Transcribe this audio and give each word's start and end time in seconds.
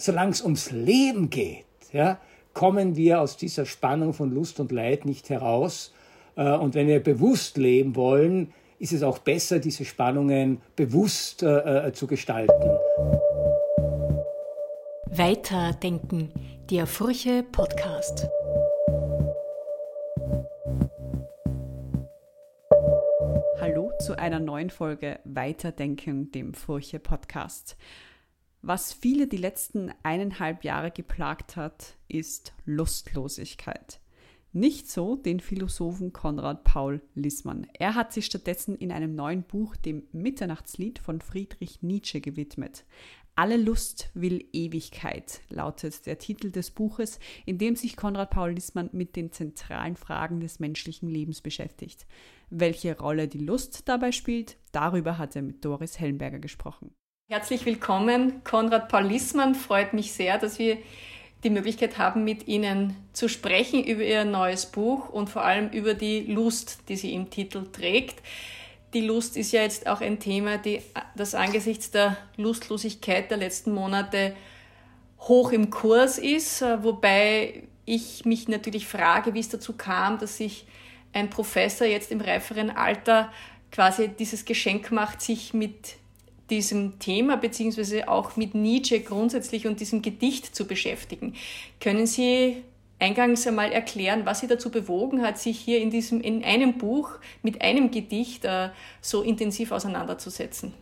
Solange 0.00 0.30
es 0.30 0.42
ums 0.42 0.70
Leben 0.70 1.28
geht, 1.28 1.64
ja, 1.92 2.20
kommen 2.54 2.94
wir 2.94 3.20
aus 3.20 3.36
dieser 3.36 3.66
Spannung 3.66 4.12
von 4.12 4.30
Lust 4.30 4.60
und 4.60 4.70
Leid 4.70 5.04
nicht 5.04 5.28
heraus. 5.28 5.92
Äh, 6.36 6.52
und 6.52 6.76
wenn 6.76 6.86
wir 6.86 7.02
bewusst 7.02 7.56
leben 7.56 7.96
wollen, 7.96 8.52
ist 8.78 8.92
es 8.92 9.02
auch 9.02 9.18
besser, 9.18 9.58
diese 9.58 9.84
Spannungen 9.84 10.60
bewusst 10.76 11.42
äh, 11.42 11.88
äh 11.88 11.92
zu 11.92 12.06
gestalten. 12.06 12.78
Weiterdenken, 15.06 16.32
der 16.70 16.86
Furche 16.86 17.42
Podcast. 17.42 18.28
Hallo 23.60 23.90
zu 23.98 24.16
einer 24.16 24.38
neuen 24.38 24.70
Folge 24.70 25.18
Weiterdenken, 25.24 26.30
dem 26.30 26.54
Furche 26.54 27.00
Podcast. 27.00 27.76
Was 28.62 28.92
viele 28.92 29.28
die 29.28 29.36
letzten 29.36 29.92
eineinhalb 30.02 30.64
Jahre 30.64 30.90
geplagt 30.90 31.56
hat, 31.56 31.96
ist 32.08 32.54
Lustlosigkeit. 32.64 34.00
Nicht 34.52 34.90
so 34.90 35.14
den 35.14 35.38
Philosophen 35.38 36.12
Konrad 36.12 36.64
Paul 36.64 37.00
Lissmann. 37.14 37.68
Er 37.74 37.94
hat 37.94 38.12
sich 38.12 38.26
stattdessen 38.26 38.74
in 38.76 38.90
einem 38.90 39.14
neuen 39.14 39.44
Buch 39.44 39.76
dem 39.76 40.08
Mitternachtslied 40.10 40.98
von 40.98 41.20
Friedrich 41.20 41.82
Nietzsche 41.82 42.20
gewidmet. 42.20 42.84
Alle 43.36 43.56
Lust 43.56 44.10
will 44.14 44.44
Ewigkeit 44.52 45.42
lautet 45.48 46.06
der 46.06 46.18
Titel 46.18 46.50
des 46.50 46.72
Buches, 46.72 47.20
in 47.46 47.58
dem 47.58 47.76
sich 47.76 47.96
Konrad 47.96 48.30
Paul 48.30 48.50
Lissmann 48.50 48.90
mit 48.92 49.14
den 49.14 49.30
zentralen 49.30 49.94
Fragen 49.94 50.40
des 50.40 50.58
menschlichen 50.58 51.08
Lebens 51.08 51.40
beschäftigt. 51.42 52.06
Welche 52.50 52.98
Rolle 52.98 53.28
die 53.28 53.38
Lust 53.38 53.86
dabei 53.86 54.10
spielt, 54.10 54.56
darüber 54.72 55.18
hat 55.18 55.36
er 55.36 55.42
mit 55.42 55.64
Doris 55.64 56.00
Hellenberger 56.00 56.40
gesprochen. 56.40 56.90
Herzlich 57.28 57.66
willkommen, 57.66 58.42
Konrad 58.42 58.88
Paul 58.88 59.04
Lissmann. 59.04 59.54
Freut 59.54 59.92
mich 59.92 60.12
sehr, 60.12 60.38
dass 60.38 60.58
wir 60.58 60.78
die 61.44 61.50
Möglichkeit 61.50 61.98
haben, 61.98 62.24
mit 62.24 62.48
Ihnen 62.48 62.96
zu 63.12 63.28
sprechen 63.28 63.84
über 63.84 64.02
Ihr 64.02 64.24
neues 64.24 64.66
Buch 64.66 65.10
und 65.10 65.28
vor 65.28 65.44
allem 65.44 65.68
über 65.70 65.94
die 65.94 66.20
Lust, 66.20 66.78
die 66.88 66.96
sie 66.96 67.12
im 67.12 67.30
Titel 67.30 67.66
trägt 67.70 68.22
die 68.94 69.02
Lust 69.02 69.36
ist 69.36 69.52
ja 69.52 69.62
jetzt 69.62 69.86
auch 69.86 70.00
ein 70.00 70.18
Thema, 70.18 70.58
die, 70.58 70.80
das 71.14 71.34
angesichts 71.34 71.90
der 71.90 72.16
Lustlosigkeit 72.36 73.30
der 73.30 73.38
letzten 73.38 73.72
Monate 73.72 74.34
hoch 75.20 75.52
im 75.52 75.70
Kurs 75.70 76.18
ist, 76.18 76.62
äh, 76.62 76.82
wobei 76.82 77.64
ich 77.84 78.24
mich 78.24 78.48
natürlich 78.48 78.86
frage, 78.86 79.34
wie 79.34 79.40
es 79.40 79.48
dazu 79.48 79.74
kam, 79.74 80.18
dass 80.18 80.38
sich 80.38 80.66
ein 81.12 81.30
Professor 81.30 81.86
jetzt 81.86 82.10
im 82.10 82.20
reiferen 82.20 82.70
Alter 82.70 83.32
quasi 83.72 84.08
dieses 84.08 84.44
Geschenk 84.44 84.90
macht, 84.90 85.20
sich 85.20 85.52
mit 85.52 85.96
diesem 86.50 86.98
Thema 86.98 87.36
beziehungsweise 87.36 88.08
auch 88.08 88.36
mit 88.36 88.54
Nietzsche 88.54 89.00
grundsätzlich 89.00 89.66
und 89.66 89.80
diesem 89.80 90.02
Gedicht 90.02 90.54
zu 90.54 90.66
beschäftigen. 90.66 91.34
Können 91.80 92.06
Sie 92.06 92.56
eingangs 92.98 93.46
einmal 93.46 93.72
erklären, 93.72 94.22
was 94.24 94.40
Sie 94.40 94.46
dazu 94.46 94.70
bewogen 94.70 95.22
hat, 95.22 95.38
sich 95.38 95.58
hier 95.58 95.80
in, 95.80 95.90
diesem, 95.90 96.20
in 96.20 96.44
einem 96.44 96.78
Buch 96.78 97.10
mit 97.42 97.62
einem 97.62 97.90
Gedicht 97.90 98.44
äh, 98.44 98.70
so 99.00 99.22
intensiv 99.22 99.72
auseinanderzusetzen? 99.72 100.72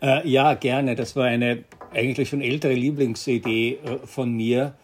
Äh, 0.00 0.28
ja, 0.28 0.54
gerne. 0.54 0.94
Das 0.94 1.14
war 1.14 1.26
eine 1.26 1.64
eigentlich 1.92 2.28
schon 2.28 2.40
ältere 2.40 2.74
Lieblingsidee 2.74 3.78
äh, 3.84 4.06
von 4.06 4.32
mir, 4.32 4.74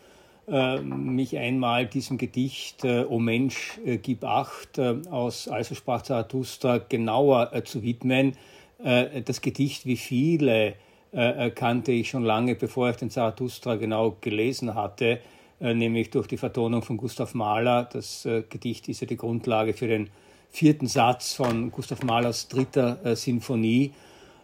äh, 0.51 0.81
mich 0.81 1.37
einmal 1.37 1.87
diesem 1.87 2.17
Gedicht 2.17 2.85
äh, 2.85 3.05
O 3.05 3.19
Mensch, 3.19 3.79
äh, 3.85 3.99
gib 3.99 4.25
acht 4.25 4.79
aus 4.79 5.49
Also 5.49 5.75
sprach 5.75 6.03
Zarathustra 6.03 6.79
genauer 6.79 7.65
zu 7.65 7.83
widmen. 7.83 8.35
Das 8.79 9.41
Gedicht, 9.41 9.87
wie 9.87 9.97
viele, 9.97 10.75
kannte 11.55 11.93
ich 11.93 12.11
schon 12.11 12.23
lange, 12.23 12.55
bevor 12.55 12.91
ich 12.91 12.97
den 12.97 13.11
Zarathustra 13.11 13.77
genau 13.77 14.17
gelesen 14.21 14.75
hatte 14.75 15.21
äh, 15.61 15.75
nämlich 15.75 16.11
durch 16.11 16.29
die 16.29 16.37
Vertonung 16.37 16.83
von 16.83 16.97
Gustav 16.97 17.35
Mahler. 17.35 17.89
Das 17.93 18.25
äh, 18.25 18.43
Gedicht 18.49 18.89
ist 18.89 19.01
ja 19.01 19.07
die 19.07 19.17
Grundlage 19.17 19.75
für 19.75 19.89
den 19.89 20.09
vierten 20.51 20.87
Satz 20.87 21.35
von 21.35 21.73
Gustav 21.73 22.03
Mahlers 22.03 22.49
dritter 22.49 23.05
äh, 23.05 23.17
Sinfonie. 23.17 23.93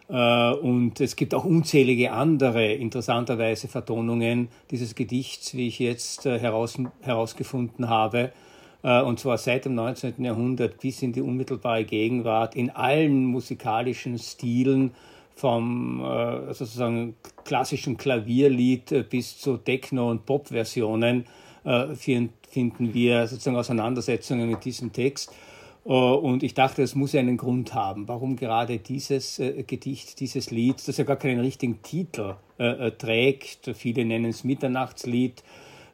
Und 0.07 1.01
es 1.01 1.15
gibt 1.15 1.33
auch 1.33 1.45
unzählige 1.45 2.11
andere 2.11 2.73
interessanterweise 2.73 3.67
Vertonungen 3.67 4.49
dieses 4.69 4.93
Gedichts, 4.93 5.55
wie 5.55 5.67
ich 5.67 5.79
jetzt 5.79 6.25
heraus, 6.25 6.77
herausgefunden 7.01 7.89
habe. 7.89 8.31
Und 8.85 9.19
zwar 9.19 9.39
seit 9.39 9.65
dem 9.65 9.73
19. 9.73 10.23
Jahrhundert 10.23 10.79
bis 10.79 11.01
in 11.01 11.11
die 11.11 11.21
unmittelbare 11.21 11.85
Gegenwart 11.85 12.55
in 12.55 12.69
allen 12.69 13.25
musikalischen 13.25 14.19
Stilen 14.19 14.91
vom 15.35 16.01
äh, 16.01 16.53
sozusagen 16.53 17.15
klassischen 17.43 17.97
Klavierlied 17.97 18.91
äh, 18.91 19.03
bis 19.03 19.37
zu 19.37 19.57
Techno- 19.57 20.09
und 20.09 20.25
Pop-Versionen 20.25 21.25
äh, 21.65 21.93
finden 21.95 22.93
wir 22.93 23.27
sozusagen 23.27 23.57
Auseinandersetzungen 23.57 24.49
mit 24.49 24.63
diesem 24.65 24.91
Text. 24.93 25.31
Und 25.83 26.41
ich 26.41 26.55
dachte, 26.55 26.81
es 26.81 26.95
muss 26.95 27.13
einen 27.13 27.37
Grund 27.37 27.75
haben, 27.75 28.07
warum 28.07 28.37
gerade 28.37 28.79
dieses 28.79 29.39
Gedicht, 29.67 30.19
dieses 30.19 30.49
Lied, 30.49 30.77
das 30.87 30.97
ja 30.97 31.03
gar 31.03 31.15
keinen 31.15 31.39
richtigen 31.41 31.83
Titel 31.83 32.33
trägt. 32.97 33.69
Viele 33.75 34.03
nennen 34.03 34.31
es 34.31 34.43
Mitternachtslied. 34.43 35.43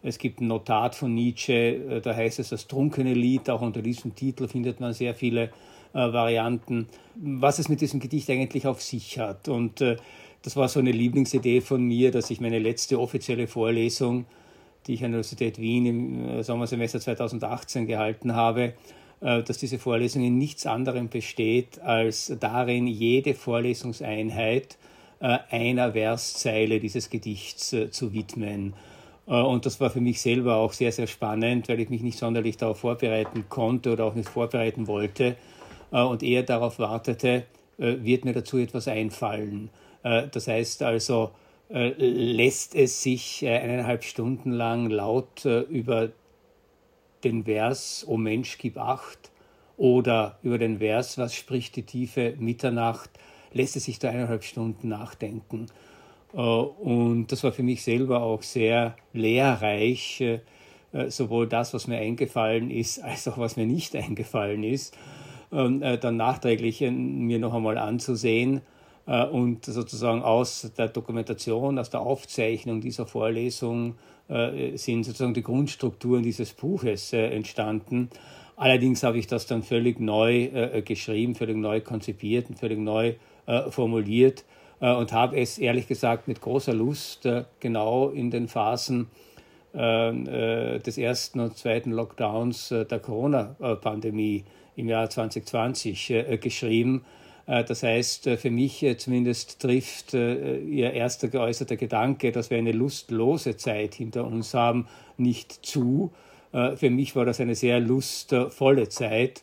Es 0.03 0.17
gibt 0.17 0.41
ein 0.41 0.47
Notat 0.47 0.95
von 0.95 1.13
Nietzsche, 1.13 2.01
da 2.01 2.15
heißt 2.15 2.39
es 2.39 2.49
das 2.49 2.67
trunkene 2.67 3.13
Lied. 3.13 3.49
Auch 3.49 3.61
unter 3.61 3.81
diesem 3.81 4.15
Titel 4.15 4.47
findet 4.47 4.79
man 4.79 4.93
sehr 4.93 5.13
viele 5.13 5.51
äh, 5.93 6.13
Varianten, 6.13 6.87
was 7.15 7.59
es 7.59 7.67
mit 7.67 7.81
diesem 7.81 7.99
Gedicht 7.99 8.29
eigentlich 8.29 8.65
auf 8.65 8.81
sich 8.81 9.19
hat. 9.19 9.49
Und 9.49 9.81
äh, 9.81 9.97
das 10.41 10.55
war 10.55 10.69
so 10.69 10.79
eine 10.79 10.91
Lieblingsidee 10.91 11.61
von 11.61 11.83
mir, 11.83 12.11
dass 12.11 12.31
ich 12.31 12.39
meine 12.39 12.59
letzte 12.59 12.99
offizielle 12.99 13.47
Vorlesung, 13.47 14.25
die 14.87 14.93
ich 14.93 15.03
an 15.03 15.11
der 15.11 15.17
Universität 15.19 15.59
Wien 15.59 15.85
im 15.85 16.29
äh, 16.29 16.43
Sommersemester 16.43 16.99
2018 16.99 17.87
gehalten 17.87 18.35
habe, 18.35 18.73
äh, 19.19 19.43
dass 19.43 19.57
diese 19.57 19.79
Vorlesung 19.79 20.23
in 20.23 20.37
nichts 20.37 20.65
anderem 20.65 21.09
besteht, 21.09 21.79
als 21.81 22.33
darin 22.39 22.87
jede 22.87 23.33
Vorlesungseinheit 23.33 24.77
äh, 25.19 25.39
einer 25.49 25.91
Verszeile 25.91 26.79
dieses 26.79 27.09
Gedichts 27.09 27.73
äh, 27.73 27.91
zu 27.91 28.13
widmen. 28.13 28.73
Und 29.25 29.65
das 29.65 29.79
war 29.79 29.89
für 29.89 30.01
mich 30.01 30.19
selber 30.19 30.55
auch 30.55 30.73
sehr, 30.73 30.91
sehr 30.91 31.07
spannend, 31.07 31.69
weil 31.69 31.79
ich 31.79 31.89
mich 31.89 32.01
nicht 32.01 32.17
sonderlich 32.17 32.57
darauf 32.57 32.79
vorbereiten 32.79 33.45
konnte 33.49 33.93
oder 33.93 34.05
auch 34.05 34.15
nicht 34.15 34.27
vorbereiten 34.27 34.87
wollte. 34.87 35.37
Äh, 35.91 36.01
und 36.01 36.23
eher 36.23 36.43
darauf 36.43 36.79
wartete, 36.79 37.45
äh, 37.77 37.95
wird 38.01 38.25
mir 38.25 38.33
dazu 38.33 38.57
etwas 38.57 38.87
einfallen. 38.87 39.69
Äh, 40.03 40.27
das 40.31 40.47
heißt 40.47 40.83
also, 40.83 41.31
lässt 41.73 42.75
es 42.75 43.01
sich 43.01 43.47
eineinhalb 43.47 44.03
Stunden 44.03 44.51
lang 44.51 44.89
laut 44.89 45.45
über 45.45 46.09
den 47.23 47.45
Vers 47.45 48.03
O 48.09 48.17
Mensch, 48.17 48.57
gib 48.57 48.77
acht 48.77 49.31
oder 49.77 50.37
über 50.43 50.57
den 50.57 50.79
Vers 50.79 51.17
Was 51.17 51.33
spricht 51.33 51.77
die 51.77 51.83
tiefe 51.83 52.35
Mitternacht, 52.37 53.09
lässt 53.53 53.77
es 53.77 53.85
sich 53.85 53.99
da 53.99 54.09
eineinhalb 54.09 54.43
Stunden 54.43 54.89
nachdenken. 54.89 55.67
Und 56.33 57.27
das 57.29 57.43
war 57.43 57.51
für 57.51 57.63
mich 57.63 57.83
selber 57.83 58.21
auch 58.23 58.41
sehr 58.41 58.95
lehrreich, 59.13 60.23
sowohl 61.07 61.47
das, 61.47 61.73
was 61.73 61.87
mir 61.87 61.97
eingefallen 61.97 62.71
ist, 62.71 62.99
als 63.03 63.27
auch 63.27 63.37
was 63.37 63.57
mir 63.57 63.65
nicht 63.65 63.95
eingefallen 63.95 64.63
ist. 64.63 64.95
Ähm, 65.53 65.83
äh, 65.83 65.97
dann 65.97 66.15
nachträglich 66.15 66.79
mir 66.79 67.37
noch 67.37 67.53
einmal 67.53 67.77
anzusehen 67.77 68.61
äh, 69.05 69.25
und 69.25 69.65
sozusagen 69.65 70.21
aus 70.21 70.71
der 70.77 70.87
Dokumentation, 70.87 71.77
aus 71.77 71.89
der 71.89 71.99
Aufzeichnung 71.99 72.79
dieser 72.79 73.05
Vorlesung 73.05 73.95
äh, 74.29 74.77
sind 74.77 75.03
sozusagen 75.03 75.33
die 75.33 75.43
Grundstrukturen 75.43 76.23
dieses 76.23 76.53
Buches 76.53 77.11
entstanden. 77.11 78.09
Allerdings 78.55 79.03
habe 79.03 79.17
ich 79.17 79.27
das 79.27 79.45
dann 79.45 79.63
völlig 79.63 79.99
neu 79.99 80.81
geschrieben, 80.85 81.33
völlig 81.33 81.57
neu 81.57 81.81
konzipiert 81.81 82.47
und 82.47 82.59
völlig 82.59 82.77
neu 82.77 83.15
formuliert 83.71 84.45
und 84.81 85.13
habe 85.13 85.39
es 85.39 85.57
ehrlich 85.57 85.87
gesagt 85.87 86.27
mit 86.27 86.41
großer 86.41 86.73
Lust 86.73 87.27
genau 87.59 88.09
in 88.09 88.31
den 88.31 88.47
Phasen 88.47 89.07
des 89.73 90.97
ersten 90.97 91.39
und 91.39 91.55
zweiten 91.55 91.91
Lockdowns 91.91 92.69
der 92.69 92.99
Corona-Pandemie 92.99 94.43
im 94.75 94.89
Jahr 94.89 95.09
2020 95.09 96.09
äh, 96.09 96.37
geschrieben. 96.37 97.05
Äh, 97.45 97.63
das 97.63 97.83
heißt, 97.83 98.27
äh, 98.27 98.37
für 98.37 98.51
mich 98.51 98.85
zumindest 98.97 99.61
trifft 99.61 100.13
Ihr 100.13 100.93
erster 100.93 101.27
geäußerter 101.27 101.77
Gedanke, 101.77 102.31
dass 102.31 102.49
wir 102.49 102.57
eine 102.57 102.71
lustlose 102.71 103.57
Zeit 103.57 103.95
hinter 103.95 104.25
uns 104.25 104.53
haben, 104.53 104.87
nicht 105.17 105.65
zu. 105.65 106.11
Für 106.51 106.89
mich 106.89 107.15
war 107.15 107.23
das 107.23 107.39
eine 107.39 107.55
sehr 107.55 107.79
lustvolle 107.79 108.89
Zeit. 108.89 109.41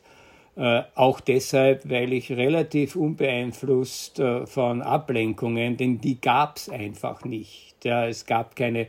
Auch 0.94 1.20
deshalb, 1.20 1.88
weil 1.88 2.12
ich 2.12 2.32
relativ 2.32 2.96
unbeeinflusst 2.96 4.20
von 4.46 4.82
Ablenkungen, 4.82 5.76
denn 5.76 6.00
die 6.00 6.20
gab 6.20 6.56
es 6.56 6.68
einfach 6.68 7.24
nicht. 7.24 7.84
Ja, 7.84 8.06
es 8.08 8.26
gab 8.26 8.56
keine 8.56 8.88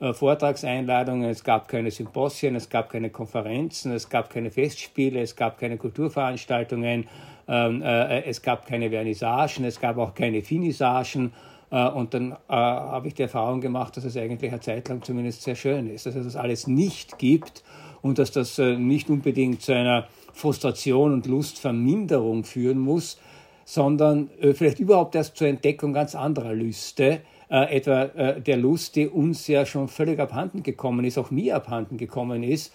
äh, 0.00 0.14
Vortragseinladungen, 0.14 1.28
es 1.28 1.44
gab 1.44 1.68
keine 1.68 1.90
Symposien, 1.90 2.56
es 2.56 2.70
gab 2.70 2.88
keine 2.88 3.10
Konferenzen, 3.10 3.92
es 3.92 4.08
gab 4.08 4.30
keine 4.30 4.50
Festspiele, 4.50 5.20
es 5.20 5.36
gab 5.36 5.58
keine 5.58 5.76
Kulturveranstaltungen, 5.76 7.06
ähm, 7.46 7.82
äh, 7.82 8.22
es 8.22 8.40
gab 8.40 8.66
keine 8.66 8.88
Vernissagen, 8.88 9.64
es 9.66 9.78
gab 9.78 9.98
auch 9.98 10.14
keine 10.14 10.42
Finissagen 10.42 11.32
Und 11.70 12.14
dann 12.14 12.36
habe 12.48 13.06
ich 13.06 13.14
die 13.14 13.22
Erfahrung 13.22 13.60
gemacht, 13.60 13.96
dass 13.96 14.02
es 14.02 14.16
eigentlich 14.16 14.50
eine 14.50 14.60
Zeit 14.60 14.88
lang 14.88 15.02
zumindest 15.02 15.42
sehr 15.42 15.54
schön 15.54 15.88
ist, 15.88 16.04
dass 16.04 16.16
es 16.16 16.24
das 16.24 16.34
alles 16.34 16.66
nicht 16.66 17.16
gibt 17.16 17.62
und 18.02 18.18
dass 18.18 18.30
das 18.32 18.58
nicht 18.58 19.10
unbedingt 19.10 19.62
zu 19.62 19.74
einer 19.74 20.08
Frustration 20.32 21.12
und 21.12 21.26
Lustverminderung 21.26 22.44
führen 22.44 22.78
muss, 22.78 23.18
sondern 23.64 24.30
vielleicht 24.54 24.80
überhaupt 24.80 25.14
erst 25.14 25.36
zur 25.36 25.48
Entdeckung 25.48 25.92
ganz 25.92 26.14
anderer 26.14 26.54
Lüste, 26.54 27.20
äh, 27.50 27.76
etwa 27.76 28.04
äh, 28.04 28.40
der 28.40 28.56
Lust, 28.56 28.94
die 28.94 29.08
uns 29.08 29.48
ja 29.48 29.66
schon 29.66 29.88
völlig 29.88 30.20
abhanden 30.20 30.62
gekommen 30.62 31.04
ist, 31.04 31.18
auch 31.18 31.32
mir 31.32 31.56
abhanden 31.56 31.98
gekommen 31.98 32.44
ist, 32.44 32.72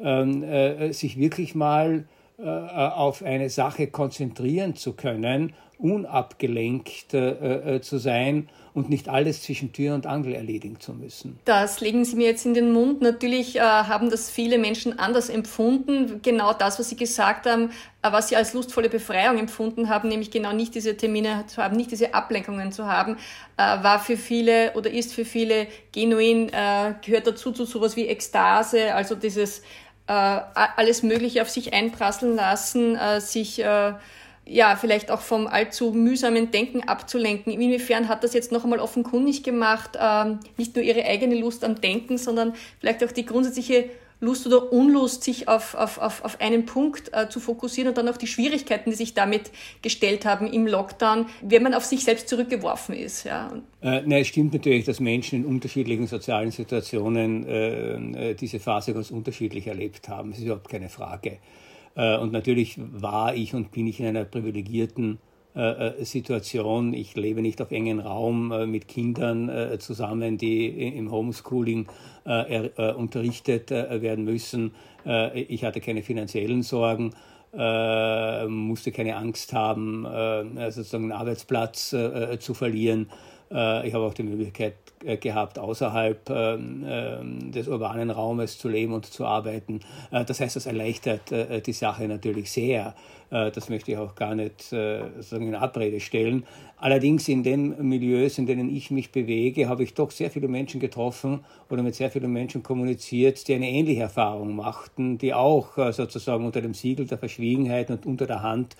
ähm, 0.00 0.42
äh, 0.42 0.92
sich 0.92 1.16
wirklich 1.16 1.54
mal 1.54 2.06
äh, 2.38 2.42
auf 2.42 3.22
eine 3.22 3.48
Sache 3.50 3.86
konzentrieren 3.86 4.74
zu 4.74 4.94
können, 4.94 5.52
unabgelenkt 5.78 7.14
äh, 7.14 7.76
äh, 7.76 7.80
zu 7.80 7.98
sein 7.98 8.48
und 8.76 8.90
nicht 8.90 9.08
alles 9.08 9.42
zwischen 9.42 9.72
Tür 9.72 9.94
und 9.94 10.06
Angel 10.06 10.34
erledigen 10.34 10.80
zu 10.80 10.92
müssen. 10.92 11.38
Das 11.46 11.80
legen 11.80 12.04
Sie 12.04 12.16
mir 12.16 12.26
jetzt 12.26 12.44
in 12.44 12.52
den 12.52 12.72
Mund. 12.72 13.00
Natürlich 13.00 13.56
äh, 13.56 13.60
haben 13.60 14.10
das 14.10 14.30
viele 14.30 14.58
Menschen 14.58 14.98
anders 14.98 15.28
empfunden. 15.28 16.20
Genau 16.22 16.52
das, 16.52 16.78
was 16.78 16.90
Sie 16.90 16.96
gesagt 16.96 17.46
haben, 17.46 17.70
äh, 18.02 18.12
was 18.12 18.28
Sie 18.28 18.36
als 18.36 18.52
lustvolle 18.52 18.90
Befreiung 18.90 19.38
empfunden 19.38 19.88
haben, 19.88 20.08
nämlich 20.08 20.30
genau 20.30 20.52
nicht 20.52 20.74
diese 20.74 20.96
Termine 20.96 21.44
zu 21.46 21.62
haben, 21.62 21.76
nicht 21.76 21.90
diese 21.90 22.12
Ablenkungen 22.14 22.70
zu 22.70 22.86
haben, 22.86 23.16
äh, 23.56 23.62
war 23.62 23.98
für 23.98 24.16
viele 24.18 24.72
oder 24.74 24.90
ist 24.90 25.14
für 25.14 25.24
viele 25.24 25.68
genuin, 25.92 26.50
äh, 26.50 26.94
gehört 27.04 27.26
dazu 27.26 27.52
zu 27.52 27.64
sowas 27.64 27.96
wie 27.96 28.08
Ekstase, 28.08 28.94
also 28.94 29.14
dieses 29.14 29.60
äh, 30.06 30.12
alles 30.12 31.02
Mögliche 31.02 31.42
auf 31.42 31.48
sich 31.48 31.72
einprasseln 31.72 32.36
lassen, 32.36 32.96
äh, 32.96 33.20
sich 33.20 33.62
ja, 34.46 34.76
vielleicht 34.76 35.10
auch 35.10 35.20
vom 35.20 35.46
allzu 35.46 35.90
mühsamen 35.92 36.50
Denken 36.50 36.82
abzulenken. 36.82 37.52
Inwiefern 37.52 38.08
hat 38.08 38.22
das 38.22 38.32
jetzt 38.32 38.52
noch 38.52 38.64
einmal 38.64 38.78
offenkundig 38.78 39.42
gemacht, 39.42 39.98
ähm, 40.00 40.38
nicht 40.56 40.76
nur 40.76 40.84
ihre 40.84 41.04
eigene 41.04 41.34
Lust 41.34 41.64
am 41.64 41.80
Denken, 41.80 42.16
sondern 42.16 42.54
vielleicht 42.80 43.02
auch 43.04 43.12
die 43.12 43.26
grundsätzliche 43.26 43.90
Lust 44.18 44.46
oder 44.46 44.72
Unlust, 44.72 45.24
sich 45.24 45.46
auf, 45.46 45.74
auf, 45.74 45.98
auf, 45.98 46.24
auf 46.24 46.40
einen 46.40 46.64
Punkt 46.64 47.10
äh, 47.12 47.28
zu 47.28 47.38
fokussieren 47.38 47.90
und 47.90 47.98
dann 47.98 48.08
auch 48.08 48.16
die 48.16 48.26
Schwierigkeiten, 48.26 48.90
die 48.90 48.96
sich 48.96 49.12
damit 49.12 49.50
gestellt 49.82 50.24
haben 50.24 50.46
im 50.46 50.66
Lockdown, 50.66 51.26
wenn 51.42 51.62
man 51.62 51.74
auf 51.74 51.84
sich 51.84 52.02
selbst 52.04 52.28
zurückgeworfen 52.28 52.94
ist. 52.94 53.24
Ja. 53.24 53.52
Äh, 53.82 54.02
nein, 54.06 54.22
es 54.22 54.28
stimmt 54.28 54.54
natürlich, 54.54 54.84
dass 54.86 55.00
Menschen 55.00 55.40
in 55.40 55.44
unterschiedlichen 55.44 56.06
sozialen 56.06 56.50
Situationen 56.50 57.46
äh, 57.46 58.30
äh 58.30 58.34
diese 58.34 58.58
Phase 58.58 58.94
ganz 58.94 59.10
unterschiedlich 59.10 59.66
erlebt 59.66 60.08
haben. 60.08 60.30
Das 60.30 60.38
ist 60.38 60.46
überhaupt 60.46 60.70
keine 60.70 60.88
Frage. 60.88 61.38
Äh, 61.96 62.18
und 62.18 62.32
natürlich 62.32 62.78
war 62.78 63.34
ich 63.34 63.54
und 63.54 63.72
bin 63.72 63.86
ich 63.86 63.98
in 63.98 64.06
einer 64.06 64.24
privilegierten 64.24 65.18
äh, 65.54 65.88
äh, 65.88 66.04
Situation. 66.04 66.92
Ich 66.94 67.16
lebe 67.16 67.42
nicht 67.42 67.60
auf 67.62 67.72
engen 67.72 67.98
Raum 67.98 68.70
mit 68.70 68.86
Kindern 68.86 69.50
zusammen, 69.80 70.36
die 70.38 70.68
im 70.68 71.10
Homeschooling 71.10 71.86
unterrichtet 72.24 73.70
werden 73.70 74.24
müssen. 74.24 74.72
Ich 75.34 75.64
hatte 75.64 75.80
keine 75.80 76.02
finanziellen 76.02 76.62
Sorgen. 76.62 77.14
musste 78.48 78.92
keine 78.92 79.16
Angst 79.16 79.54
haben, 79.54 80.06
sozusagen 80.70 81.04
einen 81.04 81.12
Arbeitsplatz 81.12 81.94
zu 82.38 82.54
verlieren. 82.54 83.08
Ich 83.48 83.94
habe 83.94 84.00
auch 84.00 84.14
die 84.14 84.24
Möglichkeit 84.24 84.74
äh, 85.04 85.18
gehabt, 85.18 85.58
außerhalb 85.58 86.30
ähm, 86.30 86.84
ähm, 86.84 87.52
des 87.52 87.68
urbanen 87.68 88.10
Raumes 88.10 88.58
zu 88.58 88.68
leben 88.68 88.94
und 88.94 89.04
zu 89.04 89.26
arbeiten. 89.26 89.80
Äh, 90.10 90.24
das 90.24 90.40
heißt, 90.40 90.56
das 90.56 90.64
erleichtert 90.64 91.30
äh, 91.30 91.60
die 91.60 91.74
Sache 91.74 92.08
natürlich 92.08 92.50
sehr. 92.50 92.94
das 93.28 93.68
möchte 93.68 93.90
ich 93.90 93.98
auch 93.98 94.14
gar 94.14 94.36
nicht 94.36 94.62
sozusagen 94.62 95.48
in 95.48 95.56
Abrede 95.56 95.98
stellen. 95.98 96.44
Allerdings 96.76 97.26
in 97.26 97.42
den 97.42 97.74
Milieus, 97.88 98.38
in 98.38 98.46
denen 98.46 98.74
ich 98.74 98.92
mich 98.92 99.10
bewege, 99.10 99.68
habe 99.68 99.82
ich 99.82 99.94
doch 99.94 100.12
sehr 100.12 100.30
viele 100.30 100.46
Menschen 100.46 100.78
getroffen 100.78 101.40
oder 101.68 101.82
mit 101.82 101.96
sehr 101.96 102.08
vielen 102.12 102.32
Menschen 102.32 102.62
kommuniziert, 102.62 103.48
die 103.48 103.54
eine 103.54 103.68
ähnliche 103.68 104.02
Erfahrung 104.02 104.54
machten, 104.54 105.18
die 105.18 105.34
auch 105.34 105.76
sozusagen 105.92 106.46
unter 106.46 106.60
dem 106.60 106.72
Siegel 106.72 107.08
der 107.08 107.18
Verschwiegenheit 107.18 107.90
und 107.90 108.06
unter 108.06 108.28
der 108.28 108.42
Hand 108.42 108.76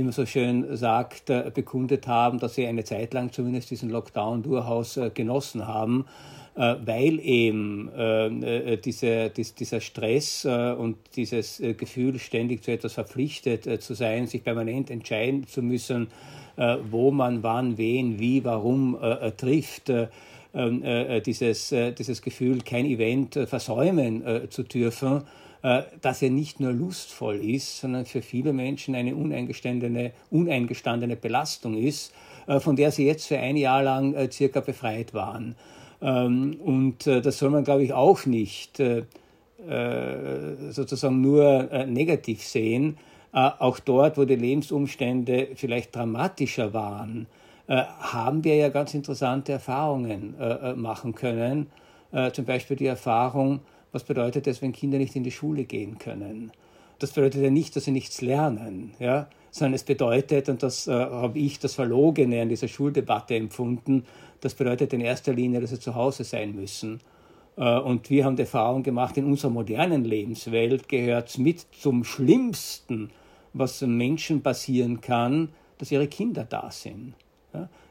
wie 0.00 0.04
man 0.04 0.12
so 0.12 0.24
schön 0.24 0.78
sagt, 0.78 1.28
äh, 1.28 1.50
bekundet 1.54 2.06
haben, 2.06 2.38
dass 2.38 2.54
sie 2.54 2.66
eine 2.66 2.84
Zeit 2.84 3.12
lang 3.12 3.32
zumindest 3.32 3.70
diesen 3.70 3.90
Lockdown 3.90 4.42
durchaus 4.42 4.96
äh, 4.96 5.10
genossen 5.12 5.66
haben, 5.66 6.06
äh, 6.54 6.76
weil 6.82 7.20
eben 7.20 7.90
diese, 8.82 9.28
dieser 9.30 9.80
Stress 9.80 10.46
und 10.46 10.96
dieses 11.16 11.62
Gefühl, 11.76 12.18
ständig 12.18 12.62
zu 12.62 12.72
etwas 12.72 12.94
verpflichtet 12.94 13.82
zu 13.82 13.92
sein, 13.92 14.26
sich 14.26 14.42
permanent 14.42 14.90
entscheiden 14.90 15.46
zu 15.46 15.62
müssen, 15.62 16.08
wo 16.90 17.10
man 17.10 17.42
wann, 17.42 17.76
wen, 17.78 18.18
wie, 18.18 18.44
warum 18.44 18.96
trifft, 19.36 19.90
ähm, 19.90 20.08
dieses, 20.52 21.74
dieses 21.96 22.22
Gefühl, 22.22 22.60
kein 22.62 22.84
Event 22.86 23.34
versäumen 23.48 24.48
zu 24.50 24.64
dürfen, 24.64 25.22
äh, 25.62 25.82
dass 26.00 26.22
er 26.22 26.30
nicht 26.30 26.58
nur 26.58 26.72
lustvoll 26.72 27.36
ist, 27.36 27.80
sondern 27.80 28.06
für 28.06 28.22
viele 28.22 28.54
Menschen 28.54 28.94
eine 28.94 29.14
uneingestandene, 29.14 30.12
uneingestandene 30.30 31.16
Belastung 31.16 31.76
ist, 31.76 32.14
äh, 32.46 32.60
von 32.60 32.76
der 32.76 32.90
sie 32.90 33.04
jetzt 33.04 33.26
für 33.26 33.38
ein 33.38 33.58
Jahr 33.58 33.82
lang 33.82 34.14
äh, 34.14 34.30
circa 34.30 34.60
befreit 34.60 35.12
waren. 35.12 35.56
Ähm, 36.00 36.56
und 36.64 37.06
das 37.06 37.36
soll 37.36 37.50
man, 37.50 37.64
glaube 37.64 37.84
ich, 37.84 37.92
auch 37.92 38.24
nicht 38.24 38.82
sozusagen 40.70 41.20
nur 41.20 41.68
negativ 41.86 42.42
sehen. 42.42 42.96
Auch 43.32 43.78
dort, 43.78 44.16
wo 44.16 44.24
die 44.24 44.36
Lebensumstände 44.36 45.48
vielleicht 45.54 45.94
dramatischer 45.94 46.72
waren, 46.72 47.26
haben 47.70 48.42
wir 48.42 48.56
ja 48.56 48.68
ganz 48.68 48.94
interessante 48.94 49.52
Erfahrungen 49.52 50.34
machen 50.76 51.14
können. 51.14 51.68
Zum 52.32 52.44
Beispiel 52.44 52.76
die 52.76 52.86
Erfahrung, 52.86 53.60
was 53.92 54.02
bedeutet 54.02 54.48
das, 54.48 54.60
wenn 54.60 54.72
Kinder 54.72 54.98
nicht 54.98 55.14
in 55.14 55.22
die 55.22 55.30
Schule 55.30 55.64
gehen 55.64 55.98
können? 55.98 56.50
Das 56.98 57.12
bedeutet 57.12 57.42
ja 57.42 57.50
nicht, 57.50 57.74
dass 57.76 57.84
sie 57.84 57.92
nichts 57.92 58.20
lernen, 58.20 58.92
ja? 58.98 59.28
sondern 59.50 59.74
es 59.74 59.84
bedeutet, 59.84 60.48
und 60.48 60.62
das 60.62 60.86
äh, 60.86 60.92
habe 60.92 61.38
ich 61.38 61.58
das 61.58 61.74
Verlogene 61.74 62.42
an 62.42 62.48
dieser 62.48 62.68
Schuldebatte 62.68 63.34
empfunden, 63.34 64.04
das 64.40 64.54
bedeutet 64.54 64.92
in 64.92 65.00
erster 65.00 65.32
Linie, 65.32 65.60
dass 65.60 65.70
sie 65.70 65.80
zu 65.80 65.94
Hause 65.94 66.24
sein 66.24 66.54
müssen. 66.54 67.00
Äh, 67.56 67.78
und 67.78 68.10
wir 68.10 68.24
haben 68.24 68.36
die 68.36 68.42
Erfahrung 68.42 68.82
gemacht, 68.82 69.16
in 69.16 69.24
unserer 69.24 69.50
modernen 69.50 70.04
Lebenswelt 70.04 70.88
gehört 70.88 71.30
es 71.30 71.38
mit 71.38 71.66
zum 71.72 72.04
Schlimmsten, 72.04 73.10
was 73.52 73.80
Menschen 73.80 74.42
passieren 74.42 75.00
kann, 75.00 75.48
dass 75.78 75.90
ihre 75.90 76.06
Kinder 76.06 76.44
da 76.44 76.70
sind. 76.70 77.14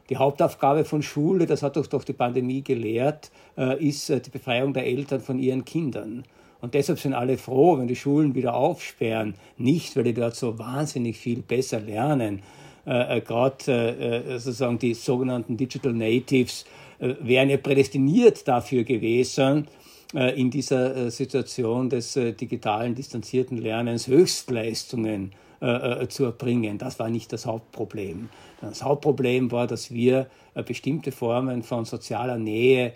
Die 0.08 0.16
Hauptaufgabe 0.16 0.84
von 0.84 1.02
Schule, 1.02 1.46
das 1.46 1.62
hat 1.62 1.76
uns 1.76 1.88
doch 1.88 2.04
die 2.04 2.12
Pandemie 2.12 2.62
gelehrt, 2.62 3.30
äh, 3.56 3.82
ist 3.82 4.10
äh, 4.10 4.20
die 4.20 4.30
Befreiung 4.30 4.72
der 4.72 4.86
Eltern 4.86 5.20
von 5.20 5.38
ihren 5.38 5.64
Kindern. 5.64 6.24
Und 6.60 6.74
deshalb 6.74 6.98
sind 6.98 7.14
alle 7.14 7.38
froh, 7.38 7.78
wenn 7.78 7.86
die 7.86 7.96
Schulen 7.96 8.34
wieder 8.34 8.54
aufsperren. 8.54 9.34
Nicht, 9.56 9.96
weil 9.96 10.04
die 10.04 10.14
dort 10.14 10.36
so 10.36 10.58
wahnsinnig 10.58 11.16
viel 11.16 11.42
besser 11.42 11.80
lernen. 11.80 12.42
Äh, 12.86 13.18
äh, 13.18 13.20
Gerade 13.20 14.26
äh, 14.34 14.38
sozusagen 14.38 14.78
die 14.78 14.94
sogenannten 14.94 15.56
Digital 15.56 15.92
Natives 15.92 16.64
äh, 16.98 17.14
wären 17.20 17.50
ja 17.50 17.56
prädestiniert 17.56 18.46
dafür 18.46 18.84
gewesen, 18.84 19.68
in 20.12 20.50
dieser 20.50 21.08
Situation 21.08 21.88
des 21.88 22.14
digitalen 22.14 22.96
distanzierten 22.96 23.58
Lernens 23.58 24.08
Höchstleistungen 24.08 25.30
zu 25.60 26.24
erbringen. 26.24 26.78
Das 26.78 26.98
war 26.98 27.10
nicht 27.10 27.32
das 27.32 27.44
Hauptproblem. 27.44 28.30
Das 28.60 28.82
Hauptproblem 28.82 29.50
war, 29.52 29.66
dass 29.66 29.90
wir 29.90 30.28
äh, 30.54 30.62
bestimmte 30.62 31.12
Formen 31.12 31.62
von 31.62 31.84
sozialer 31.84 32.38
Nähe 32.38 32.92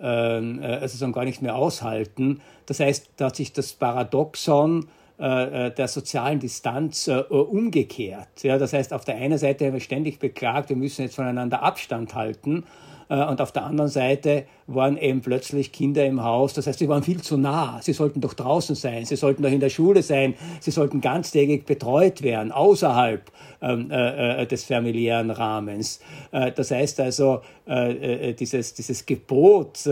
ähm, 0.00 0.62
äh, 0.62 0.66
also 0.66 1.10
gar 1.10 1.24
nicht 1.24 1.42
mehr 1.42 1.56
aushalten. 1.56 2.40
Das 2.66 2.80
heißt, 2.80 3.10
da 3.16 3.26
hat 3.26 3.36
sich 3.36 3.52
das 3.52 3.72
Paradoxon 3.72 4.86
äh, 5.18 5.70
der 5.72 5.88
sozialen 5.88 6.38
Distanz 6.38 7.08
umgekehrt. 7.08 8.28
Das 8.44 8.72
heißt, 8.72 8.92
auf 8.92 9.04
der 9.04 9.16
einen 9.16 9.38
Seite 9.38 9.66
haben 9.66 9.72
wir 9.72 9.80
ständig 9.80 10.18
beklagt, 10.20 10.68
wir 10.68 10.76
müssen 10.76 11.02
jetzt 11.02 11.16
voneinander 11.16 11.62
Abstand 11.62 12.14
halten. 12.14 12.64
Äh, 13.08 13.24
und 13.24 13.40
auf 13.40 13.52
der 13.52 13.64
anderen 13.64 13.90
Seite 13.90 14.44
waren 14.66 14.96
eben 14.96 15.20
plötzlich 15.20 15.72
Kinder 15.72 16.04
im 16.04 16.22
Haus. 16.22 16.54
Das 16.54 16.66
heißt, 16.66 16.78
sie 16.78 16.88
waren 16.88 17.02
viel 17.02 17.20
zu 17.22 17.36
nah. 17.36 17.80
Sie 17.82 17.92
sollten 17.92 18.20
doch 18.20 18.34
draußen 18.34 18.74
sein. 18.74 19.04
Sie 19.04 19.16
sollten 19.16 19.42
doch 19.42 19.50
in 19.50 19.60
der 19.60 19.70
Schule 19.70 20.02
sein. 20.02 20.34
Sie 20.60 20.70
sollten 20.70 21.00
ganztägig 21.00 21.64
betreut 21.64 22.22
werden, 22.22 22.52
außerhalb 22.52 23.22
ähm, 23.62 23.90
äh, 23.90 24.42
äh 24.42 24.46
des 24.46 24.64
familiären 24.64 25.30
Rahmens. 25.30 26.00
Äh, 26.32 26.52
das 26.52 26.70
heißt 26.70 27.00
also, 27.00 27.40
äh, 27.66 28.28
äh 28.30 28.32
dieses, 28.34 28.74
dieses 28.74 29.06
Gebot, 29.06 29.88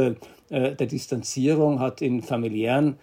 der 0.48 0.74
Distanzierung 0.74 1.80
hat 1.80 2.00
in 2.02 2.22
familiären 2.22 2.98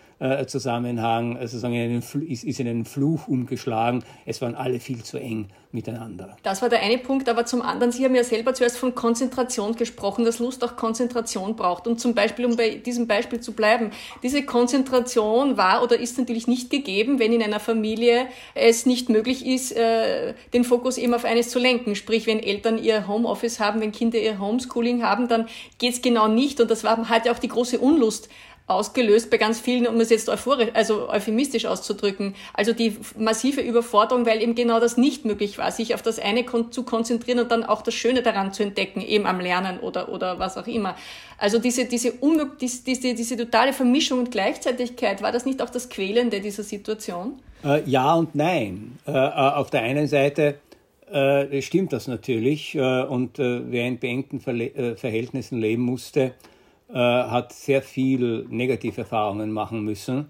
Zusammenhang 0.47 1.37
sozusagen 1.41 1.73
in 1.73 2.01
einen, 2.01 2.23
ist 2.29 2.59
in 2.59 2.67
einen 2.69 2.85
Fluch 2.85 3.27
umgeschlagen. 3.27 4.05
Es 4.25 4.41
waren 4.41 4.55
alle 4.55 4.79
viel 4.79 5.03
zu 5.03 5.17
eng 5.17 5.49
miteinander. 5.73 6.37
Das 6.43 6.61
war 6.61 6.69
der 6.69 6.81
eine 6.81 6.97
Punkt, 6.97 7.27
aber 7.27 7.45
zum 7.45 7.61
anderen, 7.61 7.91
Sie 7.91 8.05
haben 8.05 8.15
ja 8.15 8.23
selber 8.23 8.53
zuerst 8.53 8.77
von 8.77 8.93
Konzentration 8.93 9.75
gesprochen, 9.75 10.23
dass 10.23 10.39
Lust 10.39 10.63
auch 10.63 10.75
Konzentration 10.75 11.55
braucht. 11.55 11.87
Und 11.87 11.99
zum 11.99 12.13
Beispiel, 12.13 12.45
um 12.45 12.55
bei 12.55 12.75
diesem 12.75 13.07
Beispiel 13.07 13.39
zu 13.39 13.53
bleiben, 13.53 13.91
diese 14.21 14.43
Konzentration 14.43 15.57
war 15.57 15.83
oder 15.83 15.99
ist 15.99 16.17
natürlich 16.17 16.47
nicht 16.47 16.69
gegeben, 16.69 17.19
wenn 17.19 17.33
in 17.33 17.41
einer 17.41 17.59
Familie 17.59 18.27
es 18.53 18.85
nicht 18.85 19.09
möglich 19.09 19.45
ist, 19.45 19.71
äh, 19.71 20.33
den 20.53 20.63
Fokus 20.63 20.97
eben 20.97 21.13
auf 21.13 21.25
eines 21.25 21.49
zu 21.49 21.59
lenken. 21.59 21.95
Sprich, 21.95 22.27
wenn 22.27 22.39
Eltern 22.39 22.77
ihr 22.77 23.07
Homeoffice 23.07 23.59
haben, 23.59 23.81
wenn 23.81 23.91
Kinder 23.91 24.19
ihr 24.19 24.39
Homeschooling 24.39 25.03
haben, 25.03 25.27
dann 25.27 25.47
geht 25.79 25.93
es 25.93 26.01
genau 26.01 26.27
nicht. 26.27 26.61
Und 26.61 26.69
das 26.69 26.83
war 26.83 27.09
halt 27.09 27.27
auch 27.29 27.39
die 27.39 27.47
große 27.47 27.79
Unlust 27.79 28.29
ausgelöst 28.65 29.29
bei 29.29 29.37
ganz 29.37 29.59
vielen, 29.59 29.87
um 29.87 29.99
es 29.99 30.09
jetzt 30.09 30.29
euphorisch, 30.29 30.69
also 30.73 31.09
euphemistisch 31.09 31.65
auszudrücken. 31.65 32.33
Also 32.53 32.71
die 32.71 32.95
massive 33.17 33.61
Überforderung, 33.61 34.25
weil 34.25 34.41
eben 34.41 34.55
genau 34.55 34.79
das 34.79 34.95
nicht 34.95 35.25
möglich 35.25 35.57
war, 35.57 35.71
sich 35.71 35.93
auf 35.93 36.01
das 36.01 36.17
eine 36.17 36.45
kon 36.45 36.71
zu 36.71 36.83
konzentrieren 36.83 37.39
und 37.39 37.51
dann 37.51 37.63
auch 37.63 37.81
das 37.81 37.93
Schöne 37.93 38.21
daran 38.21 38.53
zu 38.53 38.63
entdecken, 38.63 39.01
eben 39.01 39.25
am 39.25 39.41
Lernen 39.41 39.79
oder, 39.79 40.09
oder 40.09 40.39
was 40.39 40.57
auch 40.57 40.67
immer. 40.67 40.95
Also 41.37 41.59
diese, 41.59 41.85
diese, 41.85 42.13
diese, 42.61 42.83
diese, 42.83 43.13
diese 43.13 43.37
totale 43.37 43.73
Vermischung 43.73 44.19
und 44.19 44.31
Gleichzeitigkeit, 44.31 45.21
war 45.21 45.33
das 45.33 45.45
nicht 45.45 45.61
auch 45.61 45.69
das 45.69 45.89
Quälende 45.89 46.39
dieser 46.39 46.63
Situation? 46.63 47.33
Äh, 47.65 47.83
ja 47.85 48.13
und 48.13 48.33
nein. 48.33 48.97
Äh, 49.05 49.11
äh 49.11 49.53
auf 49.53 49.69
der 49.69 49.81
einen 49.81 50.07
Seite 50.07 50.55
äh, 51.11 51.61
stimmt 51.61 51.91
das 51.91 52.07
natürlich 52.07 52.75
äh, 52.75 53.03
und 53.03 53.39
äh, 53.39 53.61
wer 53.69 53.87
in 53.87 53.99
beengten 53.99 54.39
Verle 54.39 54.95
Verhältnissen 54.95 55.59
leben 55.59 55.83
musste, 55.83 56.33
äh, 56.93 56.97
hat 56.97 57.53
sehr 57.53 57.81
viel 57.81 58.45
negative 58.49 59.01
Erfahrungen 59.01 59.51
machen 59.51 59.83
müssen. 59.83 60.29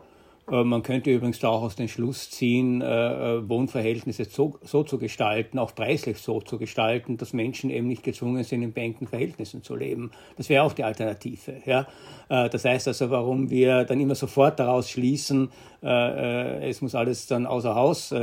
Äh, 0.49 0.63
man 0.63 0.81
könnte 0.81 1.11
übrigens 1.11 1.43
auch 1.43 1.61
aus 1.61 1.75
den 1.75 1.89
Schluss 1.89 2.29
ziehen, 2.29 2.81
äh, 2.81 3.49
Wohnverhältnisse 3.49 4.23
so, 4.23 4.57
so, 4.61 4.83
zu 4.83 4.97
gestalten, 4.97 5.59
auch 5.59 5.75
preislich 5.75 6.19
so 6.19 6.39
zu 6.39 6.57
gestalten, 6.57 7.17
dass 7.17 7.33
Menschen 7.33 7.69
eben 7.69 7.89
nicht 7.89 8.01
gezwungen 8.01 8.45
sind, 8.45 8.63
in 8.63 8.71
beengten 8.71 9.07
Verhältnissen 9.07 9.61
zu 9.61 9.75
leben. 9.75 10.11
Das 10.37 10.47
wäre 10.47 10.63
auch 10.63 10.71
die 10.71 10.85
Alternative. 10.85 11.55
Ja? 11.65 11.85
Das 12.29 12.63
heißt 12.63 12.87
also, 12.87 13.09
warum 13.09 13.49
wir 13.49 13.83
dann 13.83 13.99
immer 13.99 14.15
sofort 14.15 14.57
daraus 14.57 14.89
schließen, 14.89 15.49
es 15.81 16.81
muss 16.81 16.95
alles 16.95 17.27
dann 17.27 17.45
außer 17.45 17.75
Haus 17.75 18.15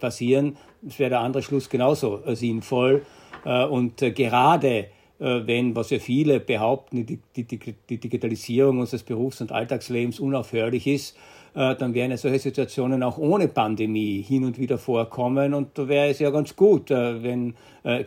passieren, 0.00 0.56
das 0.80 0.98
wäre 0.98 1.10
der 1.10 1.20
andere 1.20 1.42
Schluss 1.42 1.68
genauso 1.68 2.22
sinnvoll. 2.34 3.04
Und 3.44 3.98
gerade 3.98 4.86
wenn, 5.18 5.74
was 5.74 5.90
ja 5.90 5.98
viele 5.98 6.40
behaupten, 6.40 7.06
die, 7.06 7.18
die, 7.34 7.44
die 7.88 7.98
Digitalisierung 7.98 8.80
unseres 8.80 9.02
Berufs- 9.02 9.40
und 9.40 9.50
Alltagslebens 9.50 10.20
unaufhörlich 10.20 10.86
ist, 10.86 11.16
äh, 11.56 11.74
dann 11.74 11.94
werden 11.94 12.10
ja 12.10 12.18
solche 12.18 12.38
Situationen 12.38 13.02
auch 13.02 13.16
ohne 13.16 13.48
Pandemie 13.48 14.20
hin 14.20 14.44
und 14.44 14.58
wieder 14.58 14.76
vorkommen. 14.76 15.54
Und 15.54 15.78
da 15.78 15.88
wäre 15.88 16.08
es 16.08 16.18
ja 16.18 16.28
ganz 16.30 16.54
gut, 16.54 16.90
äh, 16.90 17.22
wenn 17.22 17.54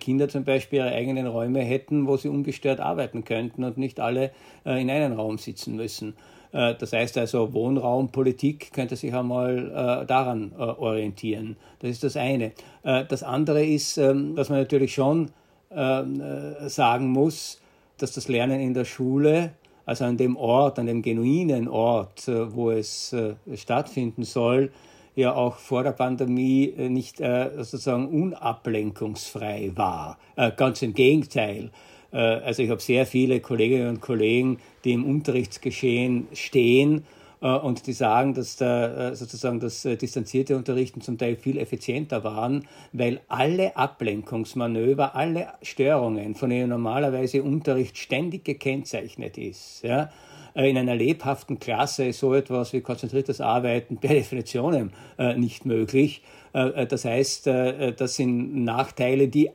Kinder 0.01 0.27
zum 0.27 0.43
Beispiel 0.43 0.79
ihre 0.79 0.91
eigenen 0.91 1.25
Räume 1.25 1.61
hätten, 1.61 2.05
wo 2.05 2.17
sie 2.17 2.27
ungestört 2.27 2.81
arbeiten 2.81 3.23
könnten 3.23 3.63
und 3.63 3.77
nicht 3.77 4.01
alle 4.01 4.31
in 4.65 4.89
einem 4.89 5.13
Raum 5.13 5.37
sitzen 5.37 5.77
müssen. 5.77 6.15
Das 6.51 6.91
heißt 6.91 7.17
also, 7.17 7.53
Wohnraumpolitik 7.53 8.73
könnte 8.73 8.97
sich 8.97 9.15
einmal 9.15 10.05
daran 10.05 10.51
orientieren. 10.57 11.55
Das 11.79 11.91
ist 11.91 12.03
das 12.03 12.17
eine. 12.17 12.51
Das 12.83 13.23
andere 13.23 13.65
ist, 13.65 13.97
ähm, 13.97 14.35
dass 14.35 14.49
man 14.49 14.59
natürlich 14.59 14.93
schon 14.93 15.27
äh, 15.27 15.29
sagen 15.69 17.07
muss, 17.09 17.61
dass 17.99 18.13
das 18.13 18.27
Lernen 18.27 18.59
in 18.59 18.73
der 18.73 18.85
Schule, 18.85 19.51
also 19.85 20.05
an 20.05 20.17
dem 20.17 20.35
Ort, 20.35 20.79
an 20.79 20.87
dem 20.87 21.01
genuinen 21.01 21.67
Ort, 21.67 22.27
äh, 22.27 22.53
wo 22.53 22.71
es 22.71 23.13
äh, 23.13 23.35
stattfinden 23.55 24.23
soll, 24.23 24.71
ja 25.15 25.33
auch 25.35 25.57
vor 25.57 25.83
der 25.83 25.91
Pandemie 25.91 26.73
nicht 26.77 27.17
sozusagen 27.17 28.07
unablenkungsfrei 28.07 29.71
war. 29.75 30.17
Ganz 30.55 30.81
im 30.81 30.93
Gegenteil. 30.93 31.71
Also 32.11 32.63
ich 32.63 32.69
habe 32.69 32.79
sehr 32.79 33.05
viele 33.05 33.41
Kolleginnen 33.41 33.89
und 33.89 34.01
Kollegen, 34.01 34.59
die 34.85 34.93
im 34.93 35.03
Unterrichtsgeschehen 35.03 36.27
stehen 36.31 36.99
äh, 36.99 37.18
und 37.47 37.87
die 37.87 37.93
sagen, 37.93 38.33
dass 38.33 38.57
da 38.57 39.11
äh, 39.11 39.15
sozusagen 39.15 39.59
das 39.59 39.85
äh, 39.85 39.95
distanzierte 39.95 40.57
Unterrichten 40.57 41.01
zum 41.01 41.17
Teil 41.17 41.37
viel 41.37 41.57
effizienter 41.57 42.23
waren, 42.23 42.67
weil 42.91 43.21
alle 43.29 43.77
Ablenkungsmanöver, 43.77 45.15
alle 45.15 45.47
Störungen, 45.61 46.35
von 46.35 46.49
denen 46.49 46.69
normalerweise 46.69 47.41
Unterricht 47.41 47.97
ständig 47.97 48.43
gekennzeichnet 48.43 49.37
ist, 49.37 49.83
ja, 49.83 50.09
in 50.55 50.77
einer 50.77 50.95
lebhaften 50.95 51.59
Klasse 51.59 52.05
ist 52.05 52.19
so 52.19 52.33
etwas 52.33 52.73
wie 52.73 52.81
konzentriertes 52.81 53.39
Arbeiten 53.39 53.97
per 53.97 54.09
Definition 54.09 54.91
nicht 55.37 55.63
möglich. 55.63 56.23
das 56.51 57.05
heißt, 57.05 57.45
das 57.45 58.15
sind 58.15 58.63
Nachteile, 58.65 59.27
die 59.27 59.51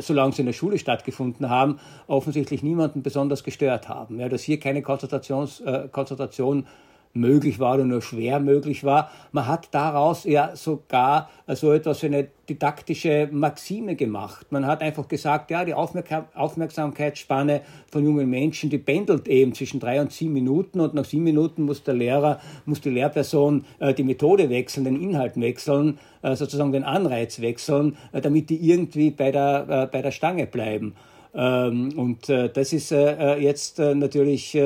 solange 0.00 0.32
sie 0.32 0.42
in 0.42 0.46
der 0.46 0.52
Schule 0.52 0.78
stattgefunden 0.78 1.48
haben, 1.48 1.80
offensichtlich 2.06 2.62
niemanden 2.62 3.02
besonders 3.02 3.42
gestört 3.42 3.88
haben. 3.88 4.20
Ja, 4.20 4.28
dass 4.28 4.42
hier 4.42 4.60
keine 4.60 4.82
Konzentrations, 4.82 5.60
äh, 5.60 5.88
Konzentration 5.90 6.66
möglich 7.12 7.58
war 7.58 7.74
oder 7.74 7.84
nur 7.84 8.02
schwer 8.02 8.40
möglich 8.40 8.84
war. 8.84 9.10
Man 9.32 9.46
hat 9.46 9.68
daraus 9.72 10.24
ja 10.24 10.54
sogar 10.56 11.28
so 11.46 11.72
etwas 11.72 12.02
wie 12.02 12.06
eine 12.06 12.28
didaktische 12.48 13.28
Maxime 13.30 13.94
gemacht. 13.96 14.46
Man 14.50 14.66
hat 14.66 14.82
einfach 14.82 15.08
gesagt, 15.08 15.50
ja, 15.50 15.64
die 15.64 15.74
Aufmerksamkeitsspanne 15.74 17.62
von 17.90 18.04
jungen 18.04 18.28
Menschen, 18.30 18.70
die 18.70 18.78
pendelt 18.78 19.28
eben 19.28 19.54
zwischen 19.54 19.80
drei 19.80 20.00
und 20.00 20.12
sieben 20.12 20.32
Minuten 20.32 20.80
und 20.80 20.94
nach 20.94 21.04
sieben 21.04 21.24
Minuten 21.24 21.62
muss 21.62 21.82
der 21.82 21.94
Lehrer, 21.94 22.40
muss 22.64 22.80
die 22.80 22.90
Lehrperson 22.90 23.64
äh, 23.78 23.92
die 23.92 24.04
Methode 24.04 24.48
wechseln, 24.50 24.84
den 24.84 25.00
Inhalt 25.00 25.38
wechseln, 25.40 25.98
äh, 26.22 26.36
sozusagen 26.36 26.72
den 26.72 26.84
Anreiz 26.84 27.40
wechseln, 27.40 27.96
äh, 28.12 28.20
damit 28.20 28.50
die 28.50 28.70
irgendwie 28.70 29.10
bei 29.10 29.30
der, 29.30 29.66
äh, 29.68 29.86
bei 29.86 30.02
der 30.02 30.12
Stange 30.12 30.46
bleiben. 30.46 30.94
Ähm, 31.34 31.92
und 31.96 32.28
äh, 32.30 32.48
das 32.48 32.72
ist 32.72 32.90
äh, 32.90 33.36
jetzt 33.36 33.78
natürlich 33.78 34.56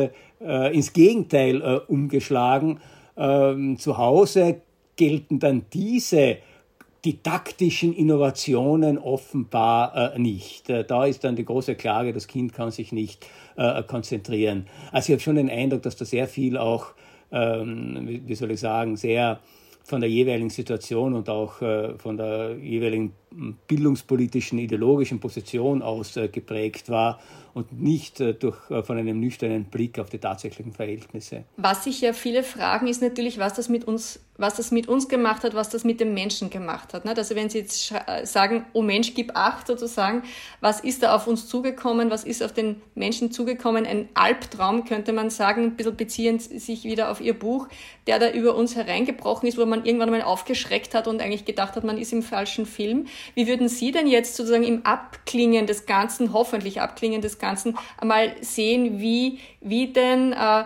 äh, 0.45 0.75
ins 0.75 0.93
Gegenteil 0.93 1.61
äh, 1.61 1.81
umgeschlagen. 1.87 2.81
Ähm, 3.17 3.79
zu 3.79 3.99
Hause 3.99 4.63
gelten 4.97 5.39
dann 5.39 5.65
diese 5.73 6.39
didaktischen 7.05 7.93
Innovationen 7.93 8.99
offenbar 8.99 10.15
äh, 10.15 10.19
nicht. 10.19 10.71
Äh, 10.71 10.85
da 10.85 11.05
ist 11.05 11.25
dann 11.25 11.37
die 11.37 11.45
große 11.45 11.75
Klage, 11.75 12.13
das 12.13 12.29
Kind 12.29 12.53
kann 12.53 12.71
sich 12.71 12.93
nicht 12.93 13.27
äh, 13.57 13.83
konzentrieren. 13.83 14.67
Also 14.93 15.09
ich 15.09 15.15
habe 15.15 15.23
schon 15.23 15.37
den 15.37 15.51
Eindruck, 15.51 15.83
dass 15.83 15.97
da 15.97 16.05
sehr 16.05 16.29
viel 16.29 16.57
auch, 16.57 16.87
ähm, 17.33 18.21
wie, 18.25 18.35
soll 18.35 18.53
ich 18.53 18.61
sagen, 18.61 18.97
sehr 18.97 19.41
von 19.85 20.01
der 20.01 20.09
jeweiligen 20.09 20.51
Situation 20.51 21.15
und 21.15 21.29
auch 21.29 21.61
äh, 21.61 21.99
von 21.99 22.17
der 22.17 22.57
jeweiligen 22.57 23.13
bildungspolitischen, 23.67 24.61
ideologischen 24.61 25.19
Position 25.19 25.83
aus 25.83 26.17
äh, 26.17 26.29
geprägt 26.29 26.89
war 26.89 27.19
und 27.55 27.81
nicht 27.81 28.21
äh, 28.21 28.35
durch, 28.35 28.71
äh, 28.71 28.83
von 28.83 28.97
einem 28.99 29.21
nüchternen 29.21 29.65
Blick 29.65 29.99
auf 29.99 30.11
die 30.11 30.19
tatsächlichen 30.19 30.73
Verhältnisse. 30.73 31.45
Was 31.57 31.85
sich 31.85 32.01
ja 32.01 32.13
viele 32.13 32.43
fragen, 32.43 32.87
ist 32.87 33.03
natürlich, 33.03 33.39
was 33.39 33.55
das 33.55 33.69
mit 33.69 33.85
uns, 33.85 34.21
was 34.39 34.57
das 34.57 34.71
mit 34.71 34.89
uns 34.89 35.09
gemacht 35.09 35.45
hat, 35.45 35.55
was 35.55 35.69
das 35.69 35.85
mit 35.85 36.01
dem 36.01 36.15
Menschen 36.15 36.51
gemacht 36.51 36.95
hat. 36.95 37.07
Also 37.07 37.37
wenn 37.37 37.51
Sie 37.51 37.59
jetzt 37.59 37.93
sagen, 38.25 38.65
oh 38.73 38.83
Mensch, 38.83 39.15
gib 39.15 39.37
acht 39.37 39.67
sozusagen, 39.67 40.23
was 40.61 40.81
ist 40.81 41.03
da 41.03 41.15
auf 41.15 41.27
uns 41.27 41.47
zugekommen, 41.47 42.11
was 42.11 42.25
ist 42.25 42.43
auf 42.43 42.53
den 42.53 42.81
Menschen 42.95 43.31
zugekommen? 43.31 43.87
Ein 43.87 44.09
Albtraum 44.15 44.85
könnte 44.85 45.13
man 45.13 45.31
sagen, 45.31 45.65
ein 45.65 45.77
bisschen 45.77 45.97
beziehend 45.97 46.43
sich 46.43 46.85
wieder 46.85 47.11
auf 47.11 47.21
Ihr 47.21 47.39
Buch, 47.39 47.69
der 48.07 48.19
da 48.19 48.31
über 48.31 48.55
uns 48.57 48.75
hereingebrochen 48.75 49.49
ist, 49.49 49.59
wo 49.59 49.67
man 49.67 49.85
irgendwann 49.85 50.11
mal 50.11 50.23
aufgeschreckt 50.23 50.95
hat 50.95 51.07
und 51.07 51.21
eigentlich 51.21 51.45
gedacht 51.45 51.77
hat, 51.77 51.85
man 51.85 51.99
ist 51.99 52.13
im 52.13 52.23
falschen 52.23 52.67
Film. 52.67 53.07
Wie 53.35 53.47
würden 53.47 53.69
Sie 53.69 53.93
denn 53.93 54.07
jetzt 54.07 54.35
sozusagen 54.35 54.65
im 54.65 54.85
Abklingen 54.85 55.67
des 55.67 55.87
Ganzen, 55.87 56.33
hoffentlich 56.33 56.81
Abklingen 56.81 57.21
des 57.21 57.39
Ganzen, 57.43 57.77
einmal 57.99 58.35
sehen, 58.41 59.01
wie, 59.01 59.41
wie 59.61 59.89
denn 59.89 60.33
äh, 60.33 60.65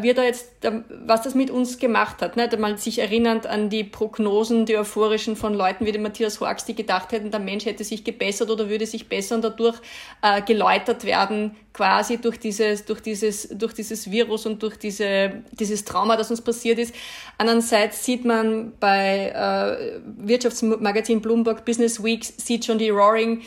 wir 0.00 0.14
da 0.14 0.22
jetzt, 0.22 0.50
was 0.88 1.22
das 1.22 1.34
mit 1.34 1.50
uns 1.50 1.78
gemacht 1.78 2.22
hat. 2.22 2.36
Nicht? 2.36 2.58
Mal 2.58 2.78
sich 2.78 2.98
erinnernd 3.00 3.46
an 3.46 3.68
die 3.68 3.84
Prognosen, 3.84 4.64
die 4.64 4.78
euphorischen 4.78 5.36
von 5.36 5.52
Leuten 5.52 5.84
wie 5.84 5.92
dem 5.92 6.02
Matthias 6.02 6.40
Horks, 6.40 6.64
die 6.64 6.74
gedacht 6.74 7.12
hätten, 7.12 7.30
der 7.30 7.40
Mensch 7.40 7.66
hätte 7.66 7.84
sich 7.84 8.02
gebessert 8.02 8.50
oder 8.50 8.70
würde 8.70 8.86
sich 8.86 9.08
bessern, 9.08 9.42
dadurch 9.42 9.76
äh, 10.22 10.40
geläutert 10.40 11.04
werden, 11.04 11.54
quasi 11.74 12.16
durch 12.16 12.38
dieses, 12.38 12.86
durch 12.86 13.00
dieses, 13.00 13.48
durch 13.50 13.74
dieses 13.74 14.10
Virus 14.10 14.46
und 14.46 14.62
durch 14.62 14.78
diese, 14.78 15.42
dieses 15.52 15.84
Trauma, 15.84 16.16
das 16.16 16.30
uns 16.30 16.40
passiert 16.40 16.78
ist. 16.78 16.94
Andererseits 17.36 18.04
sieht 18.04 18.24
man 18.24 18.72
bei 18.80 19.28
äh, 19.28 20.00
Wirtschaftsmagazin 20.16 21.20
Bloomberg 21.20 21.64
Business 21.66 22.02
Week, 22.02 22.24
sieht 22.24 22.64
schon 22.64 22.78
die 22.78 22.88
Roaring 22.88 23.42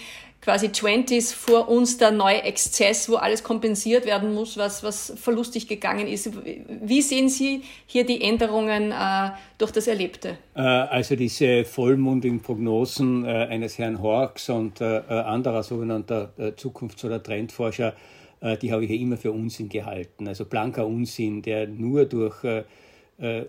quasi 0.47 0.67
20s 0.67 1.35
vor 1.35 1.67
uns 1.67 1.97
der 1.97 2.11
neue 2.11 2.41
Exzess, 2.43 3.09
wo 3.09 3.15
alles 3.15 3.43
kompensiert 3.43 4.05
werden 4.05 4.33
muss, 4.33 4.55
was, 4.55 4.81
was 4.81 5.11
verlustig 5.17 5.67
gegangen 5.67 6.07
ist. 6.07 6.31
Wie 6.85 7.01
sehen 7.01 7.27
Sie 7.27 7.63
hier 7.85 8.05
die 8.05 8.21
Änderungen 8.21 8.93
äh, 8.93 9.31
durch 9.57 9.71
das 9.71 9.87
Erlebte? 9.87 10.37
Äh, 10.55 10.61
also 10.61 11.17
diese 11.17 11.65
vollmundigen 11.65 12.39
Prognosen 12.39 13.25
äh, 13.25 13.27
eines 13.27 13.77
Herrn 13.77 14.01
Horks 14.01 14.47
und 14.47 14.79
äh, 14.79 14.99
äh, 14.99 15.01
anderer 15.15 15.63
sogenannter 15.63 16.31
äh, 16.37 16.53
Zukunfts- 16.55 17.03
oder 17.03 17.21
Trendforscher, 17.21 17.93
die 18.61 18.71
habe 18.71 18.85
ich 18.85 18.91
ja 18.91 18.95
immer 18.97 19.17
für 19.17 19.31
Unsinn 19.31 19.67
gehalten. 19.67 20.27
Also 20.27 20.45
blanker 20.45 20.85
Unsinn, 20.85 21.41
der 21.41 21.65
nur 21.67 22.05
durch 22.05 22.45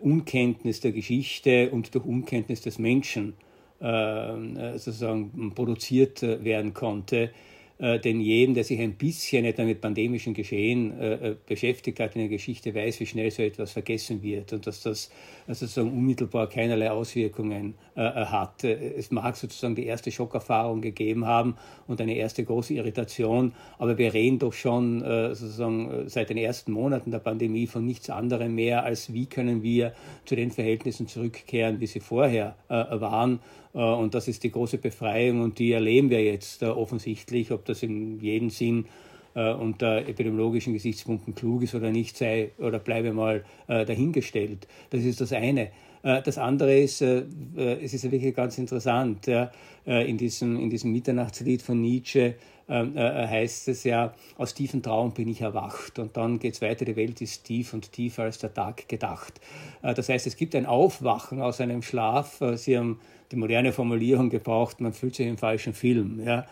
Unkenntnis 0.00 0.80
der 0.80 0.92
Geschichte 0.92 1.68
und 1.70 1.94
durch 1.94 2.06
Unkenntnis 2.06 2.62
des 2.62 2.78
Menschen 2.78 3.34
sozusagen 3.80 5.52
produziert 5.54 6.22
werden 6.22 6.74
konnte 6.74 7.30
äh, 7.78 8.00
denn 8.00 8.20
jedem, 8.20 8.54
der 8.54 8.64
sich 8.64 8.80
ein 8.80 8.94
bisschen 8.94 9.44
etwa 9.44 9.62
mit 9.62 9.80
pandemischen 9.80 10.34
Geschehen 10.34 10.98
äh, 10.98 11.12
äh, 11.30 11.36
beschäftigt 11.46 12.00
hat 12.00 12.16
in 12.16 12.22
der 12.22 12.28
Geschichte, 12.28 12.74
weiß, 12.74 12.98
wie 12.98 13.06
schnell 13.06 13.30
so 13.30 13.42
etwas 13.42 13.70
vergessen 13.70 14.20
wird 14.22 14.52
und 14.52 14.66
dass 14.66 14.82
das 14.82 15.10
sozusagen 15.46 15.92
unmittelbar 15.92 16.48
keinerlei 16.48 16.90
Auswirkungen 16.90 17.74
hat. 17.96 18.64
Es 18.64 19.10
mag 19.10 19.34
sozusagen 19.34 19.74
die 19.74 19.86
erste 19.86 20.12
Schockerfahrung 20.12 20.82
gegeben 20.82 21.26
haben 21.26 21.56
und 21.86 22.02
eine 22.02 22.14
erste 22.16 22.44
große 22.44 22.74
Irritation, 22.74 23.54
aber 23.78 23.96
wir 23.96 24.12
reden 24.12 24.38
doch 24.38 24.52
schon 24.52 25.00
sozusagen 25.00 26.06
seit 26.08 26.28
den 26.28 26.36
ersten 26.36 26.72
Monaten 26.72 27.10
der 27.10 27.20
Pandemie 27.20 27.66
von 27.66 27.86
nichts 27.86 28.10
anderem 28.10 28.54
mehr, 28.54 28.84
als 28.84 29.12
wie 29.14 29.24
können 29.24 29.62
wir 29.62 29.94
zu 30.26 30.36
den 30.36 30.50
Verhältnissen 30.50 31.08
zurückkehren, 31.08 31.80
wie 31.80 31.86
sie 31.86 32.00
vorher 32.00 32.56
waren. 32.68 33.40
Und 33.72 34.14
das 34.14 34.28
ist 34.28 34.44
die 34.44 34.50
große 34.50 34.78
Befreiung 34.78 35.40
und 35.40 35.58
die 35.58 35.72
erleben 35.72 36.10
wir 36.10 36.22
jetzt 36.22 36.62
offensichtlich, 36.62 37.52
ob 37.52 37.64
das 37.68 37.82
in 37.82 38.20
jedem 38.20 38.50
Sinn 38.50 38.86
äh, 39.34 39.52
unter 39.52 39.98
epidemiologischen 39.98 40.72
Gesichtspunkten 40.72 41.34
klug 41.34 41.62
ist 41.62 41.74
oder 41.74 41.90
nicht, 41.90 42.16
sei 42.16 42.50
oder 42.58 42.78
bleibe 42.78 43.12
mal 43.12 43.44
äh, 43.66 43.84
dahingestellt. 43.84 44.66
Das 44.90 45.02
ist 45.02 45.20
das 45.20 45.32
eine. 45.32 45.70
Äh, 46.02 46.22
das 46.22 46.38
andere 46.38 46.78
ist, 46.78 47.02
äh, 47.02 47.24
äh, 47.56 47.82
es 47.82 47.94
ist 47.94 48.10
wirklich 48.10 48.34
ganz 48.34 48.58
interessant, 48.58 49.26
ja, 49.26 49.50
äh, 49.86 50.08
in, 50.08 50.16
diesem, 50.16 50.58
in 50.58 50.70
diesem 50.70 50.92
Mitternachtslied 50.92 51.62
von 51.62 51.80
Nietzsche 51.80 52.34
heißt 52.70 53.68
es 53.68 53.84
ja, 53.84 54.12
aus 54.36 54.52
tiefen 54.52 54.82
Traum 54.82 55.14
bin 55.14 55.26
ich 55.28 55.40
erwacht. 55.40 55.98
Und 55.98 56.18
dann 56.18 56.38
geht 56.38 56.52
es 56.52 56.60
weiter, 56.60 56.84
die 56.84 56.96
Welt 56.96 57.18
ist 57.22 57.44
tief 57.44 57.72
und 57.72 57.92
tiefer 57.92 58.24
als 58.24 58.36
der 58.36 58.52
Tag 58.52 58.86
gedacht. 58.90 59.40
Das 59.80 60.10
heißt, 60.10 60.26
es 60.26 60.36
gibt 60.36 60.54
ein 60.54 60.66
Aufwachen 60.66 61.40
aus 61.40 61.62
einem 61.62 61.80
Schlaf. 61.80 62.42
Sie 62.56 62.76
haben 62.76 63.00
die 63.32 63.36
moderne 63.36 63.72
Formulierung 63.72 64.28
gebraucht, 64.28 64.82
man 64.82 64.92
fühlt 64.92 65.14
sich 65.14 65.26
im 65.26 65.38
falschen 65.38 65.72
Film. 65.72 66.20
Ja. 66.22 66.44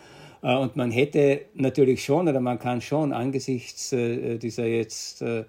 Äh, 0.47 0.55
und 0.55 0.75
man 0.75 0.91
hätte 0.91 1.41
natürlich 1.53 2.03
schon, 2.03 2.27
oder 2.27 2.39
man 2.39 2.57
kann 2.57 2.81
schon 2.81 3.11
angesichts 3.11 3.91
äh, 3.91 4.37
dieser 4.37 4.65
jetzt 4.65 5.21
äh, 5.21 5.43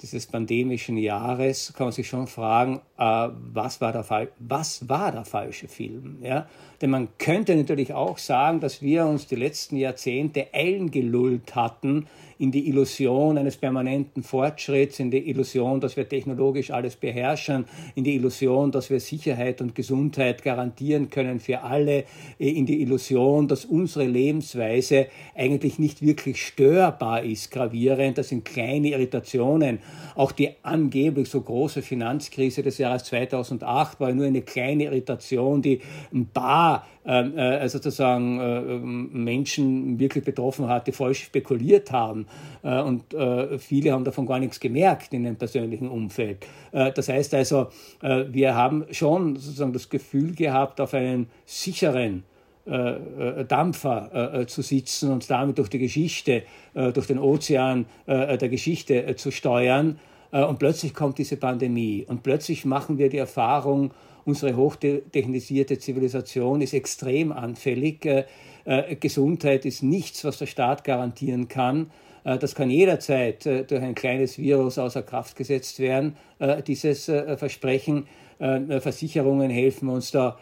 dieses 0.00 0.26
pandemischen 0.26 0.96
Jahres, 0.96 1.72
kann 1.76 1.86
man 1.86 1.92
sich 1.92 2.06
schon 2.06 2.28
fragen, 2.28 2.80
was 2.96 3.80
war 3.80 3.90
der, 3.90 4.28
was 4.38 4.88
war 4.88 5.10
der 5.10 5.24
falsche 5.24 5.66
Film? 5.66 6.18
Ja? 6.22 6.46
Denn 6.80 6.90
man 6.90 7.08
könnte 7.18 7.56
natürlich 7.56 7.92
auch 7.92 8.18
sagen, 8.18 8.60
dass 8.60 8.82
wir 8.82 9.04
uns 9.06 9.26
die 9.26 9.34
letzten 9.34 9.76
Jahrzehnte 9.76 10.46
eingelullt 10.52 11.56
hatten 11.56 12.06
in 12.38 12.52
die 12.52 12.68
Illusion 12.68 13.36
eines 13.36 13.56
permanenten 13.56 14.22
Fortschritts, 14.22 15.00
in 15.00 15.10
die 15.10 15.28
Illusion, 15.28 15.80
dass 15.80 15.96
wir 15.96 16.08
technologisch 16.08 16.70
alles 16.70 16.94
beherrschen, 16.94 17.64
in 17.96 18.04
die 18.04 18.14
Illusion, 18.14 18.70
dass 18.70 18.90
wir 18.90 19.00
Sicherheit 19.00 19.60
und 19.60 19.74
Gesundheit 19.74 20.44
garantieren 20.44 21.10
können 21.10 21.40
für 21.40 21.62
alle, 21.62 22.04
in 22.38 22.64
die 22.64 22.80
Illusion, 22.80 23.48
dass 23.48 23.64
unsere 23.64 24.06
Lebensweise 24.06 25.08
eigentlich 25.34 25.80
nicht 25.80 26.00
wirklich 26.00 26.46
störbar 26.46 27.24
ist, 27.24 27.50
gravierend. 27.50 28.18
Das 28.18 28.28
sind 28.28 28.44
kleine 28.44 28.90
Irritationen. 28.90 29.80
Auch 30.14 30.30
die 30.30 30.50
angeblich 30.62 31.28
so 31.28 31.40
große 31.40 31.82
Finanzkrise 31.82 32.62
des 32.62 32.78
Jahres 32.78 33.04
2008 33.04 33.98
war 33.98 34.12
nur 34.12 34.26
eine 34.26 34.42
kleine 34.42 34.84
Irritation, 34.84 35.60
die 35.60 35.80
ein 36.12 36.26
paar 36.26 36.67
ähm, 37.10 37.38
äh, 37.38 37.66
sozusagen 37.68 38.38
äh, 38.38 38.58
ähm, 38.58 39.24
Menschen 39.24 39.98
wirklich 39.98 40.24
betroffen 40.24 40.68
hat, 40.68 40.86
die 40.86 40.92
falsch 40.92 41.24
spekuliert 41.24 41.90
haben. 41.90 42.26
Äh, 42.62 42.82
und 42.82 43.14
äh, 43.14 43.58
viele 43.58 43.92
haben 43.92 44.04
davon 44.04 44.26
gar 44.26 44.38
nichts 44.38 44.60
gemerkt 44.60 45.14
in 45.14 45.24
dem 45.24 45.36
persönlichen 45.36 45.88
Umfeld. 45.88 46.46
Äh, 46.70 46.92
das 46.92 47.08
heißt 47.08 47.32
also, 47.32 47.68
äh, 48.02 48.24
wir 48.30 48.54
haben 48.54 48.84
schon 48.90 49.36
sozusagen 49.36 49.72
das 49.72 49.88
Gefühl 49.88 50.34
gehabt, 50.34 50.82
auf 50.82 50.92
einen 50.92 51.28
sicheren 51.46 52.24
Dampfer 53.48 54.44
zu 54.46 54.60
sitzen 54.60 55.10
und 55.10 55.30
damit 55.30 55.56
durch 55.56 55.70
die 55.70 55.78
Geschichte, 55.78 56.42
durch 56.74 57.06
den 57.06 57.18
Ozean 57.18 57.86
der 58.06 58.36
Geschichte 58.36 59.16
zu 59.16 59.30
steuern. 59.30 59.98
Und 60.32 60.58
plötzlich 60.58 60.92
kommt 60.92 61.16
diese 61.16 61.38
Pandemie 61.38 62.04
und 62.06 62.22
plötzlich 62.22 62.66
machen 62.66 62.98
wir 62.98 63.08
die 63.08 63.16
Erfahrung, 63.16 63.92
Unsere 64.28 64.56
hochtechnisierte 64.56 65.78
Zivilisation 65.78 66.60
ist 66.60 66.74
extrem 66.74 67.32
anfällig. 67.32 68.04
Äh, 68.04 68.26
äh, 68.66 68.94
Gesundheit 68.96 69.64
ist 69.64 69.82
nichts, 69.82 70.22
was 70.22 70.36
der 70.36 70.44
Staat 70.44 70.84
garantieren 70.84 71.48
kann. 71.48 71.90
Äh, 72.24 72.36
das 72.36 72.54
kann 72.54 72.68
jederzeit 72.68 73.46
durch 73.46 73.80
ein 73.80 73.94
kleines 73.94 74.36
Virus 74.36 74.76
außer 74.76 75.00
Kraft 75.02 75.34
gesetzt 75.34 75.78
werden, 75.78 76.14
dieses 76.66 77.06
Versprechen. 77.06 78.06
Versicherungen 78.38 79.48
helfen 79.48 79.88
uns 79.88 80.10
da 80.10 80.38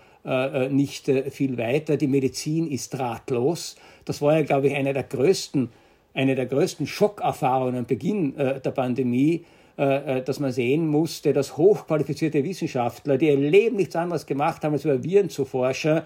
nicht 0.69 1.09
viel 1.31 1.57
weiter. 1.57 1.97
Die 1.97 2.09
Medizin 2.09 2.69
ist 2.69 2.93
drahtlos. 2.93 3.77
Das 4.05 4.21
war 4.21 4.37
ja, 4.37 4.43
glaube 4.43 4.67
ich, 4.67 4.75
eine 4.75 4.95
der 4.95 5.05
größten, 5.05 5.69
eine 6.13 6.35
der 6.35 6.47
größten 6.47 6.89
Schockerfahrungen 6.89 7.77
am 7.77 7.87
Beginn 7.87 8.35
der 8.37 8.73
Pandemie, 8.73 9.45
dass 9.77 10.41
man 10.41 10.53
sehen 10.53 10.89
musste, 10.89 11.33
dass 11.33 11.57
hochqualifizierte 11.57 12.43
Wissenschaftler, 12.43 13.19
die 13.19 13.27
ihr 13.27 13.37
Leben 13.37 13.77
nichts 13.77 13.95
anderes 13.95 14.25
gemacht 14.25 14.65
haben, 14.65 14.73
als 14.73 14.85
über 14.85 15.05
Viren 15.05 15.29
zu 15.29 15.45
forschen, 15.45 16.03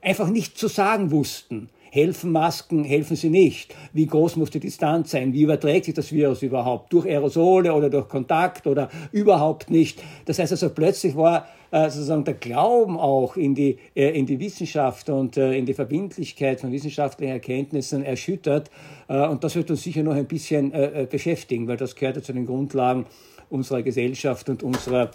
einfach 0.00 0.28
nicht 0.28 0.58
zu 0.58 0.66
sagen 0.66 1.12
wussten. 1.12 1.68
Helfen 1.94 2.32
Masken, 2.32 2.84
helfen 2.84 3.16
sie 3.16 3.28
nicht? 3.28 3.76
Wie 3.92 4.06
groß 4.06 4.36
muss 4.36 4.48
die 4.48 4.60
Distanz 4.60 5.10
sein? 5.10 5.34
Wie 5.34 5.42
überträgt 5.42 5.84
sich 5.84 5.92
das 5.92 6.10
Virus 6.10 6.40
überhaupt? 6.40 6.90
Durch 6.90 7.04
Aerosole 7.04 7.74
oder 7.74 7.90
durch 7.90 8.08
Kontakt 8.08 8.66
oder 8.66 8.88
überhaupt 9.12 9.68
nicht? 9.68 10.02
Das 10.24 10.38
heißt 10.38 10.52
also, 10.52 10.70
plötzlich 10.70 11.14
war 11.16 11.46
äh, 11.70 11.90
sozusagen 11.90 12.24
der 12.24 12.32
Glauben 12.32 12.98
auch 12.98 13.36
in 13.36 13.54
die, 13.54 13.76
äh, 13.94 14.18
in 14.18 14.24
die 14.24 14.40
Wissenschaft 14.40 15.10
und 15.10 15.36
äh, 15.36 15.52
in 15.52 15.66
die 15.66 15.74
Verbindlichkeit 15.74 16.62
von 16.62 16.72
wissenschaftlichen 16.72 17.34
Erkenntnissen 17.34 18.02
erschüttert. 18.02 18.70
Und 19.08 19.44
das 19.44 19.54
wird 19.54 19.70
uns 19.70 19.82
sicher 19.82 20.02
noch 20.02 20.14
ein 20.14 20.26
bisschen 20.26 20.72
beschäftigen, 21.10 21.68
weil 21.68 21.76
das 21.76 21.94
gehört 21.96 22.16
ja 22.16 22.22
zu 22.22 22.32
den 22.32 22.46
Grundlagen 22.46 23.04
unserer 23.50 23.82
Gesellschaft 23.82 24.48
und 24.48 24.62
unserer 24.62 25.10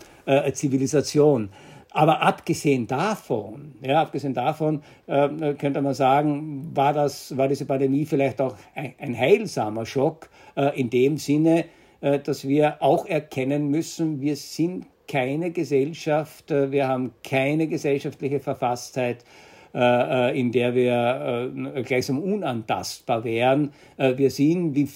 Zivilisation. 0.54 1.50
Aber 1.98 2.22
abgesehen 2.22 2.86
davon, 2.86 3.74
ja, 3.82 4.04
abgesehen 4.04 4.36
davon 4.36 4.84
äh, 5.08 5.56
könnte 5.56 5.82
man 5.82 5.96
sagen, 5.96 6.70
war, 6.76 6.94
das, 6.94 7.36
war 7.36 7.48
diese 7.48 7.66
Pandemie 7.66 8.06
vielleicht 8.06 8.40
auch 8.40 8.56
ein, 8.76 8.94
ein 9.00 9.18
heilsamer 9.18 9.84
Schock 9.84 10.30
äh, 10.56 10.80
in 10.80 10.92
dem 10.92 11.18
Sinne, 11.18 11.66
äh, 12.02 12.20
dass 12.20 12.48
wir 12.48 12.84
auch 12.84 13.08
erkennen 13.08 13.70
müssen, 13.70 14.22
wir 14.22 14.36
sind 14.36 14.86
keine 15.08 15.50
Gesellschaft, 15.50 16.52
äh, 16.52 16.72
wir 16.72 16.88
haben 16.88 17.14
keine 17.24 17.66
gesellschaftliche 17.66 18.42
Verfasstheit, 18.42 19.26
äh, 19.74 20.40
in 20.40 20.52
der 20.52 20.76
wir 20.76 21.52
äh, 21.76 21.82
gleichsam 21.82 22.20
unantastbar 22.20 23.24
wären. 23.24 23.74
Wir 23.98 24.30
sind 24.30 24.76
wie 24.76 24.88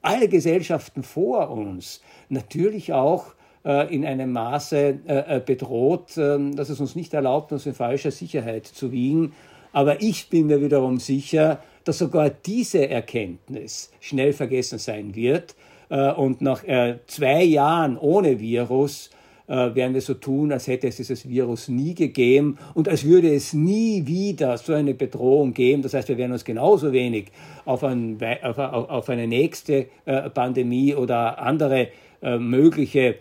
alle 0.00 0.28
Gesellschaften 0.28 1.02
vor 1.02 1.50
uns 1.50 2.02
natürlich 2.28 2.92
auch 2.92 3.32
äh, 3.32 3.35
in 3.66 4.06
einem 4.06 4.30
Maße 4.30 4.98
äh, 5.08 5.36
äh, 5.36 5.42
bedroht, 5.44 6.16
ähm, 6.16 6.54
dass 6.54 6.68
es 6.68 6.78
uns 6.78 6.94
nicht 6.94 7.12
erlaubt, 7.14 7.50
uns 7.50 7.66
in 7.66 7.74
falscher 7.74 8.12
Sicherheit 8.12 8.64
zu 8.64 8.92
wiegen. 8.92 9.32
Aber 9.72 10.00
ich 10.00 10.30
bin 10.30 10.46
mir 10.46 10.62
wiederum 10.62 11.00
sicher, 11.00 11.58
dass 11.82 11.98
sogar 11.98 12.30
diese 12.30 12.88
Erkenntnis 12.88 13.90
schnell 14.00 14.32
vergessen 14.32 14.78
sein 14.78 15.14
wird. 15.14 15.54
Und 15.88 16.40
nach 16.40 16.64
zwei 17.06 17.44
Jahren 17.44 17.96
ohne 17.98 18.40
Virus 18.40 19.10
werden 19.46 19.94
wir 19.94 20.00
so 20.00 20.14
tun, 20.14 20.50
als 20.50 20.66
hätte 20.66 20.88
es 20.88 20.96
dieses 20.96 21.28
Virus 21.28 21.68
nie 21.68 21.94
gegeben 21.94 22.58
und 22.74 22.88
als 22.88 23.04
würde 23.04 23.32
es 23.32 23.52
nie 23.52 24.04
wieder 24.06 24.58
so 24.58 24.72
eine 24.72 24.94
Bedrohung 24.94 25.52
geben. 25.52 25.82
Das 25.82 25.94
heißt, 25.94 26.08
wir 26.08 26.16
werden 26.16 26.32
uns 26.32 26.44
genauso 26.44 26.90
wenig 26.90 27.26
auf, 27.66 27.84
ein, 27.84 28.18
auf, 28.50 29.08
eine 29.10 29.28
nächste 29.28 29.86
Pandemie 30.34 30.94
oder 30.94 31.38
andere 31.38 31.88
mögliche 32.22 33.00
äh, 33.00 33.10
äh, 33.10 33.14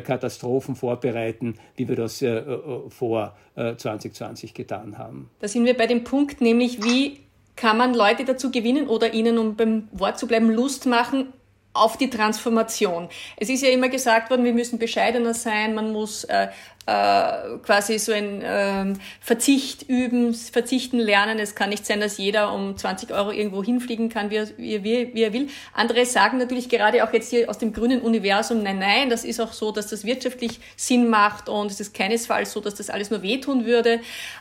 Katastrophen 0.00 0.76
vorbereiten, 0.76 1.56
wie 1.76 1.88
wir 1.88 1.96
das 1.96 2.22
äh, 2.22 2.42
vor 2.88 3.36
2020 3.54 4.54
getan 4.54 4.98
haben. 4.98 5.30
Da 5.40 5.48
sind 5.48 5.64
wir 5.64 5.76
bei 5.76 5.86
dem 5.86 6.04
Punkt, 6.04 6.40
nämlich 6.40 6.84
wie 6.84 7.20
kann 7.56 7.76
man 7.76 7.92
Leute 7.92 8.24
dazu 8.24 8.50
gewinnen 8.50 8.88
oder 8.88 9.12
ihnen, 9.12 9.36
um 9.36 9.56
beim 9.56 9.88
Wort 9.90 10.18
zu 10.18 10.28
bleiben, 10.28 10.50
Lust 10.50 10.86
machen, 10.86 11.32
auf 11.74 11.96
die 11.96 12.10
Transformation. 12.10 13.08
Es 13.36 13.48
ist 13.48 13.62
ja 13.62 13.70
immer 13.70 13.88
gesagt 13.88 14.30
worden, 14.30 14.44
wir 14.44 14.52
müssen 14.52 14.78
bescheidener 14.78 15.34
sein, 15.34 15.74
man 15.74 15.92
muss 15.92 16.24
äh, 16.24 16.48
äh, 16.88 17.58
quasi 17.64 17.98
so 17.98 18.12
ein 18.12 18.42
ähm, 18.42 18.94
Verzicht 19.20 19.82
üben, 19.90 20.32
verzichten 20.32 20.98
lernen. 20.98 21.38
Es 21.38 21.54
kann 21.54 21.68
nicht 21.68 21.84
sein, 21.84 22.00
dass 22.00 22.16
jeder 22.16 22.54
um 22.54 22.78
20 22.78 23.12
Euro 23.12 23.30
irgendwo 23.30 23.62
hinfliegen 23.62 24.08
kann, 24.08 24.30
wie 24.30 24.36
er, 24.36 24.48
wie, 24.56 25.12
wie 25.12 25.22
er 25.22 25.34
will. 25.34 25.48
Andere 25.74 26.06
sagen 26.06 26.38
natürlich 26.38 26.70
gerade 26.70 27.04
auch 27.04 27.12
jetzt 27.12 27.28
hier 27.28 27.50
aus 27.50 27.58
dem 27.58 27.74
grünen 27.74 28.00
Universum, 28.00 28.62
nein, 28.62 28.78
nein, 28.78 29.10
das 29.10 29.24
ist 29.24 29.38
auch 29.38 29.52
so, 29.52 29.70
dass 29.70 29.88
das 29.88 30.04
wirtschaftlich 30.04 30.60
Sinn 30.76 31.10
macht 31.10 31.50
und 31.50 31.70
es 31.70 31.78
ist 31.78 31.92
keinesfalls 31.92 32.52
so, 32.52 32.60
dass 32.60 32.76
das 32.76 32.88
alles 32.88 33.10
nur 33.10 33.20
wehtun 33.22 33.66
würde. 33.66 34.00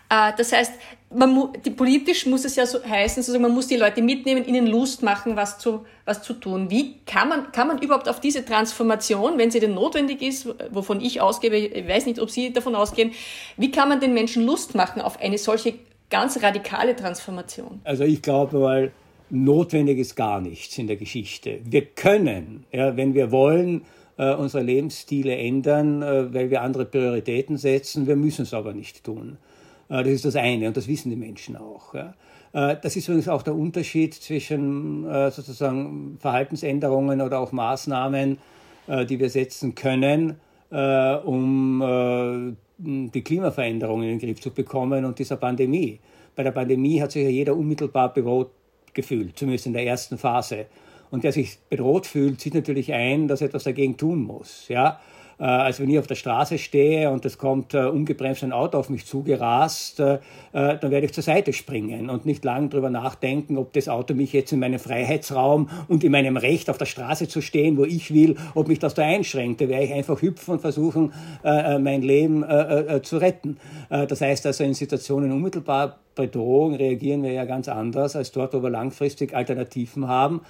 Äh, 0.09 0.31
das 0.37 0.53
heißt, 0.53 0.71
man, 1.09 1.53
die, 1.65 1.69
politisch 1.69 2.25
muss 2.25 2.43
es 2.43 2.55
ja 2.55 2.65
so 2.65 2.83
heißen, 2.83 3.23
sozusagen, 3.23 3.43
man 3.43 3.53
muss 3.53 3.67
die 3.67 3.77
Leute 3.77 4.01
mitnehmen, 4.01 4.45
ihnen 4.45 4.67
Lust 4.67 5.03
machen, 5.03 5.35
was 5.35 5.57
zu, 5.57 5.85
was 6.05 6.21
zu 6.21 6.33
tun. 6.33 6.69
Wie 6.69 6.95
kann 7.05 7.29
man, 7.29 7.51
kann 7.51 7.67
man 7.67 7.81
überhaupt 7.81 8.09
auf 8.09 8.19
diese 8.19 8.43
Transformation, 8.43 9.37
wenn 9.37 9.49
sie 9.49 9.59
denn 9.59 9.73
notwendig 9.73 10.21
ist, 10.21 10.47
wovon 10.71 10.99
ich 10.99 11.21
ausgebe, 11.21 11.55
ich 11.55 11.87
weiß 11.87 12.05
nicht, 12.07 12.19
ob 12.19 12.29
sie 12.29 12.36
Sie 12.37 12.53
davon 12.53 12.75
ausgehen. 12.75 13.11
Wie 13.57 13.71
kann 13.71 13.89
man 13.89 13.99
den 13.99 14.13
Menschen 14.13 14.45
Lust 14.45 14.75
machen 14.75 15.01
auf 15.01 15.19
eine 15.19 15.37
solche 15.37 15.73
ganz 16.09 16.41
radikale 16.43 16.95
Transformation? 16.95 17.81
Also 17.83 18.03
ich 18.03 18.21
glaube, 18.21 18.61
weil 18.61 18.91
notwendig 19.29 19.97
ist 19.97 20.15
gar 20.15 20.39
nichts 20.39 20.77
in 20.77 20.87
der 20.87 20.97
Geschichte. 20.97 21.59
Wir 21.63 21.85
können, 21.85 22.65
ja, 22.71 22.95
wenn 22.95 23.13
wir 23.13 23.31
wollen, 23.31 23.81
äh, 24.17 24.33
unsere 24.33 24.63
Lebensstile 24.63 25.35
ändern, 25.35 26.01
äh, 26.01 26.33
weil 26.33 26.49
wir 26.49 26.61
andere 26.61 26.85
Prioritäten 26.85 27.57
setzen. 27.57 28.07
Wir 28.07 28.15
müssen 28.15 28.43
es 28.43 28.53
aber 28.53 28.73
nicht 28.73 29.03
tun. 29.03 29.37
Äh, 29.89 30.03
das 30.03 30.13
ist 30.13 30.25
das 30.25 30.35
eine 30.35 30.67
und 30.67 30.77
das 30.77 30.87
wissen 30.87 31.09
die 31.09 31.15
Menschen 31.15 31.57
auch. 31.57 31.93
Ja. 31.93 32.13
Äh, 32.53 32.77
das 32.81 32.95
ist 32.95 33.07
übrigens 33.07 33.27
auch 33.27 33.43
der 33.43 33.55
Unterschied 33.55 34.13
zwischen 34.13 35.07
äh, 35.07 35.31
sozusagen 35.31 36.17
Verhaltensänderungen 36.19 37.21
oder 37.21 37.39
auch 37.39 37.51
Maßnahmen, 37.51 38.37
äh, 38.87 39.05
die 39.05 39.19
wir 39.19 39.29
setzen 39.29 39.75
können, 39.75 40.35
um 40.69 42.55
die 42.77 43.23
Klimaveränderungen 43.23 44.09
in 44.09 44.19
den 44.19 44.27
Griff 44.27 44.41
zu 44.41 44.51
bekommen 44.51 45.05
und 45.05 45.17
dieser 45.19 45.37
Pandemie. 45.37 45.99
Bei 46.35 46.43
der 46.43 46.51
Pandemie 46.51 47.01
hat 47.01 47.11
sich 47.11 47.23
ja 47.23 47.29
jeder 47.29 47.55
unmittelbar 47.55 48.13
bedroht 48.13 48.51
gefühlt, 48.93 49.37
zumindest 49.37 49.67
in 49.67 49.73
der 49.73 49.85
ersten 49.85 50.17
Phase. 50.17 50.67
Und 51.09 51.23
der 51.23 51.31
sich 51.31 51.57
bedroht 51.69 52.05
fühlt, 52.05 52.41
sieht 52.41 52.53
natürlich 52.53 52.93
ein, 52.93 53.27
dass 53.27 53.41
er 53.41 53.47
etwas 53.47 53.63
dagegen 53.63 53.97
tun 53.97 54.23
muss. 54.23 54.67
Ja? 54.67 54.99
Äh, 55.39 55.43
also 55.43 55.83
wenn 55.83 55.89
ich 55.89 55.99
auf 55.99 56.07
der 56.07 56.15
Straße 56.15 56.57
stehe 56.57 57.11
und 57.11 57.25
es 57.25 57.37
kommt 57.37 57.73
äh, 57.73 57.85
ungebremst 57.85 58.43
ein 58.43 58.51
Auto 58.51 58.77
auf 58.77 58.89
mich 58.89 59.05
zugerast, 59.05 59.99
äh, 59.99 60.19
dann 60.53 60.91
werde 60.91 61.05
ich 61.05 61.13
zur 61.13 61.23
Seite 61.23 61.53
springen 61.53 62.09
und 62.09 62.25
nicht 62.25 62.43
lange 62.43 62.69
darüber 62.69 62.89
nachdenken, 62.89 63.57
ob 63.57 63.73
das 63.73 63.87
Auto 63.87 64.13
mich 64.13 64.33
jetzt 64.33 64.51
in 64.51 64.59
meinem 64.59 64.79
Freiheitsraum 64.79 65.69
und 65.87 66.03
in 66.03 66.11
meinem 66.11 66.37
Recht 66.37 66.69
auf 66.69 66.77
der 66.77 66.85
Straße 66.85 67.27
zu 67.27 67.41
stehen, 67.41 67.77
wo 67.77 67.83
ich 67.83 68.13
will, 68.13 68.35
ob 68.55 68.67
mich 68.67 68.79
das 68.79 68.95
da 68.95 69.03
einschränkt. 69.03 69.61
Da 69.61 69.67
werde 69.67 69.85
ich 69.85 69.93
einfach 69.93 70.21
hüpfen 70.21 70.55
und 70.55 70.61
versuchen, 70.61 71.13
mein 71.43 72.01
Leben 72.01 72.43
zu 73.03 73.17
retten. 73.17 73.57
Das 73.89 74.21
heißt 74.21 74.47
also 74.47 74.63
in 74.63 74.73
Situationen 74.73 75.31
unmittelbar 75.31 75.99
Bedrohung 76.15 76.73
reagieren 76.73 77.21
wir 77.21 77.33
ja 77.33 77.45
ganz 77.45 77.67
anders 77.67 78.15
als 78.15 78.31
dort, 78.31 78.53
wo 78.53 78.63
wir 78.63 78.71
langfristig 78.71 79.35
Alternativen 79.35 80.07
haben, 80.07 80.41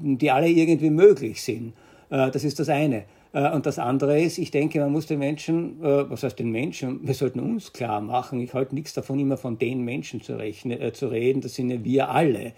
die 0.00 0.30
alle 0.30 0.48
irgendwie 0.48 0.90
möglich 0.90 1.42
sind. 1.42 1.74
Das 2.10 2.42
ist 2.42 2.58
das 2.58 2.68
eine. 2.68 3.04
Äh, 3.38 3.50
und 3.52 3.66
das 3.66 3.78
andere 3.78 4.20
ist, 4.20 4.38
ich 4.38 4.50
denke, 4.50 4.80
man 4.80 4.92
muss 4.92 5.06
den 5.06 5.20
Menschen, 5.20 5.82
äh, 5.82 6.10
was 6.10 6.22
heißt 6.22 6.38
den 6.38 6.50
Menschen, 6.50 7.06
wir 7.06 7.14
sollten 7.14 7.40
uns 7.40 7.72
klar 7.72 8.00
machen, 8.00 8.40
ich 8.40 8.52
halte 8.52 8.74
nichts 8.74 8.94
davon, 8.94 9.18
immer 9.20 9.36
von 9.36 9.58
den 9.58 9.82
Menschen 9.84 10.20
zu, 10.20 10.36
rechnen, 10.36 10.80
äh, 10.80 10.92
zu 10.92 11.06
reden, 11.06 11.40
das 11.40 11.54
sind 11.54 11.70
ja 11.70 11.84
wir 11.84 12.10
alle. 12.10 12.52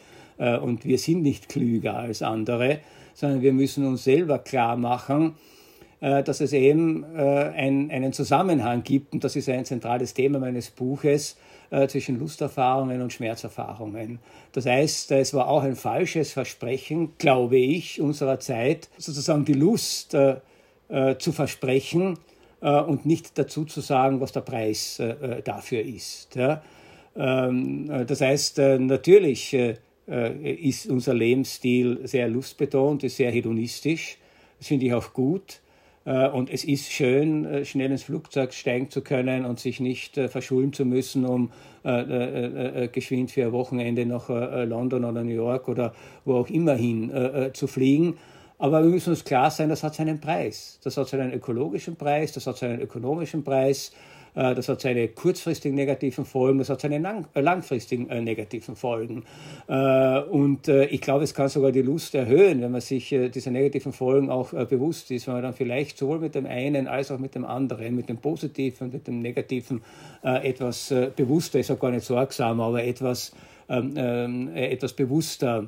Und 0.62 0.87
wir 0.87 0.97
sind 0.97 1.21
nicht 1.21 1.51
klüger 1.51 1.99
als 1.99 2.23
andere, 2.23 2.79
sondern 3.12 3.43
wir 3.43 3.53
müssen 3.53 3.87
uns 3.87 4.05
selber 4.05 4.38
klar 4.38 4.75
machen, 4.79 5.35
dass 6.01 6.40
es 6.40 6.55
eben 6.55 7.05
einen 7.05 8.14
Zusammenhang 8.14 8.83
gibt, 8.83 9.12
und 9.12 9.23
das 9.23 9.37
ist 9.37 9.51
ein 9.51 9.66
zentrales 9.66 10.14
Thema 10.14 10.38
meines 10.38 10.71
Buches, 10.71 11.37
zwischen 11.88 12.19
Lusterfahrungen 12.19 13.03
und 13.03 13.12
Schmerzerfahrungen. 13.12 14.19
Das 14.53 14.64
heißt, 14.64 15.12
es 15.12 15.35
war 15.35 15.47
auch 15.47 15.62
ein 15.62 15.77
falsches 15.77 16.33
Versprechen, 16.33 17.11
glaube 17.19 17.59
ich, 17.59 18.01
unserer 18.01 18.40
Zeit, 18.40 18.88
sozusagen 18.97 19.45
die 19.45 19.53
Lust 19.53 20.16
äh, 20.90 21.16
zu 21.18 21.33
versprechen 21.33 22.18
äh, 22.61 22.81
und 22.81 23.07
nicht 23.07 23.38
dazu 23.38 23.64
zu 23.64 23.81
sagen, 23.81 24.20
was 24.20 24.33
der 24.33 24.40
Preis 24.40 24.98
äh, 24.98 25.38
äh 25.38 25.42
dafür 25.42 25.83
ist. 25.83 26.35
Ja? 26.35 26.62
Ähm, 27.16 27.90
äh, 27.90 28.05
das 28.05 28.20
heißt, 28.20 28.59
äh, 28.59 28.79
natürlich 28.79 29.57
ist 30.07 30.88
unser 30.88 31.14
Lebensstil 31.14 32.00
sehr 32.03 32.29
lustbetont, 32.29 33.05
ist 33.05 33.16
sehr 33.16 33.31
hedonistisch. 33.31 34.18
Das 34.59 34.66
finde 34.66 34.87
ich 34.87 34.92
auch 34.92 35.12
gut. 35.12 35.61
Und 36.05 36.50
es 36.50 36.64
ist 36.64 36.90
schön, 36.90 37.64
schnell 37.64 37.92
ins 37.92 38.03
Flugzeug 38.03 38.53
steigen 38.53 38.90
zu 38.90 39.03
können 39.03 39.44
und 39.44 39.61
sich 39.61 39.79
nicht 39.79 40.16
verschulden 40.16 40.72
zu 40.72 40.85
müssen, 40.85 41.24
um 41.24 41.53
geschwind 42.92 43.31
für 43.31 43.44
ein 43.44 43.53
Wochenende 43.53 44.05
nach 44.05 44.29
London 44.29 45.05
oder 45.05 45.22
New 45.22 45.31
York 45.31 45.68
oder 45.68 45.94
wo 46.24 46.38
auch 46.38 46.50
immer 46.50 46.74
hin 46.74 47.12
zu 47.53 47.68
fliegen. 47.68 48.16
Aber 48.61 48.83
wir 48.83 48.90
müssen 48.90 49.11
uns 49.11 49.25
klar 49.25 49.51
sein, 49.51 49.70
das 49.70 49.83
hat 49.83 49.94
seinen 49.94 50.20
Preis. 50.20 50.79
Das 50.85 50.99
hat 50.99 51.09
seinen 51.09 51.33
ökologischen 51.33 51.96
Preis, 51.96 52.33
das 52.33 52.46
hat 52.46 52.59
seinen 52.59 52.79
ökonomischen 52.83 53.42
Preis, 53.42 53.90
äh, 54.35 54.55
das 54.55 54.68
hat 54.68 54.83
seine 54.83 55.09
kurzfristigen 55.09 55.75
negativen 55.75 56.27
Folgen, 56.27 56.59
das 56.59 56.68
hat 56.68 56.83
seine 56.83 56.99
lang, 56.99 57.27
äh, 57.33 57.40
langfristigen 57.40 58.11
äh, 58.11 58.20
negativen 58.20 58.77
Folgen. 58.77 59.25
Und 59.66 60.68
ich 60.68 61.01
glaube, 61.01 61.25
es 61.25 61.33
kann 61.33 61.49
sogar 61.49 61.73
die 61.73 61.83
Lust 61.83 62.14
erhöhen, 62.14 62.61
wenn 62.61 62.73
man 62.73 62.81
sich 62.81 63.09
dieser 63.09 63.51
negativen 63.51 63.92
Folgen 63.92 64.29
auch 64.31 64.51
bewusst 64.51 65.11
ist, 65.11 65.27
wenn 65.27 65.35
man 65.35 65.42
dann 65.44 65.55
vielleicht 65.55 65.96
sowohl 65.96 66.18
mit 66.18 66.35
dem 66.35 66.46
einen 66.46 66.88
als 66.88 67.11
auch 67.11 67.18
mit 67.18 67.35
dem 67.35 67.44
anderen, 67.44 67.94
mit 67.94 68.09
dem 68.09 68.18
Positiven 68.18 68.87
und 68.87 68.94
mit 68.94 69.07
dem 69.07 69.20
Negativen 69.20 69.83
etwas 70.23 70.92
bewusster, 71.14 71.61
ist 71.61 71.70
auch 71.70 71.79
gar 71.79 71.92
nicht 71.92 72.05
sorgsam, 72.05 72.61
aber 72.61 72.83
etwas, 72.83 73.33
ähm, 73.68 73.94
ähm, 73.96 74.51
etwas 74.55 74.92
bewusster 74.92 75.66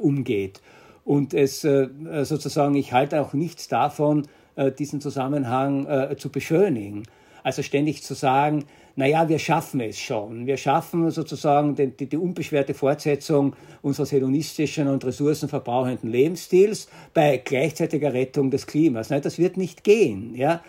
umgeht. 0.00 0.60
Und 1.06 1.34
es 1.34 1.62
äh, 1.62 1.88
sozusagen, 2.24 2.74
ich 2.74 2.92
halte 2.92 3.22
auch 3.22 3.32
nichts 3.32 3.68
davon, 3.68 4.26
äh, 4.56 4.72
diesen 4.72 5.00
Zusammenhang 5.00 5.86
äh, 5.86 6.16
zu 6.16 6.30
beschönigen. 6.30 7.04
Also 7.44 7.62
ständig 7.62 8.02
zu 8.02 8.14
sagen, 8.14 8.64
naja, 8.96 9.28
wir 9.28 9.38
schaffen 9.38 9.80
es 9.80 10.00
schon. 10.00 10.48
Wir 10.48 10.56
schaffen 10.56 11.08
sozusagen 11.12 11.76
die, 11.76 11.96
die, 11.96 12.06
die 12.06 12.16
unbeschwerte 12.16 12.74
Fortsetzung 12.74 13.54
unseres 13.82 14.10
hedonistischen 14.10 14.88
und 14.88 15.04
ressourcenverbrauchenden 15.04 16.10
Lebensstils 16.10 16.88
bei 17.14 17.36
gleichzeitiger 17.36 18.12
Rettung 18.12 18.50
des 18.50 18.66
Klimas. 18.66 19.08
Nein, 19.08 19.22
das 19.22 19.38
wird 19.38 19.56
nicht 19.56 19.84
gehen. 19.84 20.34
Ja? 20.34 20.60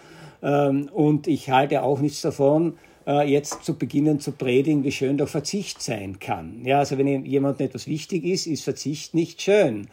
Ähm, 0.43 0.88
und 0.93 1.26
ich 1.26 1.50
halte 1.50 1.82
auch 1.82 2.00
nichts 2.00 2.21
davon, 2.21 2.78
jetzt 3.26 3.63
zu 3.63 3.78
beginnen 3.78 4.19
zu 4.19 4.34
predigen, 4.34 4.84
wie 4.84 4.91
schön 4.91 5.17
doch 5.17 5.30
Verzicht 5.30 5.82
sein 5.82 6.19
kann. 6.19 6.65
Ja, 6.65 6.80
also 6.80 6.97
wenn 6.97 7.23
jemandem 7.23 7.67
etwas 7.67 7.88
wichtig 7.88 8.26
ist, 8.26 8.47
ist 8.47 8.65
Verzicht 8.65 9.15
nicht 9.15 9.41
schön 9.41 9.88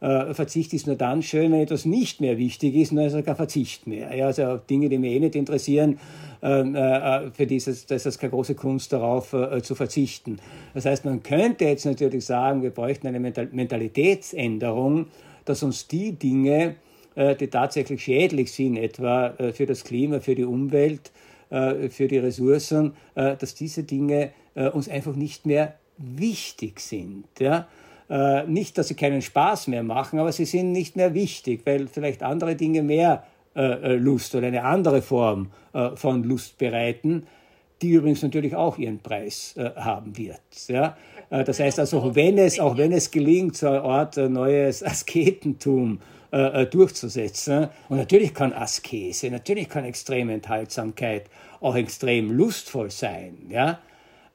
äh, 0.00 0.32
Verzicht 0.34 0.72
ist 0.74 0.86
nur 0.86 0.96
dann 0.96 1.22
schön, 1.22 1.52
wenn 1.52 1.60
etwas 1.60 1.84
nicht 1.84 2.20
mehr 2.20 2.38
wichtig 2.38 2.74
ist, 2.74 2.92
dann 2.92 2.98
ist 2.98 3.14
es 3.14 3.24
kein 3.24 3.36
Verzicht 3.36 3.86
mehr. 3.86 4.14
Ja, 4.14 4.26
also 4.26 4.56
Dinge, 4.56 4.88
die 4.88 4.98
mich 4.98 5.12
eh 5.12 5.20
nicht 5.20 5.34
interessieren, 5.34 5.98
ähm, 6.40 6.76
äh, 6.76 7.26
äh, 7.26 7.30
für 7.32 7.46
dieses, 7.46 7.86
das 7.86 8.06
ist 8.06 8.18
keine 8.18 8.30
große 8.30 8.54
Kunst 8.54 8.92
darauf 8.92 9.32
äh, 9.32 9.60
zu 9.60 9.74
verzichten. 9.74 10.38
Das 10.72 10.84
heißt, 10.84 11.04
man 11.04 11.22
könnte 11.22 11.64
jetzt 11.64 11.84
natürlich 11.84 12.24
sagen, 12.24 12.62
wir 12.62 12.70
bräuchten 12.70 13.08
eine 13.08 13.18
Mentalitätsänderung, 13.18 15.06
dass 15.44 15.64
uns 15.64 15.88
die 15.88 16.12
Dinge, 16.12 16.76
äh, 17.16 17.34
die 17.34 17.48
tatsächlich 17.48 18.02
schädlich 18.02 18.52
sind, 18.52 18.76
etwa 18.76 19.34
äh, 19.38 19.52
für 19.52 19.66
das 19.66 19.82
Klima, 19.82 20.20
für 20.20 20.34
die 20.34 20.44
Umwelt, 20.44 21.12
für 21.50 22.08
die 22.08 22.18
Ressourcen, 22.18 22.92
dass 23.14 23.54
diese 23.54 23.82
Dinge 23.82 24.32
uns 24.74 24.86
einfach 24.86 25.16
nicht 25.16 25.46
mehr 25.46 25.76
wichtig 25.96 26.78
sind. 26.78 27.24
Ja? 27.40 27.68
Äh, 28.10 28.44
nicht, 28.46 28.78
dass 28.78 28.88
sie 28.88 28.94
keinen 28.94 29.20
Spaß 29.20 29.68
mehr 29.68 29.82
machen, 29.82 30.18
aber 30.18 30.32
sie 30.32 30.46
sind 30.46 30.72
nicht 30.72 30.96
mehr 30.96 31.12
wichtig, 31.12 31.62
weil 31.64 31.88
vielleicht 31.88 32.22
andere 32.22 32.56
Dinge 32.56 32.82
mehr 32.82 33.24
äh, 33.54 33.60
äh 33.60 33.96
Lust 33.96 34.34
oder 34.34 34.46
eine 34.46 34.64
andere 34.64 35.02
Form 35.02 35.50
äh, 35.74 35.90
von 35.94 36.24
Lust 36.24 36.56
bereiten, 36.56 37.26
die 37.82 37.90
übrigens 37.90 38.22
natürlich 38.22 38.56
auch 38.56 38.78
ihren 38.78 39.00
Preis 39.00 39.54
äh, 39.58 39.70
haben 39.76 40.16
wird. 40.16 40.40
Ja? 40.68 40.96
Äh, 41.28 41.44
das 41.44 41.60
heißt 41.60 41.78
also, 41.78 42.14
wenn 42.14 42.38
es, 42.38 42.58
auch 42.58 42.78
wenn 42.78 42.92
es 42.92 43.10
gelingt, 43.10 43.56
so 43.58 43.68
eine 43.68 43.82
Art 43.82 44.16
neues 44.16 44.82
Asketentum 44.82 46.00
durchzusetzen, 46.30 47.68
und 47.88 47.96
natürlich 47.96 48.34
kann 48.34 48.52
Askese, 48.52 49.30
natürlich 49.30 49.66
kann 49.66 49.86
extreme 49.86 50.34
Enthaltsamkeit 50.34 51.24
auch 51.62 51.74
extrem 51.74 52.32
lustvoll 52.32 52.90
sein, 52.90 53.38
ja, 53.48 53.78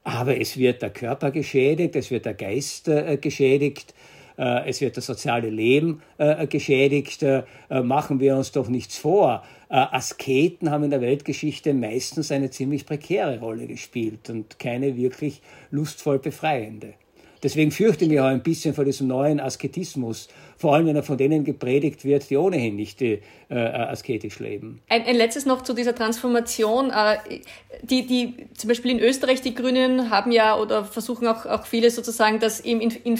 aber 0.03 0.39
es 0.39 0.57
wird 0.57 0.81
der 0.81 0.89
Körper 0.89 1.31
geschädigt, 1.31 1.95
es 1.95 2.11
wird 2.11 2.25
der 2.25 2.33
Geist 2.33 2.87
äh, 2.87 3.17
geschädigt, 3.17 3.93
äh, 4.37 4.67
es 4.67 4.81
wird 4.81 4.97
das 4.97 5.05
soziale 5.05 5.49
Leben 5.49 6.01
äh, 6.17 6.47
geschädigt. 6.47 7.25
Machen 7.69 8.19
wir 8.19 8.35
uns 8.35 8.51
doch 8.51 8.67
nichts 8.67 8.97
vor. 8.97 9.43
Asketen 9.69 10.69
haben 10.69 10.83
in 10.83 10.91
der 10.91 11.01
Weltgeschichte 11.01 11.73
meistens 11.73 12.31
eine 12.31 12.51
ziemlich 12.51 12.85
prekäre 12.85 13.39
Rolle 13.39 13.65
gespielt 13.65 14.29
und 14.29 14.59
keine 14.59 14.95
wirklich 14.97 15.41
lustvoll 15.71 16.19
befreiende. 16.19 16.93
Deswegen 17.43 17.71
fürchte 17.71 18.05
ich 18.05 18.09
mich 18.09 18.19
auch 18.21 18.25
ein 18.25 18.41
bisschen 18.41 18.73
vor 18.73 18.85
diesem 18.85 19.07
neuen 19.07 19.41
Asketismus, 19.41 20.29
vor 20.57 20.73
allem 20.73 20.87
wenn 20.87 20.95
er 20.95 21.03
von 21.03 21.17
denen 21.17 21.43
gepredigt 21.43 22.05
wird, 22.05 22.29
die 22.29 22.37
ohnehin 22.37 22.77
nicht 22.77 23.01
äh, 23.01 23.19
äh, 23.49 23.55
asketisch 23.55 24.39
leben. 24.39 24.81
Ein, 24.87 25.03
ein, 25.03 25.15
letztes 25.15 25.45
noch 25.45 25.61
zu 25.61 25.73
dieser 25.73 25.93
Transformation. 25.93 26.89
Äh, 26.89 27.17
die, 27.81 28.07
die, 28.07 28.47
zum 28.55 28.69
Beispiel 28.69 28.91
in 28.91 28.99
Österreich, 28.99 29.41
die 29.41 29.53
Grünen 29.53 30.09
haben 30.09 30.31
ja 30.31 30.57
oder 30.57 30.85
versuchen 30.85 31.27
auch, 31.27 31.45
auch 31.45 31.65
viele 31.65 31.91
sozusagen, 31.91 32.39
das 32.39 32.61
in, 32.61 32.79
in, 32.79 33.19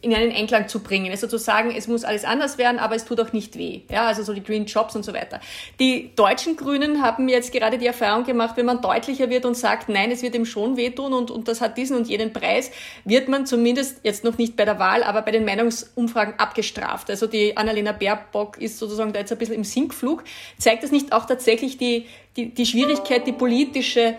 in 0.00 0.14
einen 0.14 0.32
Einklang 0.32 0.68
zu 0.68 0.80
bringen. 0.80 1.10
Also 1.10 1.26
zu 1.26 1.38
sagen, 1.38 1.72
es 1.76 1.88
muss 1.88 2.04
alles 2.04 2.24
anders 2.24 2.58
werden, 2.58 2.78
aber 2.78 2.96
es 2.96 3.04
tut 3.04 3.20
auch 3.20 3.32
nicht 3.32 3.56
weh. 3.56 3.82
Ja, 3.90 4.06
also 4.06 4.22
so 4.22 4.32
die 4.32 4.42
Green 4.42 4.66
Jobs 4.66 4.96
und 4.96 5.04
so 5.04 5.12
weiter. 5.12 5.40
Die 5.78 6.10
deutschen 6.16 6.56
Grünen 6.56 7.02
haben 7.02 7.28
jetzt 7.28 7.52
gerade 7.52 7.78
die 7.78 7.86
Erfahrung 7.86 8.24
gemacht, 8.24 8.56
wenn 8.56 8.66
man 8.66 8.80
deutlicher 8.80 9.30
wird 9.30 9.44
und 9.44 9.56
sagt, 9.56 9.88
nein, 9.88 10.10
es 10.10 10.22
wird 10.22 10.34
ihm 10.34 10.46
schon 10.46 10.76
wehtun 10.76 11.12
und, 11.12 11.30
und 11.30 11.48
das 11.48 11.60
hat 11.60 11.78
diesen 11.78 11.96
und 11.96 12.08
jenen 12.08 12.32
Preis, 12.32 12.70
wird 13.04 13.28
man 13.28 13.46
zumindest 13.46 14.00
jetzt 14.02 14.24
noch 14.24 14.38
nicht 14.38 14.56
bei 14.56 14.64
der 14.64 14.78
Wahl, 14.78 15.02
aber 15.02 15.22
bei 15.22 15.30
den 15.30 15.44
Meinungsumfragen 15.44 16.34
bestraft. 16.66 17.10
Also 17.10 17.26
die 17.26 17.56
Annalena 17.56 17.92
Baerbock 17.92 18.58
ist 18.58 18.78
sozusagen 18.78 19.12
da 19.12 19.20
jetzt 19.20 19.32
ein 19.32 19.38
bisschen 19.38 19.54
im 19.54 19.64
Sinkflug. 19.64 20.24
Zeigt 20.58 20.82
das 20.82 20.90
nicht 20.90 21.12
auch 21.12 21.26
tatsächlich 21.26 21.78
die, 21.78 22.06
die, 22.36 22.52
die 22.52 22.66
Schwierigkeit, 22.66 23.26
die 23.26 23.32
politische, 23.32 24.16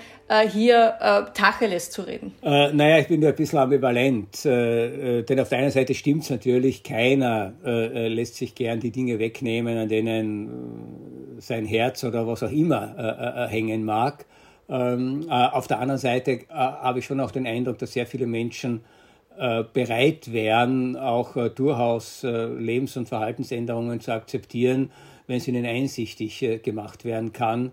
hier 0.50 0.96
äh, 1.00 1.24
Tacheles 1.34 1.90
zu 1.90 2.02
reden? 2.02 2.34
Äh, 2.44 2.74
naja, 2.74 3.00
ich 3.00 3.08
bin 3.08 3.22
da 3.22 3.30
ein 3.30 3.36
bisschen 3.36 3.60
ambivalent. 3.60 4.46
Äh, 4.46 5.20
äh 5.20 5.24
denn 5.24 5.40
auf 5.40 5.50
der 5.50 5.60
einen 5.60 5.72
Seite 5.72 5.94
stimmt 5.94 6.24
es 6.24 6.30
natürlich, 6.30 6.84
keiner 6.84 7.54
äh, 7.66 7.86
äh, 7.86 8.08
lässt 8.10 8.36
sich 8.36 8.54
gern 8.54 8.80
die 8.80 8.92
Dinge 8.92 9.20
wegnehmen, 9.20 9.78
an 9.78 9.88
denen 9.88 11.38
sein 11.40 11.66
Herz 11.66 12.04
oder 12.04 12.28
was 12.28 12.44
auch 12.44 12.52
immer 12.52 13.48
hängen 13.50 13.86
mag. 13.86 14.26
Ähm, 14.68 15.28
auf 15.30 15.68
der 15.68 15.80
anderen 15.80 16.00
Seite 16.00 16.40
habe 16.50 16.98
ich 16.98 17.06
schon 17.06 17.20
auch 17.20 17.30
den 17.30 17.46
Eindruck, 17.46 17.78
dass 17.78 17.94
sehr 17.94 18.08
viele 18.08 18.26
Menschen 18.26 18.82
bereit 19.38 20.34
wären, 20.34 20.96
auch 20.96 21.38
durchaus 21.50 22.24
Lebens- 22.24 22.98
und 22.98 23.08
Verhaltensänderungen 23.08 24.00
zu 24.00 24.14
akzeptieren, 24.14 24.90
wenn 25.28 25.38
es 25.38 25.48
ihnen 25.48 25.64
einsichtig 25.64 26.64
gemacht 26.64 27.06
werden 27.06 27.34
kann. 27.34 27.72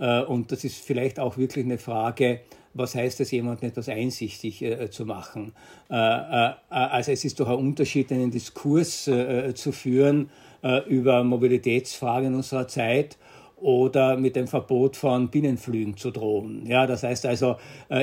Äh, 0.00 0.22
und 0.22 0.50
das 0.50 0.64
ist 0.64 0.78
vielleicht 0.78 1.20
auch 1.20 1.36
wirklich 1.36 1.64
eine 1.64 1.78
Frage, 1.78 2.40
was 2.74 2.94
heißt 2.94 3.20
es, 3.20 3.30
jemanden 3.30 3.66
etwas 3.66 3.88
einsichtig 3.88 4.62
äh, 4.62 4.90
zu 4.90 5.04
machen? 5.04 5.52
Äh, 5.90 5.94
äh, 5.94 6.52
also 6.68 7.12
es 7.12 7.24
ist 7.24 7.38
doch 7.40 7.48
ein 7.48 7.56
Unterschied, 7.56 8.10
einen 8.12 8.30
Diskurs 8.30 9.06
äh, 9.08 9.54
zu 9.54 9.72
führen 9.72 10.30
äh, 10.62 10.88
über 10.88 11.22
Mobilitätsfragen 11.22 12.34
unserer 12.34 12.68
Zeit 12.68 13.16
oder 13.56 14.16
mit 14.16 14.36
dem 14.36 14.46
Verbot 14.46 14.96
von 14.96 15.28
Binnenflügen 15.28 15.96
zu 15.96 16.10
drohen. 16.10 16.64
Ja, 16.66 16.86
das 16.86 17.02
heißt 17.02 17.26
also, 17.26 17.56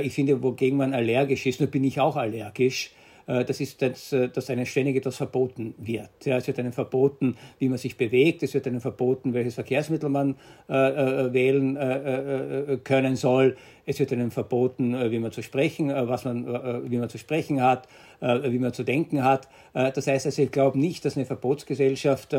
ich 0.03 0.13
finde, 0.13 0.43
wogegen 0.43 0.77
man 0.77 0.93
allergisch 0.93 1.47
ist, 1.47 1.59
da 1.59 1.65
bin 1.65 1.83
ich 1.83 1.99
auch 1.99 2.15
allergisch, 2.15 2.91
äh, 2.91 2.96
das 3.27 3.59
ist, 3.59 3.81
dass, 3.81 4.13
äh, 4.13 4.29
dass 4.29 4.49
einem 4.49 4.65
ständig 4.65 4.95
etwas 4.95 5.17
verboten 5.17 5.75
wird. 5.77 6.09
Ja, 6.23 6.37
es 6.37 6.47
wird 6.47 6.59
einem 6.59 6.71
verboten, 6.71 7.35
wie 7.59 7.67
man 7.67 7.77
sich 7.77 7.97
bewegt, 7.97 8.41
es 8.41 8.53
wird 8.53 8.65
einem 8.67 8.79
verboten, 8.79 9.33
welches 9.33 9.55
Verkehrsmittel 9.55 10.09
man 10.09 10.35
äh, 10.69 10.73
äh 10.73 11.33
wählen 11.33 11.75
äh, 11.75 12.77
können 12.85 13.17
soll, 13.17 13.57
es 13.85 13.99
wird 13.99 14.13
einem 14.13 14.31
verboten, 14.31 15.11
wie 15.11 15.19
man 15.19 15.31
zu 15.31 15.41
sprechen, 15.41 15.89
was 15.89 16.25
man, 16.25 16.45
wie 16.91 16.97
man 16.97 17.07
zu 17.07 17.17
sprechen 17.17 17.61
hat, 17.61 17.87
wie 18.19 18.59
man 18.59 18.73
zu 18.73 18.83
denken 18.83 19.23
hat. 19.23 19.47
Das 19.71 20.07
heißt 20.07 20.25
also, 20.25 20.41
ich 20.41 20.51
glaube 20.51 20.77
nicht, 20.77 21.05
dass 21.05 21.15
eine 21.15 21.25
Verbotsgesellschaft 21.25 22.35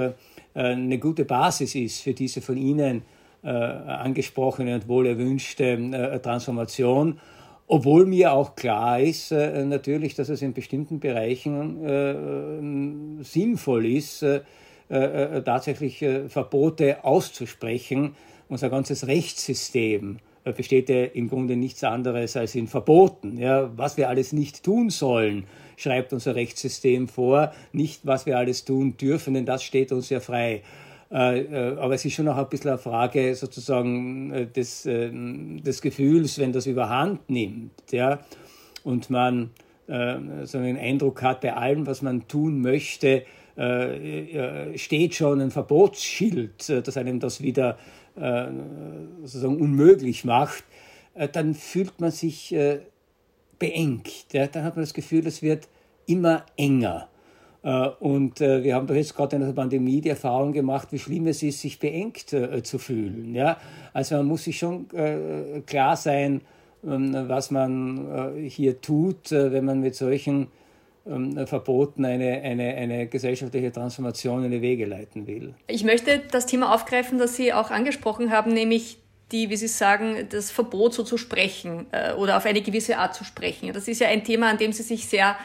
eine 0.53 0.98
gute 0.98 1.24
Basis 1.24 1.74
ist 1.74 2.03
für 2.03 2.12
diese 2.12 2.42
von 2.42 2.59
Ihnen 2.59 3.01
angesprochene 3.42 4.74
und 4.74 4.88
wohl 4.88 5.07
erwünschte 5.07 6.20
Transformation. 6.22 7.18
Obwohl 7.70 8.07
mir 8.07 8.33
auch 8.33 8.57
klar 8.57 8.98
ist, 8.98 9.31
äh, 9.31 9.62
natürlich, 9.64 10.14
dass 10.14 10.31
es 10.31 10.40
in 10.40 10.54
bestimmten 10.54 11.00
Bereichen 11.00 11.85
äh, 11.85 13.22
sinnvoll 13.22 13.85
ist, 13.85 14.22
äh, 14.22 14.40
äh, 14.88 15.42
tatsächlich 15.42 16.00
äh, 16.00 16.31
Verbote 16.31 17.04
auszusprechen. 17.04 18.14
Unser 18.48 18.70
ganzes 18.70 19.07
Rechtssystem 19.07 20.16
äh, 20.44 20.52
besteht 20.52 20.88
ja 20.88 21.04
im 21.04 21.28
Grunde 21.28 21.57
nichts 21.57 21.85
anderes 21.85 22.38
als 22.38 22.54
in 22.54 22.68
Verboten. 22.68 23.37
Ja, 23.37 23.70
was 23.76 23.98
wir 23.98 24.09
alles 24.09 24.33
nicht 24.33 24.64
tun 24.64 24.88
sollen, 24.88 25.44
schreibt 25.76 26.14
unser 26.14 26.35
Rechtssystem 26.37 27.07
vor, 27.07 27.52
nicht 27.72 28.07
was 28.07 28.24
wir 28.24 28.38
alles 28.38 28.64
tun 28.64 28.96
dürfen, 28.96 29.35
denn 29.35 29.44
das 29.44 29.62
steht 29.62 29.92
uns 29.92 30.09
ja 30.09 30.20
frei. 30.20 30.62
Äh, 31.11 31.40
äh, 31.40 31.77
aber 31.79 31.94
es 31.94 32.05
ist 32.05 32.14
schon 32.14 32.29
auch 32.29 32.37
ein 32.37 32.49
bisschen 32.49 32.71
eine 32.71 32.79
Frage 32.79 33.35
sozusagen 33.35 34.31
äh, 34.33 34.47
des, 34.47 34.83
des 34.83 35.83
Gefühls, 35.83 36.38
wenn 36.38 36.53
das 36.53 36.66
überhand 36.66 37.29
nimmt, 37.31 37.92
ja, 37.92 38.21
und 38.85 39.11
man 39.11 39.51
so 39.87 40.59
einen 40.59 40.77
Eindruck 40.77 41.23
hat, 41.23 41.40
bei 41.40 41.55
allem, 41.55 41.87
was 41.87 42.03
man 42.03 42.29
tun 42.29 42.61
möchte, 42.61 43.25
steht 44.75 45.14
schon 45.14 45.40
ein 45.40 45.51
Verbotsschild, 45.51 46.68
das 46.87 46.99
einem 46.99 47.21
das 47.21 47.40
wieder 47.40 47.79
sozusagen 48.14 49.57
unmöglich 49.57 50.27
macht, 50.27 50.64
dann 51.33 51.55
fühlt 51.55 52.03
man 52.03 52.11
sich 52.11 52.55
beengt. 53.59 54.27
Dann 54.35 54.62
hat 54.62 54.77
man 54.77 54.83
das 54.83 54.92
Gefühl, 54.92 55.27
es 55.27 55.40
wird 55.40 55.68
immer 56.05 56.44
enger. 56.59 57.09
Äh, 57.62 57.88
und 58.01 58.40
äh, 58.40 58.62
wir 58.62 58.75
haben 58.75 58.87
doch 58.87 58.94
jetzt 58.94 59.16
gerade 59.16 59.37
in 59.37 59.42
der 59.42 59.53
Pandemie 59.53 60.01
die 60.01 60.11
Erfahrung 60.11 60.53
gemacht, 60.53 60.88
wie 60.90 60.99
schlimm 60.99 61.27
es 61.27 61.42
ist, 61.42 61.61
sich 61.61 61.79
beengt 61.79 62.33
äh, 62.33 62.62
zu 62.62 62.79
fühlen. 62.79 63.37
Also 63.92 64.16
man 64.16 64.27
muss 64.27 64.44
sich 64.44 64.59
schon 64.59 64.87
klar 65.66 65.97
sein, 65.97 66.42
ähm, 66.87 67.29
was 67.29 67.51
man 67.51 68.35
hier 68.49 68.81
tut, 68.81 69.31
wenn 69.31 69.64
man 69.64 69.81
mit 69.81 69.97
solchen 69.97 70.49
ähm, 71.07 71.47
Verboten 71.47 72.05
eine, 72.05 72.40
eine, 72.42 72.75
eine 72.75 73.07
gesellschaftliche 73.07 73.73
Transformation 73.73 74.44
in 74.44 74.53
die 74.53 74.62
Wege 74.62 74.87
leiten 74.87 75.27
will. 75.27 75.55
Ich 75.66 75.85
möchte 75.85 76.21
das 76.31 76.47
Thema 76.47 76.73
aufgreifen, 76.75 77.18
das 77.18 77.35
Sie 77.37 77.53
auch 77.53 77.71
angesprochen 77.71 78.31
haben, 78.31 78.53
nämlich 78.53 78.99
die, 79.33 79.51
wie 79.51 79.57
Sie 79.57 79.68
sagen, 79.68 80.29
das 80.31 80.51
Verbot 80.51 80.94
so 80.94 81.03
zu 81.03 81.18
sprechen 81.18 81.87
oder 82.18 82.38
auf 82.38 82.47
eine 82.47 82.62
gewisse 82.62 82.97
Art 82.97 83.14
zu 83.14 83.25
sprechen. 83.25 83.71
Das 83.75 83.87
ist 83.87 84.01
ja 84.01 84.09
ein 84.09 84.25
Thema, 84.25 84.49
an 84.49 84.57
dem 84.57 84.73
Sie 84.73 84.83
sich 84.83 85.07
sehr 85.07 85.37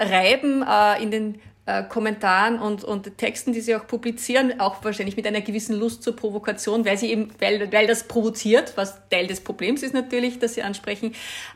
reiben 0.00 0.62
äh, 0.62 1.02
in 1.02 1.10
den 1.10 1.40
äh, 1.66 1.82
Kommentaren 1.84 2.58
und, 2.58 2.84
und 2.84 3.16
Texten, 3.16 3.54
die 3.54 3.62
sie 3.62 3.74
auch 3.74 3.86
publizieren, 3.86 4.60
auch 4.60 4.84
wahrscheinlich 4.84 5.16
mit 5.16 5.26
einer 5.26 5.40
gewissen 5.40 5.78
Lust 5.78 6.02
zur 6.02 6.14
Provokation, 6.14 6.84
weil 6.84 6.98
sie 6.98 7.10
eben, 7.10 7.30
weil, 7.40 7.72
weil 7.72 7.86
das 7.86 8.06
provoziert, 8.06 8.74
was 8.76 9.00
Teil 9.08 9.26
des 9.26 9.40
Problems 9.40 9.82
ist 9.82 9.94
natürlich, 9.94 10.38
dass 10.38 10.54
sie 10.54 10.62
ansprechen. 10.62 11.14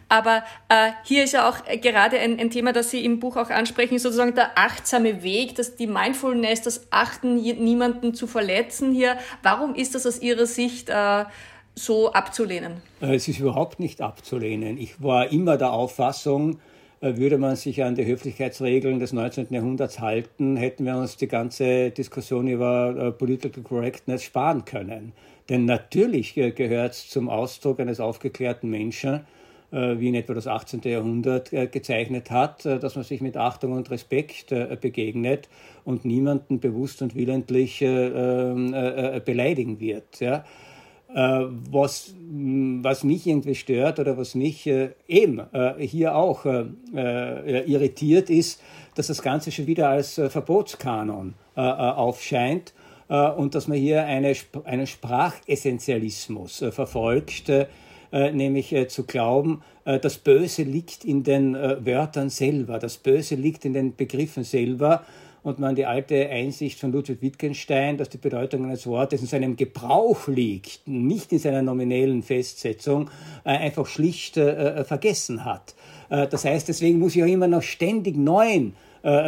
Aber 0.08 0.44
äh, 0.70 0.92
hier 1.04 1.24
ist 1.24 1.32
ja 1.32 1.46
auch 1.46 1.58
gerade 1.82 2.18
ein, 2.18 2.40
ein 2.40 2.50
Thema, 2.50 2.72
das 2.72 2.90
Sie 2.90 3.04
im 3.04 3.20
Buch 3.20 3.36
auch 3.36 3.50
ansprechen, 3.50 3.98
sozusagen 3.98 4.34
der 4.34 4.56
achtsame 4.58 5.22
Weg, 5.22 5.56
dass 5.56 5.76
die 5.76 5.86
Mindfulness, 5.86 6.62
das 6.62 6.86
Achten, 6.90 7.36
niemanden 7.36 8.14
zu 8.14 8.26
verletzen 8.26 8.92
hier. 8.92 9.18
Warum 9.42 9.74
ist 9.74 9.94
das 9.94 10.06
aus 10.06 10.22
Ihrer 10.22 10.46
Sicht 10.46 10.88
äh, 10.88 11.26
so 11.74 12.12
abzulehnen? 12.12 12.80
Äh, 13.02 13.16
es 13.16 13.28
ist 13.28 13.40
überhaupt 13.40 13.78
nicht 13.78 14.00
abzulehnen. 14.00 14.78
Ich 14.78 15.02
war 15.02 15.30
immer 15.30 15.58
der 15.58 15.72
Auffassung, 15.72 16.54
äh, 16.54 16.56
würde 17.00 17.38
man 17.38 17.56
sich 17.56 17.82
an 17.82 17.94
die 17.94 18.06
Höflichkeitsregeln 18.06 18.98
des 18.98 19.12
19. 19.12 19.48
Jahrhunderts 19.50 20.00
halten, 20.00 20.56
hätten 20.56 20.84
wir 20.84 20.96
uns 20.96 21.16
die 21.16 21.28
ganze 21.28 21.90
Diskussion 21.90 22.48
über 22.48 22.94
äh, 22.96 23.12
Political 23.12 23.62
Correctness 23.62 24.24
sparen 24.24 24.64
können. 24.64 25.12
Denn 25.48 25.64
natürlich 25.64 26.36
äh, 26.36 26.50
gehört 26.50 26.92
es 26.92 27.08
zum 27.08 27.28
Ausdruck 27.28 27.80
eines 27.80 28.00
aufgeklärten 28.00 28.70
Menschen, 28.70 29.20
wie 29.70 30.08
in 30.08 30.14
etwa 30.14 30.32
das 30.32 30.46
18. 30.46 30.80
Jahrhundert 30.84 31.50
gezeichnet 31.50 32.30
hat, 32.30 32.64
dass 32.64 32.94
man 32.94 33.04
sich 33.04 33.20
mit 33.20 33.36
Achtung 33.36 33.72
und 33.72 33.90
Respekt 33.90 34.46
begegnet 34.80 35.50
und 35.84 36.06
niemanden 36.06 36.58
bewusst 36.58 37.02
und 37.02 37.14
willentlich 37.14 37.82
ähm, 37.82 38.74
beleidigen 39.26 39.78
wird. 39.78 40.22
Äh, 40.22 40.40
was, 41.14 42.14
was 42.82 43.02
mich 43.02 43.26
irgendwie 43.26 43.54
stört 43.54 43.98
oder 43.98 44.18
was 44.18 44.34
mich 44.34 44.66
äh, 44.66 44.90
eben 45.06 45.40
äh, 45.52 45.74
hier 45.78 46.14
auch 46.14 46.44
irritiert, 46.44 48.30
ist, 48.30 48.60
dass 48.94 49.06
das 49.06 49.22
Ganze 49.22 49.50
schon 49.50 49.66
wieder 49.66 49.88
als 49.88 50.14
Verbotskanon 50.14 51.34
aufscheint 51.54 52.74
und 53.08 53.54
dass 53.54 53.68
man 53.68 53.78
hier 53.78 54.04
eine, 54.04 54.34
einen 54.64 54.86
Sprachessentialismus 54.86 56.64
verfolgt, 56.70 57.50
nämlich 58.12 58.74
zu 58.88 59.04
glauben, 59.04 59.62
das 59.84 60.18
Böse 60.18 60.62
liegt 60.62 61.04
in 61.04 61.22
den 61.22 61.54
Wörtern 61.54 62.28
selber, 62.28 62.78
das 62.78 62.96
Böse 62.96 63.36
liegt 63.36 63.64
in 63.64 63.72
den 63.72 63.94
Begriffen 63.94 64.42
selber 64.42 65.04
und 65.42 65.58
man 65.58 65.74
die 65.74 65.86
alte 65.86 66.28
Einsicht 66.28 66.78
von 66.78 66.92
Ludwig 66.92 67.22
Wittgenstein, 67.22 67.96
dass 67.96 68.08
die 68.08 68.18
Bedeutung 68.18 68.64
eines 68.64 68.86
Wortes 68.86 69.20
in 69.20 69.26
seinem 69.26 69.56
Gebrauch 69.56 70.28
liegt, 70.28 70.86
nicht 70.86 71.32
in 71.32 71.38
seiner 71.38 71.62
nominellen 71.62 72.22
Festsetzung, 72.22 73.10
äh, 73.44 73.50
einfach 73.50 73.86
schlicht 73.86 74.36
äh, 74.36 74.80
äh, 74.80 74.84
vergessen 74.84 75.44
hat. 75.44 75.74
das 76.08 76.46
heißt, 76.46 76.68
deswegen 76.68 76.98
muss 77.00 77.14
ich 77.14 77.22
auch 77.22 77.28
immer 77.28 77.48
noch 77.48 77.62
ständig 77.62 78.16
neuen 78.16 78.72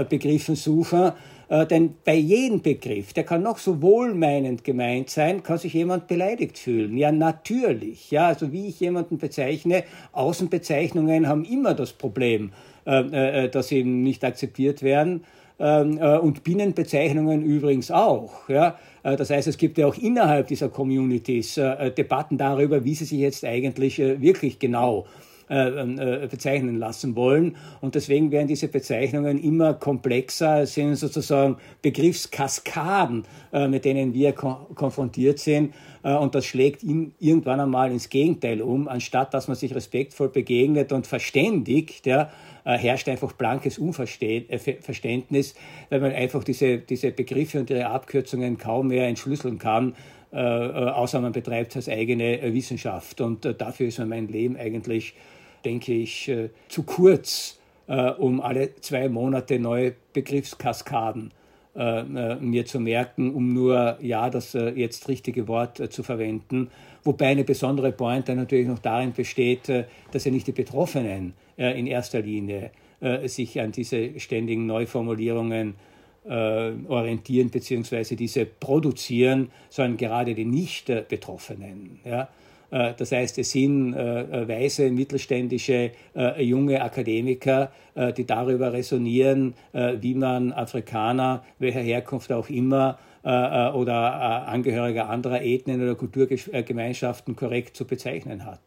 Begriffen 0.08 0.56
suchen, 0.56 1.12
denn 1.50 1.94
bei 2.04 2.14
jedem 2.14 2.62
Begriff, 2.62 3.12
der 3.12 3.24
kann 3.24 3.42
noch 3.42 3.58
so 3.58 3.82
wohlmeinend 3.82 4.64
gemeint 4.64 5.10
sein, 5.10 5.42
kann 5.42 5.58
sich 5.58 5.74
jemand 5.74 6.06
beleidigt 6.06 6.58
fühlen. 6.58 6.96
Ja, 6.96 7.12
natürlich. 7.12 8.10
Ja, 8.10 8.28
also 8.28 8.50
wie 8.50 8.68
ich 8.68 8.80
jemanden 8.80 9.18
bezeichne, 9.18 9.84
Außenbezeichnungen 10.12 11.28
haben 11.28 11.44
immer 11.44 11.74
das 11.74 11.92
Problem, 11.92 12.52
dass 12.84 13.68
sie 13.68 13.84
nicht 13.84 14.24
akzeptiert 14.24 14.82
werden. 14.82 15.22
Ähm, 15.62 15.98
äh, 15.98 16.16
und 16.16 16.42
Binnenbezeichnungen 16.42 17.44
übrigens 17.44 17.90
auch. 17.90 18.48
Ja? 18.48 18.78
Äh, 19.02 19.16
das 19.16 19.28
heißt, 19.28 19.46
es 19.46 19.58
gibt 19.58 19.76
ja 19.76 19.86
auch 19.86 19.96
innerhalb 19.96 20.46
dieser 20.46 20.70
Communities 20.70 21.58
äh, 21.58 21.90
Debatten 21.90 22.38
darüber, 22.38 22.82
wie 22.84 22.94
sie 22.94 23.04
sich 23.04 23.18
jetzt 23.18 23.44
eigentlich 23.44 23.98
wirklich 23.98 24.58
genau 24.58 25.04
äh, 25.04 25.29
bezeichnen 25.50 26.78
lassen 26.78 27.16
wollen. 27.16 27.56
Und 27.80 27.96
deswegen 27.96 28.30
werden 28.30 28.46
diese 28.46 28.68
Bezeichnungen 28.68 29.42
immer 29.42 29.74
komplexer, 29.74 30.64
sind 30.64 30.94
sozusagen 30.94 31.56
Begriffskaskaden, 31.82 33.24
mit 33.68 33.84
denen 33.84 34.14
wir 34.14 34.32
konfrontiert 34.32 35.40
sind. 35.40 35.74
Und 36.02 36.36
das 36.36 36.46
schlägt 36.46 36.84
ihn 36.84 37.14
irgendwann 37.18 37.58
einmal 37.58 37.90
ins 37.90 38.08
Gegenteil 38.08 38.62
um, 38.62 38.86
anstatt 38.86 39.34
dass 39.34 39.48
man 39.48 39.56
sich 39.56 39.74
respektvoll 39.74 40.28
begegnet 40.28 40.92
und 40.92 41.08
verständigt, 41.08 42.06
ja, 42.06 42.30
herrscht 42.64 43.08
einfach 43.08 43.32
blankes 43.32 43.78
Unverständnis, 43.78 45.54
weil 45.88 46.00
man 46.00 46.12
einfach 46.12 46.44
diese, 46.44 46.78
diese 46.78 47.10
Begriffe 47.10 47.58
und 47.58 47.70
ihre 47.70 47.86
Abkürzungen 47.86 48.56
kaum 48.56 48.86
mehr 48.88 49.08
entschlüsseln 49.08 49.58
kann. 49.58 49.94
Äh, 50.32 50.36
äh, 50.38 50.90
außer 50.90 51.20
man 51.20 51.32
betreibt 51.32 51.74
als 51.74 51.88
eigene 51.88 52.40
äh, 52.40 52.54
Wissenschaft. 52.54 53.20
Und 53.20 53.44
dafür 53.58 53.88
ist 53.88 53.98
mein 53.98 54.28
Leben 54.28 54.56
eigentlich, 54.56 55.14
denke 55.64 55.92
ich, 55.94 56.30
zu 56.68 56.82
kurz, 56.82 57.58
um 58.18 58.40
alle 58.40 58.74
zwei 58.80 59.08
Monate 59.08 59.58
neue 59.58 59.94
Begriffskaskaden 60.12 61.32
mir 61.74 62.66
zu 62.66 62.80
merken, 62.80 63.32
um 63.32 63.52
nur 63.52 63.98
ja 64.00 64.28
das 64.30 64.52
jetzt 64.52 65.08
richtige 65.08 65.48
Wort 65.48 65.92
zu 65.92 66.02
verwenden. 66.02 66.70
Wobei 67.04 67.28
eine 67.28 67.44
besondere 67.44 67.92
Pointe 67.92 68.34
natürlich 68.34 68.66
noch 68.66 68.80
darin 68.80 69.12
besteht, 69.12 69.68
dass 70.12 70.24
ja 70.24 70.30
nicht 70.30 70.46
die 70.46 70.52
Betroffenen 70.52 71.34
in 71.56 71.86
erster 71.86 72.20
Linie 72.20 72.70
sich 73.24 73.60
an 73.60 73.72
diese 73.72 74.18
ständigen 74.18 74.66
Neuformulierungen 74.66 75.74
äh, 76.28 76.72
orientieren 76.88 77.48
bzw. 77.48 78.14
diese 78.14 78.44
produzieren, 78.44 79.50
sondern 79.70 79.96
gerade 79.96 80.34
die 80.34 80.44
Nicht-Betroffenen. 80.44 82.00
Äh, 82.70 82.94
das 82.96 83.12
heißt, 83.12 83.38
es 83.38 83.50
sind 83.50 83.94
äh, 83.94 84.48
weise, 84.48 84.90
mittelständische, 84.90 85.92
äh, 86.16 86.42
junge 86.42 86.82
Akademiker, 86.82 87.72
äh, 87.94 88.12
die 88.12 88.26
darüber 88.26 88.72
resonieren, 88.72 89.54
äh, 89.72 89.94
wie 90.00 90.14
man 90.14 90.52
Afrikaner, 90.52 91.44
welcher 91.58 91.80
Herkunft 91.80 92.32
auch 92.32 92.48
immer, 92.48 92.98
oder 93.22 94.48
Angehöriger 94.48 95.10
anderer 95.10 95.42
Ethnien 95.42 95.82
oder 95.82 95.94
Kulturgemeinschaften 95.94 97.36
korrekt 97.36 97.76
zu 97.76 97.86
bezeichnen 97.86 98.46
hat. 98.46 98.60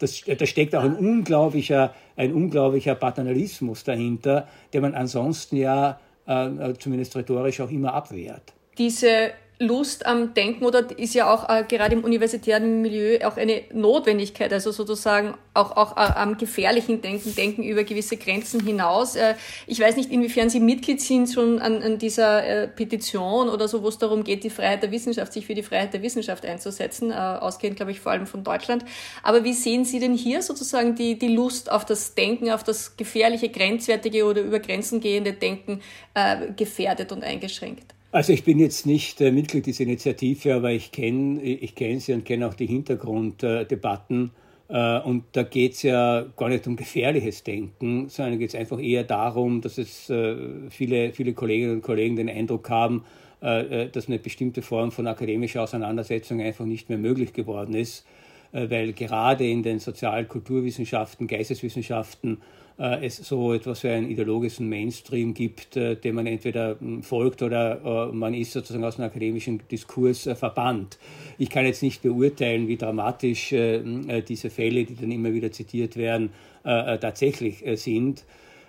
Das, 0.00 0.20
da 0.22 0.46
steckt 0.46 0.74
auch 0.74 0.82
ein 0.82 0.96
unglaublicher, 0.96 1.94
ein 2.16 2.32
unglaublicher 2.32 2.96
Paternalismus 2.96 3.84
dahinter, 3.84 4.48
der 4.72 4.80
man 4.80 4.96
ansonsten 4.96 5.54
ja 5.54 6.00
äh, 6.26 6.74
zumindest 6.76 7.14
rhetorisch 7.16 7.60
auch 7.60 7.70
immer 7.70 7.94
abwehrt. 7.94 8.52
Diese 8.78 9.30
Lust 9.62 10.06
am 10.06 10.34
Denken 10.34 10.64
oder 10.64 10.86
ist 10.98 11.14
ja 11.14 11.32
auch 11.32 11.48
äh, 11.48 11.64
gerade 11.66 11.94
im 11.94 12.04
universitären 12.04 12.82
Milieu 12.82 13.18
auch 13.24 13.36
eine 13.36 13.62
Notwendigkeit, 13.72 14.52
also 14.52 14.72
sozusagen 14.72 15.34
auch, 15.54 15.76
auch 15.76 15.96
äh, 15.96 16.00
am 16.00 16.36
gefährlichen 16.36 17.00
Denken, 17.00 17.34
Denken 17.34 17.62
über 17.62 17.84
gewisse 17.84 18.16
Grenzen 18.16 18.64
hinaus. 18.64 19.16
Äh, 19.16 19.34
ich 19.66 19.78
weiß 19.78 19.96
nicht, 19.96 20.10
inwiefern 20.10 20.50
Sie 20.50 20.60
Mitglied 20.60 21.00
sind 21.00 21.30
schon 21.30 21.60
an, 21.60 21.82
an 21.82 21.98
dieser 21.98 22.44
äh, 22.44 22.68
Petition 22.68 23.48
oder 23.48 23.68
so, 23.68 23.82
wo 23.82 23.88
es 23.88 23.98
darum 23.98 24.24
geht, 24.24 24.44
die 24.44 24.50
Freiheit 24.50 24.82
der 24.82 24.90
Wissenschaft, 24.90 25.32
sich 25.32 25.46
für 25.46 25.54
die 25.54 25.62
Freiheit 25.62 25.94
der 25.94 26.02
Wissenschaft 26.02 26.44
einzusetzen, 26.44 27.10
äh, 27.10 27.14
ausgehend, 27.14 27.76
glaube 27.76 27.92
ich, 27.92 28.00
vor 28.00 28.12
allem 28.12 28.26
von 28.26 28.42
Deutschland. 28.42 28.84
Aber 29.22 29.44
wie 29.44 29.52
sehen 29.52 29.84
Sie 29.84 30.00
denn 30.00 30.14
hier 30.14 30.42
sozusagen 30.42 30.94
die, 30.96 31.18
die 31.18 31.34
Lust 31.34 31.70
auf 31.70 31.84
das 31.84 32.14
Denken, 32.14 32.50
auf 32.50 32.64
das 32.64 32.96
gefährliche, 32.96 33.48
grenzwertige 33.48 34.24
oder 34.24 34.42
über 34.42 34.58
Grenzen 34.58 35.00
gehende 35.00 35.32
Denken 35.32 35.80
äh, 36.14 36.52
gefährdet 36.56 37.12
und 37.12 37.22
eingeschränkt? 37.22 37.94
Also 38.12 38.34
ich 38.34 38.44
bin 38.44 38.58
jetzt 38.58 38.84
nicht 38.84 39.22
äh, 39.22 39.32
Mitglied 39.32 39.64
dieser 39.64 39.84
Initiative, 39.84 40.54
aber 40.54 40.70
ich 40.70 40.92
kenne 40.92 41.40
ich 41.42 41.74
kenn 41.74 41.98
sie 41.98 42.12
und 42.12 42.26
kenne 42.26 42.46
auch 42.46 42.52
die 42.52 42.66
Hintergrunddebatten. 42.66 44.32
Äh, 44.68 45.00
und 45.00 45.24
da 45.32 45.42
geht 45.44 45.72
es 45.72 45.82
ja 45.82 46.26
gar 46.36 46.50
nicht 46.50 46.66
um 46.66 46.76
gefährliches 46.76 47.42
Denken, 47.42 48.10
sondern 48.10 48.38
geht 48.38 48.50
es 48.50 48.54
einfach 48.54 48.78
eher 48.78 49.04
darum, 49.04 49.62
dass 49.62 49.78
es 49.78 50.10
äh, 50.10 50.36
viele, 50.68 51.14
viele 51.14 51.32
Kolleginnen 51.32 51.76
und 51.76 51.82
Kollegen 51.82 52.16
den 52.16 52.28
Eindruck 52.28 52.70
haben, 52.70 53.04
dass 53.40 54.06
eine 54.06 54.20
bestimmte 54.20 54.62
Form 54.62 54.92
von 54.92 55.04
akademischer 55.08 55.64
Auseinandersetzung 55.64 56.40
einfach 56.40 56.64
nicht 56.64 56.88
mehr 56.88 56.98
möglich 56.98 57.32
geworden 57.32 57.74
ist, 57.74 58.06
weil 58.52 58.92
gerade 58.92 59.50
in 59.50 59.64
den 59.64 59.80
Sozial-Kulturwissenschaften, 59.80 61.26
Geisteswissenschaften 61.26 62.34
äh, 62.34 62.61
es 62.78 63.16
so 63.16 63.52
etwas 63.52 63.84
wie 63.84 63.88
einen 63.88 64.10
ideologischen 64.10 64.68
Mainstream 64.68 65.34
gibt, 65.34 65.76
äh, 65.76 65.94
dem 65.94 66.14
man 66.16 66.26
entweder 66.26 66.76
hm, 66.80 67.02
folgt 67.02 67.42
oder 67.42 68.08
äh, 68.10 68.14
man 68.14 68.34
ist 68.34 68.52
sozusagen 68.52 68.84
aus 68.84 68.96
dem 68.96 69.04
akademischen 69.04 69.60
Diskurs 69.70 70.28
verbannt. 70.34 70.98
Ich 71.38 71.50
kann 71.50 71.66
jetzt 71.66 71.82
nicht 71.82 72.02
beurteilen, 72.02 72.68
wie 72.68 72.76
dramatisch 72.76 73.50
hm, 73.50 74.24
diese 74.26 74.50
Fälle, 74.50 74.84
die 74.84 74.96
dann 74.96 75.10
immer 75.10 75.32
wieder 75.32 75.52
zitiert 75.52 75.96
werden, 75.96 76.30
tatsächlich 76.64 77.64
sind. 77.74 78.24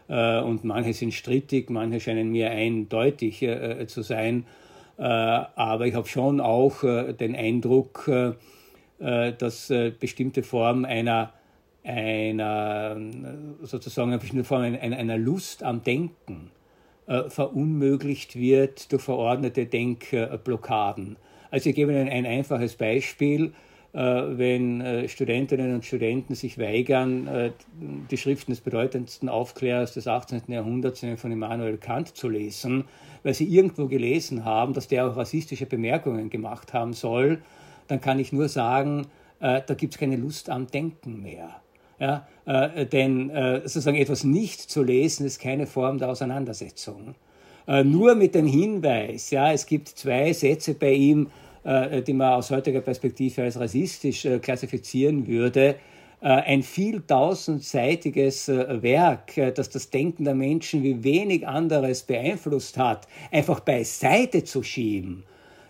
Und 0.08 0.64
manche 0.64 0.94
sind 0.94 1.14
strittig, 1.14 1.70
manche 1.70 2.00
scheinen 2.00 2.32
mir 2.32 2.50
eindeutig 2.50 3.48
zu 3.88 4.02
sein. 4.02 4.46
Aber 4.98 5.86
ich 5.86 5.94
habe 5.94 6.08
schon 6.08 6.40
auch 6.40 6.82
den 6.82 7.36
Eindruck, 7.36 8.10
dass 8.98 9.74
bestimmte 10.00 10.42
Formen 10.42 10.86
einer 10.86 11.34
einer 11.84 12.98
sozusagen 13.62 14.14
eine 14.14 14.80
einer, 14.98 15.18
Lust 15.18 15.64
am 15.64 15.84
Denken 15.84 16.52
äh, 17.08 17.30
verunmöglicht 17.30 18.36
wird 18.36 18.92
durch 18.92 19.02
verordnete 19.02 19.66
Denkblockaden. 19.66 21.18
Also 21.52 21.70
ich 21.70 21.76
gebe 21.76 21.92
Ihnen 21.92 22.10
ein 22.10 22.26
einfaches 22.26 22.76
Beispiel. 22.76 23.54
Äh, 23.94 24.00
wenn 24.00 24.82
äh, 24.82 25.08
Studentinnen 25.08 25.76
und 25.76 25.86
Studenten 25.86 26.34
sich 26.34 26.58
weigern, 26.58 27.28
äh, 27.28 27.52
die 28.10 28.18
Schriften 28.18 28.52
des 28.52 28.62
bedeutendsten 28.62 29.30
Aufklärers 29.30 29.94
des 29.94 30.08
18. 30.08 30.44
Jahrhunderts, 30.48 31.06
von 31.18 31.32
Immanuel 31.32 31.78
Kant, 31.78 32.18
zu 32.18 32.28
lesen, 32.28 32.86
weil 33.22 33.36
sie 33.36 33.46
irgendwo 33.46 33.88
gelesen 33.88 34.46
haben, 34.46 34.74
dass 34.74 34.88
der 34.88 35.06
auch 35.06 35.16
rassistische 35.16 35.68
Bemerkungen 35.68 36.32
gemacht 36.32 36.74
haben 36.74 36.94
soll, 36.94 37.44
dann 37.88 38.02
kann 38.02 38.18
ich 38.18 38.34
nur 38.34 38.50
sagen, 38.50 39.06
äh, 39.40 39.62
da 39.64 39.76
gibt 39.76 39.94
es 39.94 40.00
keine 40.00 40.16
Lust 40.16 40.50
am 40.50 40.66
Denken 40.66 41.22
mehr. 41.22 41.62
Ja, 42.04 42.28
äh, 42.46 42.86
denn 42.86 43.30
äh, 43.30 43.62
sozusagen 43.62 43.96
etwas 43.96 44.26
nicht 44.26 44.60
zu 44.60 44.84
lesen 44.84 45.26
ist 45.26 45.40
keine 45.40 45.68
Form 45.68 46.00
der 46.00 46.10
Auseinandersetzung. 46.10 47.16
Äh, 47.66 47.86
nur 47.86 48.16
mit 48.16 48.36
dem 48.36 48.46
Hinweis, 48.46 49.32
ja, 49.32 49.54
es 49.54 49.66
gibt 49.66 49.88
zwei 49.88 50.34
Sätze 50.34 50.74
bei 50.74 50.92
ihm, 50.92 51.30
äh, 51.64 52.02
die 52.02 52.12
man 52.12 52.34
aus 52.34 52.52
heutiger 52.52 52.82
Perspektive 52.82 53.44
als 53.44 53.58
rassistisch 53.58 54.26
äh, 54.26 54.40
klassifizieren 54.40 55.28
würde, 55.28 55.76
äh, 56.20 56.28
ein 56.28 56.62
viel 56.62 57.02
tausendseitiges 57.08 58.50
Werk, 58.50 59.36
das 59.56 59.70
das 59.70 59.90
Denken 59.90 60.26
der 60.26 60.36
Menschen 60.36 60.84
wie 60.84 61.06
wenig 61.06 61.48
anderes 61.48 62.04
beeinflusst 62.04 62.78
hat, 62.78 63.08
einfach 63.32 63.62
beiseite 63.62 64.44
zu 64.44 64.62
schieben 64.62 65.24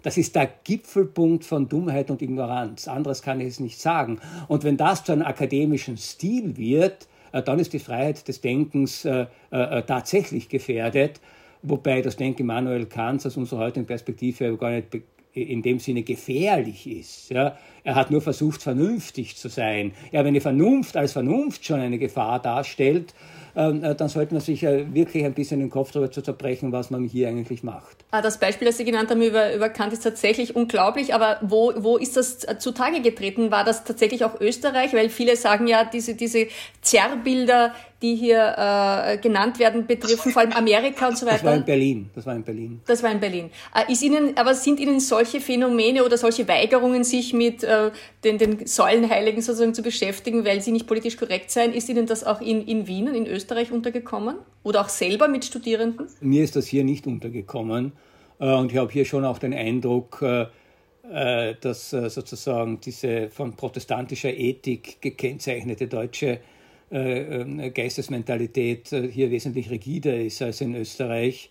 das 0.04 0.18
ist 0.18 0.36
der 0.36 0.50
Gipfelpunkt 0.64 1.46
von 1.46 1.68
Dummheit 1.68 2.12
und 2.12 2.22
Ignoranz. 2.22 2.88
Anderes 2.88 3.22
kann 3.22 3.42
ich 3.42 3.48
es 3.48 3.60
nicht 3.60 3.80
sagen. 3.80 4.20
Und 4.48 4.64
wenn 4.64 4.78
das 4.78 5.04
zu 5.04 5.14
einem 5.14 5.24
akademischen 5.24 5.98
Stil 5.98 6.56
wird, 6.58 7.08
äh, 7.32 7.42
dann 7.42 7.60
ist 7.60 7.74
die 7.74 7.80
Freiheit 7.80 8.28
des 8.28 8.42
Denkens 8.42 9.06
äh, 9.06 9.26
äh, 9.52 9.82
tatsächlich 9.84 10.50
gefährdet. 10.50 11.20
Wobei 11.62 12.02
das 12.02 12.18
Denken 12.18 12.44
Immanuel 12.44 12.86
Kants 12.86 13.26
aus 13.26 13.38
unserer 13.38 13.62
heutigen 13.62 13.86
Perspektive 13.86 14.56
gar 14.58 14.72
nicht 14.72 14.88
in 15.34 15.64
dem 15.64 15.80
Sinne 15.80 16.04
gefährlich 16.04 16.86
ist. 16.86 17.32
Ja. 17.32 17.58
Er 17.84 17.96
hat 17.96 18.12
nur 18.12 18.22
versucht, 18.22 18.62
vernünftig 18.62 19.36
zu 19.36 19.50
sein. 19.50 19.94
Ja, 20.12 20.24
wenn 20.24 20.36
die 20.36 20.40
Vernunft 20.40 20.96
als 20.96 21.14
Vernunft 21.14 21.66
schon 21.66 21.80
eine 21.80 21.98
Gefahr 21.98 22.40
darstellt, 22.40 23.16
dann 23.56 24.10
sollte 24.10 24.34
man 24.34 24.42
sich 24.42 24.64
wirklich 24.64 25.26
ein 25.26 25.34
bisschen 25.34 25.60
den 25.60 25.70
Kopf 25.70 25.92
darüber 25.92 26.12
zu 26.12 26.22
zerbrechen, 26.22 26.72
was 26.72 26.90
man 26.90 27.04
hier 27.04 27.28
eigentlich 27.28 27.64
macht. 27.64 28.04
Ah, 28.12 28.22
das 28.22 28.40
Beispiel, 28.40 28.68
das 28.68 28.78
Sie 28.78 28.86
genannt 28.86 29.10
haben 29.10 29.22
über, 29.22 29.54
über 29.54 29.70
Kant, 29.70 29.94
ist 29.94 30.04
tatsächlich 30.04 30.56
unglaublich, 30.56 31.14
aber 31.14 31.38
wo, 31.42 31.74
wo 31.78 31.98
ist 31.98 32.18
das 32.18 32.44
äh, 32.44 32.58
zutage 32.58 33.02
getreten? 33.02 33.52
War 33.52 33.64
das 33.64 33.84
tatsächlich 33.84 34.24
auch 34.26 34.40
Österreich? 34.42 34.94
Weil 34.94 35.10
viele 35.10 35.36
sagen 35.36 35.68
ja, 35.68 35.84
diese, 35.84 36.16
diese 36.16 36.48
Zerrbilder, 36.82 37.74
die 38.02 38.16
hier 38.16 38.56
äh, 38.58 39.18
genannt 39.18 39.60
werden, 39.60 39.88
betreffen 39.88 40.32
vor 40.32 40.42
allem 40.42 40.52
Amerika 40.52 41.08
und 41.08 41.18
so 41.18 41.26
weiter. 41.26 41.38
Das 41.38 41.46
war 41.46 41.56
in 41.56 41.66
Berlin. 41.66 42.10
Das 42.14 42.26
war 42.26 42.36
in 42.36 42.44
Berlin. 42.44 42.82
Das 42.86 43.04
war 43.04 43.12
in 43.12 43.20
Berlin. 43.20 43.50
Äh, 43.74 43.92
ist 43.92 44.04
Ihnen, 44.04 44.36
aber 44.36 44.56
sind 44.56 44.80
Ihnen 44.80 45.00
solche 45.00 45.40
Phänomene 45.40 46.04
oder 46.04 46.18
solche 46.18 46.48
Weigerungen, 46.48 47.04
sich 47.04 47.34
mit 47.34 47.64
äh, 47.64 47.92
den, 48.24 48.38
den 48.38 48.68
Säulenheiligen 48.68 49.42
sozusagen 49.42 49.74
zu 49.74 49.82
beschäftigen, 49.82 50.44
weil 50.44 50.62
sie 50.62 50.72
nicht 50.72 50.86
politisch 50.86 51.16
korrekt 51.16 51.52
seien, 51.52 51.74
ist 51.74 51.88
Ihnen 51.88 52.06
das 52.06 52.26
auch 52.26 52.42
in, 52.42 52.68
in 52.68 52.88
Wien 52.88 53.08
und 53.08 53.16
in 53.16 53.26
Österreich 53.26 53.43
untergekommen? 53.72 54.38
Oder 54.64 54.82
auch 54.82 54.90
selber 54.90 55.28
mit 55.28 55.46
Studierenden? 55.46 56.08
Mir 56.22 56.44
ist 56.44 56.56
das 56.56 56.68
hier 56.68 56.84
nicht 56.84 57.08
untergekommen. 57.08 57.94
Äh, 58.40 58.54
und 58.54 58.72
ich 58.72 58.78
habe 58.78 58.92
hier 58.92 59.06
schon 59.06 59.26
auch 59.26 59.40
den 59.40 59.54
Eindruck, 59.54 60.22
äh, 60.22 60.46
äh, 61.12 61.56
dass 61.60 61.90
sozusagen 61.90 62.80
diese 62.80 63.30
von 63.30 63.56
protestantischer 63.56 64.34
Ethik 64.34 65.02
gekennzeichnete 65.02 65.88
deutsche 65.88 66.40
äh, 66.92 67.42
ähm, 67.42 67.74
Geistesmentalität 67.74 68.90
hier 69.12 69.30
wesentlich 69.30 69.70
rigider 69.70 70.16
ist 70.16 70.42
als 70.42 70.62
in 70.62 70.76
Österreich. 70.76 71.50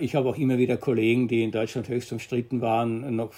Ich 0.00 0.14
habe 0.14 0.28
auch 0.28 0.38
immer 0.38 0.56
wieder 0.56 0.76
Kollegen, 0.76 1.26
die 1.26 1.42
in 1.42 1.50
Deutschland 1.50 1.88
höchst 1.88 2.12
umstritten 2.12 2.60
waren, 2.60 3.16
noch 3.16 3.32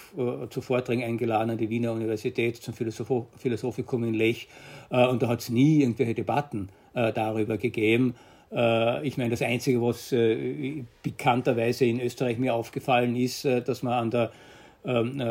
zu 0.51 0.61
Vorträgen 0.61 1.03
eingeladen 1.03 1.49
an 1.49 1.57
die 1.57 1.71
Wiener 1.71 1.93
Universität 1.93 2.57
zum 2.57 2.75
Philosophikum 2.75 4.03
in 4.03 4.13
Lech. 4.13 4.47
Und 4.91 5.23
da 5.23 5.27
hat 5.27 5.39
es 5.39 5.49
nie 5.49 5.81
irgendwelche 5.81 6.13
Debatten 6.13 6.69
darüber 6.93 7.57
gegeben. 7.57 8.15
Ich 9.03 9.17
meine, 9.17 9.29
das 9.29 9.41
Einzige, 9.41 9.81
was 9.81 10.13
bekannterweise 11.03 11.85
in 11.85 12.01
Österreich 12.01 12.37
mir 12.37 12.53
aufgefallen 12.53 13.15
ist, 13.15 13.45
dass 13.45 13.81
man 13.81 13.93
an 13.93 14.11
der 14.11 14.31
ähm, 14.83 15.21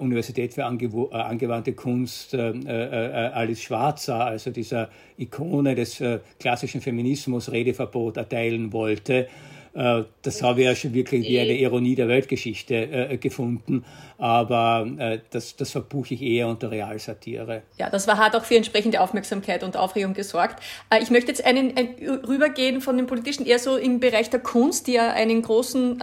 Universität 0.00 0.54
für 0.54 0.64
angewandte 0.64 1.74
Kunst 1.74 2.34
Alice 2.34 3.62
Schwarzer, 3.62 4.24
also 4.24 4.50
dieser 4.50 4.88
Ikone 5.18 5.74
des 5.74 6.02
klassischen 6.40 6.80
Feminismus, 6.80 7.52
Redeverbot 7.52 8.16
erteilen 8.16 8.72
wollte. 8.72 9.28
Äh, 9.76 10.04
das 10.22 10.42
habe 10.42 10.60
ich 10.60 10.66
ja 10.66 10.74
schon 10.74 10.94
wirklich 10.94 11.28
wie 11.28 11.38
eine 11.38 11.52
Ironie 11.52 11.94
der 11.94 12.08
Weltgeschichte 12.08 12.74
äh, 12.74 13.16
gefunden, 13.18 13.84
aber 14.16 14.86
äh, 14.98 15.18
das, 15.30 15.54
das 15.56 15.70
verbuche 15.70 16.14
ich 16.14 16.22
eher 16.22 16.48
unter 16.48 16.70
Realsatire. 16.70 17.62
Ja, 17.76 17.90
das 17.90 18.08
war, 18.08 18.16
hat 18.16 18.34
auch 18.34 18.44
für 18.44 18.56
entsprechende 18.56 19.02
Aufmerksamkeit 19.02 19.62
und 19.62 19.76
Aufregung 19.76 20.14
gesorgt. 20.14 20.62
ich 21.02 21.10
möchte 21.10 21.28
jetzt 21.28 21.44
einen, 21.44 21.76
ein, 21.76 21.94
rübergehen 22.26 22.80
von 22.80 22.96
dem 22.96 23.06
Politischen 23.06 23.44
eher 23.44 23.58
so 23.58 23.76
im 23.76 24.00
Bereich 24.00 24.30
der 24.30 24.40
Kunst, 24.40 24.86
die 24.86 24.94
ja 24.94 25.12
einen 25.12 25.42
großen 25.42 26.00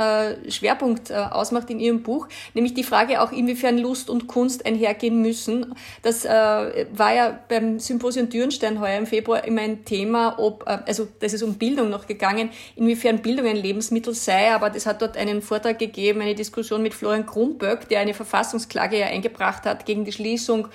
Schwerpunkt 0.50 1.12
ausmacht 1.12 1.70
in 1.70 1.80
Ihrem 1.80 2.04
Buch, 2.04 2.28
nämlich 2.54 2.74
die 2.74 2.84
Frage 2.84 3.22
auch, 3.22 3.32
inwiefern 3.32 3.78
Lust 3.78 4.10
und 4.10 4.28
Kunst 4.28 4.66
einhergehen 4.66 5.22
müssen. 5.22 5.74
Das 6.04 6.26
war 6.26 7.16
ja 7.16 7.40
beim 7.50 7.80
Symposium 7.80 8.30
Dürnstein 8.30 8.80
heuer 8.80 8.98
im 8.98 9.08
Februar 9.08 9.44
immer 9.46 9.62
ein 9.62 9.86
Thema, 9.86 10.38
ob, 10.38 10.64
also 10.68 11.08
das 11.20 11.34
ist 11.34 11.42
um 11.42 11.56
Bildung 11.56 11.90
noch 11.90 12.06
gegangen, 12.06 12.50
inwiefern 12.76 13.20
Bildung 13.20 13.48
ein 13.48 13.63
Lebensmittel 13.64 14.14
sei, 14.14 14.54
aber 14.54 14.70
das 14.70 14.86
hat 14.86 15.02
dort 15.02 15.18
einen 15.18 15.42
Vortrag 15.42 15.80
gegeben, 15.80 16.22
eine 16.22 16.36
Diskussion 16.36 16.84
mit 16.84 16.94
Florian 16.94 17.26
Krumböck, 17.26 17.90
der 17.90 18.00
eine 18.00 18.14
Verfassungsklage 18.14 19.00
ja 19.00 19.08
eingebracht 19.08 19.66
hat 19.66 19.86
gegen 19.86 20.06
die 20.06 20.12
Schließung, 20.12 20.68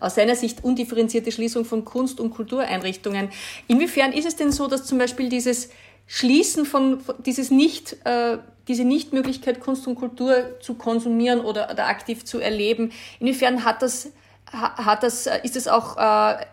aus 0.00 0.14
seiner 0.14 0.34
Sicht 0.34 0.64
undifferenzierte 0.64 1.30
Schließung 1.30 1.64
von 1.64 1.84
Kunst- 1.84 2.20
und 2.20 2.30
Kultureinrichtungen. 2.30 3.28
Inwiefern 3.66 4.12
ist 4.12 4.26
es 4.26 4.36
denn 4.36 4.52
so, 4.52 4.66
dass 4.66 4.84
zum 4.86 4.98
Beispiel 4.98 5.28
dieses 5.28 5.68
Schließen 6.06 6.64
von, 6.64 7.00
dieses 7.26 7.50
nicht, 7.50 7.96
äh, 8.04 8.38
diese 8.66 8.84
Nichtmöglichkeit, 8.84 9.60
Kunst 9.60 9.86
und 9.86 9.94
Kultur 9.94 10.58
zu 10.60 10.74
konsumieren 10.74 11.40
oder, 11.40 11.70
oder 11.70 11.86
aktiv 11.86 12.24
zu 12.24 12.40
erleben, 12.40 12.92
inwiefern 13.20 13.64
hat 13.64 13.82
das, 13.82 14.10
hat 14.50 15.02
das, 15.02 15.28
ist 15.42 15.56
es 15.56 15.68
auch 15.68 15.98
äh, 15.98 16.44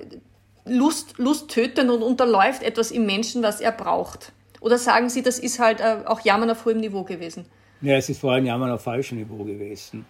Lust, 0.65 1.17
Lust 1.17 1.49
tötend 1.49 1.89
und 1.89 2.01
unterläuft 2.01 2.63
etwas 2.63 2.91
im 2.91 3.05
Menschen, 3.05 3.43
was 3.43 3.61
er 3.61 3.71
braucht? 3.71 4.31
Oder 4.65 4.79
sagen 4.79 5.09
Sie, 5.09 5.21
das 5.21 5.37
ist 5.37 5.59
halt 5.59 5.79
äh, 5.79 5.97
auch 6.05 6.21
Jammern 6.21 6.49
auf 6.49 6.65
hohem 6.65 6.79
Niveau 6.79 7.03
gewesen? 7.03 7.45
Ja, 7.81 7.97
es 7.97 8.09
ist 8.09 8.19
vor 8.19 8.31
allem 8.31 8.47
Jammern 8.47 8.71
auf 8.71 8.81
falschem 8.81 9.19
Niveau 9.19 9.43
gewesen. 9.43 10.07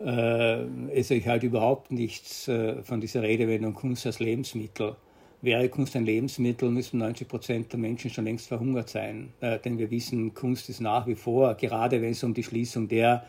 Äh, 0.00 0.10
also 0.10 1.14
ich 1.14 1.28
halte 1.28 1.46
überhaupt 1.46 1.92
nichts 1.92 2.48
äh, 2.48 2.82
von 2.82 3.00
dieser 3.00 3.22
Redewendung 3.22 3.74
Kunst 3.74 4.04
als 4.04 4.18
Lebensmittel. 4.18 4.96
Wäre 5.40 5.68
Kunst 5.68 5.94
ein 5.94 6.04
Lebensmittel, 6.04 6.68
müssten 6.68 6.98
90 6.98 7.28
Prozent 7.28 7.72
der 7.72 7.78
Menschen 7.78 8.10
schon 8.10 8.24
längst 8.24 8.48
verhungert 8.48 8.88
sein. 8.88 9.32
Äh, 9.40 9.60
denn 9.60 9.78
wir 9.78 9.88
wissen, 9.92 10.34
Kunst 10.34 10.68
ist 10.68 10.80
nach 10.80 11.06
wie 11.06 11.14
vor, 11.14 11.54
gerade 11.54 12.02
wenn 12.02 12.10
es 12.10 12.24
um 12.24 12.34
die 12.34 12.42
Schließung 12.42 12.88
der 12.88 13.24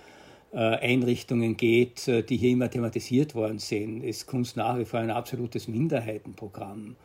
äh, 0.52 0.58
Einrichtungen 0.58 1.56
geht, 1.56 2.08
äh, 2.08 2.24
die 2.24 2.38
hier 2.38 2.50
immer 2.50 2.72
thematisiert 2.72 3.36
worden 3.36 3.60
sind, 3.60 4.04
ist 4.04 4.26
Kunst 4.26 4.58
nach 4.58 4.80
wie 4.80 4.86
vor 4.86 5.02
ein 5.02 5.12
absolutes 5.12 5.68
Minderheitenprogramm. 5.68 6.96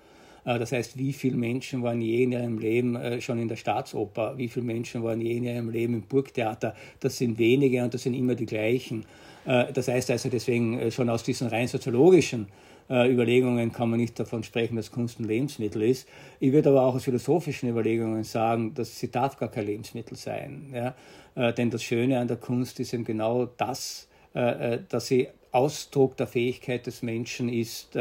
Äh, 0.45 0.59
das 0.59 0.73
heißt, 0.73 0.99
wie 0.99 1.13
viele 1.13 1.37
Menschen 1.37 1.83
waren 1.83 2.01
je 2.01 2.25
in 2.25 2.33
ihrem 2.33 2.59
Leben 2.59 2.97
äh, 2.97 3.21
schon 3.21 3.39
in 3.39 3.49
der 3.49 3.57
Staatsoper? 3.57 4.37
Wie 4.37 4.49
viele 4.49 4.67
Menschen 4.67 5.03
waren 5.03 5.21
je 5.21 5.37
in 5.37 5.45
ihrem 5.45 5.71
Leben 5.71 5.95
im 5.95 6.03
Burgtheater? 6.03 6.75
Das 7.01 7.19
sind 7.19 7.39
wenige 7.39 7.83
und 7.83 7.95
das 7.95 8.03
sind 8.03 8.15
immer 8.15 8.35
die 8.35 8.47
gleichen. 8.47 9.05
Äh, 9.45 9.73
das 9.73 9.89
heißt 9.89 10.11
also 10.11 10.29
deswegen 10.29 10.91
schon 10.91 11.09
aus 11.09 11.23
diesen 11.23 11.49
rein 11.49 11.69
soziologischen 11.69 12.47
Überlegungen 12.91 13.73
kann 13.73 13.89
man 13.89 14.01
nicht 14.01 14.19
davon 14.19 14.43
sprechen, 14.43 14.77
dass 14.77 14.91
Kunst 14.91 15.19
ein 15.19 15.25
Lebensmittel 15.25 15.83
ist. 15.83 16.07
Ich 16.41 16.53
würde 16.53 16.69
aber 16.69 16.83
auch 16.83 16.97
aus 16.97 17.05
philosophischen 17.05 17.71
Überlegungen 17.71 18.23
sagen, 18.25 18.75
dass 18.75 18.99
sie 18.99 19.11
darf 19.11 19.39
gar 19.39 19.51
kein 19.51 19.65
Lebensmittel 19.65 20.17
sein. 20.17 20.75
Ja? 20.75 21.53
Denn 21.53 21.71
das 21.71 21.83
Schöne 21.85 22.19
an 22.19 22.29
der 22.29 22.37
Kunst 22.37 22.81
ist 22.81 22.93
eben 22.93 23.05
genau 23.05 23.47
das, 23.47 24.09
dass 24.35 25.07
sie 25.07 25.29
Ausdruck 25.53 26.19
der 26.19 26.27
Fähigkeit 26.27 26.87
des 26.87 27.03
Menschen 27.03 27.49
ist, 27.49 27.97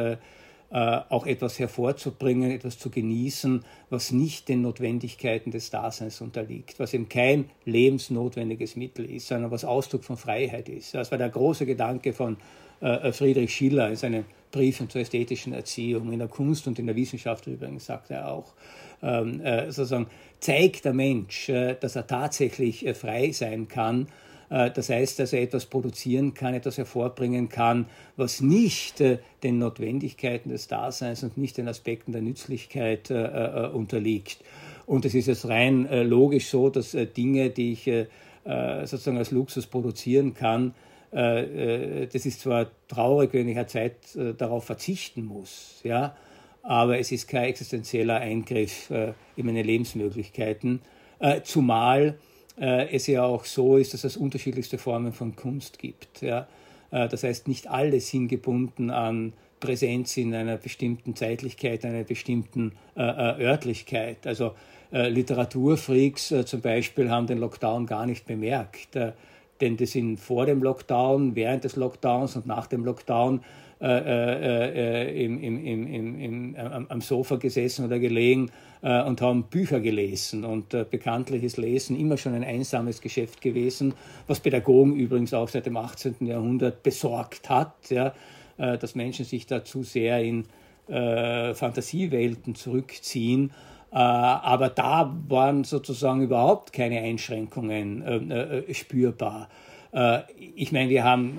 auch 0.73 1.25
etwas 1.25 1.59
hervorzubringen, 1.59 2.49
etwas 2.49 2.79
zu 2.79 2.89
genießen, 2.89 3.65
was 3.89 4.11
nicht 4.11 4.47
den 4.47 4.61
Notwendigkeiten 4.61 5.51
des 5.51 5.69
Daseins 5.69 6.21
unterliegt, 6.21 6.79
was 6.79 6.93
eben 6.93 7.09
kein 7.09 7.49
lebensnotwendiges 7.65 8.77
Mittel 8.77 9.03
ist, 9.03 9.27
sondern 9.27 9.51
was 9.51 9.65
Ausdruck 9.65 10.05
von 10.05 10.15
Freiheit 10.15 10.69
ist. 10.69 10.93
Das 10.93 11.11
war 11.11 11.17
der 11.17 11.29
große 11.29 11.65
Gedanke 11.65 12.13
von 12.13 12.37
äh, 12.79 13.11
Friedrich 13.11 13.53
Schiller 13.53 13.89
in 13.89 13.97
seinen 13.97 14.25
Briefen 14.51 14.89
zur 14.89 15.01
ästhetischen 15.01 15.53
Erziehung, 15.53 16.11
in 16.13 16.19
der 16.19 16.27
Kunst 16.27 16.67
und 16.67 16.79
in 16.79 16.85
der 16.85 16.95
Wissenschaft 16.95 17.47
übrigens, 17.47 17.85
sagt 17.85 18.11
er 18.11 18.31
auch. 18.31 18.53
Ähm, 19.03 19.41
äh, 19.41 19.71
sozusagen 19.71 20.07
zeigt 20.39 20.85
der 20.85 20.93
Mensch, 20.93 21.49
äh, 21.49 21.75
dass 21.75 21.95
er 21.95 22.07
tatsächlich 22.07 22.85
äh, 22.85 22.93
frei 22.93 23.31
sein 23.31 23.67
kann 23.67 24.03
äh, 24.03 24.09
das 24.51 24.89
heißt, 24.89 25.17
dass 25.19 25.31
er 25.31 25.41
etwas 25.41 25.65
produzieren 25.65 26.33
kann, 26.33 26.53
etwas 26.53 26.77
hervorbringen 26.77 27.47
kann, 27.47 27.85
was 28.17 28.41
nicht 28.41 28.99
äh, 28.99 29.19
den 29.43 29.59
Notwendigkeiten 29.59 30.49
des 30.49 30.67
Daseins 30.67 31.23
und 31.23 31.37
nicht 31.37 31.57
den 31.57 31.69
Aspekten 31.69 32.11
der 32.11 32.21
Nützlichkeit 32.21 33.09
äh, 33.09 33.69
unterliegt. 33.73 34.43
Und 34.85 35.05
es 35.05 35.13
ist 35.13 35.27
jetzt 35.27 35.47
rein 35.47 35.87
logisch 35.89 36.47
so, 36.47 36.69
dass 36.69 36.97
Dinge, 37.15 37.49
die 37.49 37.73
ich 37.73 37.89
sozusagen 38.43 39.17
als 39.17 39.31
Luxus 39.31 39.67
produzieren 39.67 40.33
kann, 40.33 40.73
das 41.11 42.25
ist 42.25 42.41
zwar 42.41 42.67
traurig, 42.89 43.31
wenn 43.31 43.47
ich 43.47 43.55
eine 43.55 43.67
Zeit 43.67 43.95
darauf 44.37 44.65
verzichten 44.65 45.23
muss, 45.23 45.79
ja, 45.83 46.17
aber 46.61 46.99
es 46.99 47.13
ist 47.13 47.29
kein 47.29 47.45
existenzieller 47.45 48.17
Eingriff 48.17 48.91
in 48.91 49.45
meine 49.45 49.63
Lebensmöglichkeiten, 49.63 50.81
zumal 51.43 52.07
äh, 52.07 52.13
es 52.57 53.07
ja 53.07 53.23
auch 53.23 53.45
so 53.45 53.77
ist, 53.77 53.93
dass 53.93 54.03
es 54.03 54.17
unterschiedlichste 54.17 54.77
Formen 54.77 55.13
von 55.13 55.35
Kunst 55.35 55.79
gibt. 55.79 56.21
Ja? 56.21 56.47
Äh, 56.91 57.07
das 57.07 57.23
heißt, 57.23 57.47
nicht 57.47 57.67
alle 57.69 57.99
sind 57.99 58.27
gebunden 58.27 58.91
an 58.91 59.33
Präsenz 59.59 60.17
in 60.17 60.33
einer 60.33 60.57
bestimmten 60.57 61.15
Zeitlichkeit, 61.15 61.85
einer 61.85 62.03
bestimmten 62.03 62.73
äh, 62.95 63.01
äh 63.01 63.45
Örtlichkeit. 63.45 64.27
Also 64.27 64.53
äh, 64.91 65.07
Literaturfreaks 65.09 66.31
äh, 66.31 66.45
zum 66.45 66.61
Beispiel 66.61 67.09
haben 67.09 67.27
den 67.27 67.37
Lockdown 67.37 67.85
gar 67.85 68.05
nicht 68.05 68.25
bemerkt, 68.25 68.97
denn 69.61 69.77
die 69.77 69.85
sind 69.85 70.19
vor 70.19 70.45
dem 70.45 70.61
Lockdown, 70.63 71.35
während 71.35 71.63
des 71.63 71.75
Lockdowns 71.75 72.35
und 72.35 72.45
nach 72.47 72.67
dem 72.67 72.83
Lockdown 72.83 73.41
im, 73.79 75.39
im, 75.39 76.19
im, 76.19 76.55
am, 76.55 76.85
am 76.87 77.01
Sofa 77.01 77.37
gesessen 77.37 77.83
oder 77.83 77.97
gelegen 77.97 78.51
äh, 78.81 79.01
und 79.03 79.21
haben 79.21 79.43
Bücher 79.43 79.79
gelesen. 79.79 80.43
Und 80.45 80.73
äh, 80.73 80.85
bekanntlich 80.89 81.43
ist 81.43 81.57
Lesen 81.57 81.99
immer 81.99 82.17
schon 82.17 82.33
ein 82.33 82.43
einsames 82.43 83.01
Geschäft 83.01 83.41
gewesen, 83.41 83.93
was 84.27 84.39
Pädagogen 84.39 84.95
übrigens 84.95 85.33
auch 85.33 85.49
seit 85.49 85.65
dem 85.65 85.77
18. 85.77 86.15
Jahrhundert 86.21 86.83
besorgt 86.83 87.49
hat, 87.49 87.73
ja, 87.89 88.13
äh, 88.57 88.77
dass 88.77 88.95
Menschen 88.95 89.25
sich 89.25 89.45
da 89.45 89.63
zu 89.63 89.83
sehr 89.83 90.21
in 90.23 90.45
äh, 90.87 91.53
Fantasiewelten 91.53 92.55
zurückziehen. 92.55 93.51
Äh, 93.91 93.95
aber 93.95 94.69
da 94.69 95.15
waren 95.27 95.63
sozusagen 95.63 96.21
überhaupt 96.21 96.73
keine 96.73 97.01
Einschränkungen 97.01 98.31
äh, 98.31 98.73
spürbar. 98.73 99.49
Ich 100.55 100.71
meine, 100.71 100.89
wir 100.89 101.03
haben 101.03 101.37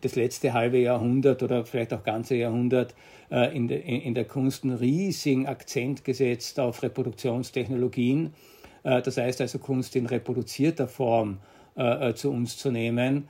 das 0.00 0.16
letzte 0.16 0.54
halbe 0.54 0.78
Jahrhundert 0.78 1.42
oder 1.42 1.66
vielleicht 1.66 1.92
auch 1.92 2.02
ganze 2.02 2.36
Jahrhundert 2.36 2.94
äh, 3.32 3.56
in, 3.56 3.66
de, 3.66 3.80
in 3.80 4.14
der 4.14 4.26
Kunst 4.26 4.62
einen 4.62 4.76
riesigen 4.76 5.46
Akzent 5.46 6.04
gesetzt 6.04 6.60
auf 6.60 6.82
Reproduktionstechnologien. 6.82 8.34
Äh, 8.82 9.00
das 9.00 9.16
heißt 9.16 9.40
also 9.40 9.58
Kunst 9.58 9.96
in 9.96 10.04
reproduzierter 10.04 10.86
Form 10.86 11.38
äh, 11.74 12.12
zu 12.12 12.30
uns 12.30 12.58
zu 12.58 12.70
nehmen. 12.70 13.28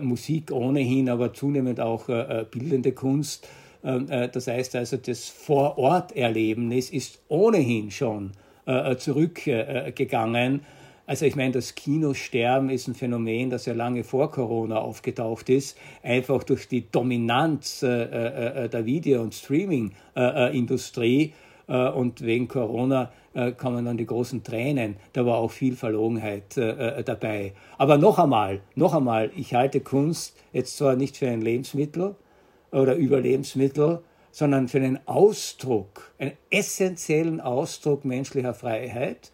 Musik 0.00 0.50
ohnehin, 0.50 1.10
aber 1.10 1.34
zunehmend 1.34 1.78
auch 1.78 2.06
bildende 2.50 2.92
Kunst. 2.92 3.46
Das 3.82 4.46
heißt 4.46 4.74
also, 4.74 4.96
das 4.96 5.28
Vororterlebnis 5.28 6.88
ist 6.90 7.20
ohnehin 7.28 7.90
schon 7.90 8.32
zurückgegangen 8.96 10.62
also 11.08 11.24
ich 11.24 11.36
meine, 11.36 11.52
das 11.52 11.74
Kinosterben 11.74 12.68
ist 12.68 12.86
ein 12.86 12.94
Phänomen, 12.94 13.48
das 13.48 13.64
ja 13.64 13.72
lange 13.72 14.04
vor 14.04 14.30
Corona 14.30 14.76
aufgetaucht 14.76 15.48
ist, 15.48 15.78
einfach 16.02 16.44
durch 16.44 16.68
die 16.68 16.90
Dominanz 16.90 17.82
äh, 17.82 17.86
äh, 17.86 18.64
äh 18.64 18.68
der 18.68 18.84
Video- 18.84 19.22
und 19.22 19.34
Streaming-Industrie. 19.34 21.32
Äh, 21.66 21.88
und 21.88 22.20
wegen 22.20 22.46
Corona 22.46 23.10
äh, 23.32 23.52
kommen 23.52 23.86
dann 23.86 23.96
die 23.96 24.04
großen 24.04 24.44
Tränen. 24.44 24.96
Da 25.14 25.24
war 25.24 25.38
auch 25.38 25.50
viel 25.50 25.76
Verlogenheit 25.76 26.58
äh, 26.58 27.02
dabei. 27.02 27.54
Aber 27.78 27.96
noch 27.96 28.18
einmal, 28.18 28.60
noch 28.74 28.92
einmal, 28.92 29.30
ich 29.34 29.54
halte 29.54 29.80
Kunst 29.80 30.36
jetzt 30.52 30.76
zwar 30.76 30.94
nicht 30.94 31.16
für 31.16 31.30
ein 31.30 31.40
Lebensmittel 31.40 32.16
oder 32.70 32.96
Überlebensmittel, 32.96 34.00
sondern 34.30 34.68
für 34.68 34.76
einen 34.76 34.98
Ausdruck, 35.06 36.12
einen 36.18 36.32
essentiellen 36.50 37.40
Ausdruck 37.40 38.04
menschlicher 38.04 38.52
Freiheit 38.52 39.32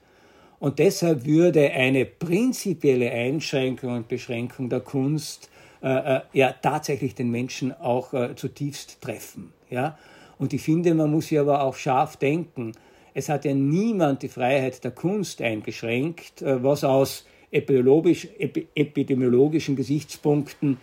Und 0.64 0.78
deshalb 0.78 1.26
würde 1.26 1.72
eine 1.72 2.06
prinzipielle 2.06 3.10
Einschränkung 3.10 3.96
und 3.96 4.08
Beschränkung 4.08 4.70
der 4.70 4.80
Kunst 4.80 5.50
äh, 5.82 6.16
äh, 6.16 6.20
ja 6.32 6.52
tatsächlich 6.52 7.14
den 7.14 7.30
Menschen 7.30 7.78
auch 7.78 8.14
äh, 8.14 8.34
zutiefst 8.34 9.02
treffen. 9.02 9.52
Ja? 9.68 9.98
Und 10.38 10.54
ich 10.54 10.62
finde, 10.62 10.94
man 10.94 11.10
muss 11.10 11.26
hier 11.26 11.42
aber 11.42 11.64
auch 11.64 11.74
scharf 11.74 12.16
denken. 12.16 12.72
Es 13.12 13.28
hat 13.28 13.44
ja 13.44 13.52
niemand 13.52 14.22
die 14.22 14.30
Freiheit 14.30 14.82
der 14.84 14.92
Kunst 14.92 15.42
eingeschränkt, 15.42 16.40
äh, 16.40 16.64
was 16.64 16.82
aus 16.82 17.26
epidemiologisch, 17.50 18.28
epidemiologischen 18.38 19.76
Gesichtspunkten, 19.76 20.78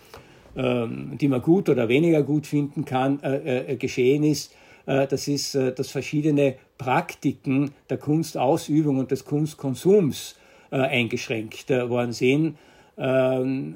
ähm, 0.56 1.18
die 1.20 1.28
man 1.28 1.42
gut 1.42 1.70
oder 1.70 1.90
weniger 1.90 2.22
gut 2.22 2.46
finden 2.46 2.86
kann, 2.86 3.20
äh, 3.24 3.72
äh, 3.72 3.76
geschehen 3.78 4.24
ist. 4.26 4.54
Das 4.84 5.28
ist, 5.28 5.54
dass 5.54 5.92
verschiedene 5.92 6.56
Praktiken 6.82 7.72
der 7.90 7.98
Kunstausübung 7.98 8.98
und 8.98 9.12
des 9.12 9.26
Kunstkonsums 9.26 10.36
eingeschränkt 10.72 11.70
worden 11.70 12.14
sind. 12.14 12.58
Ähm, 12.98 13.76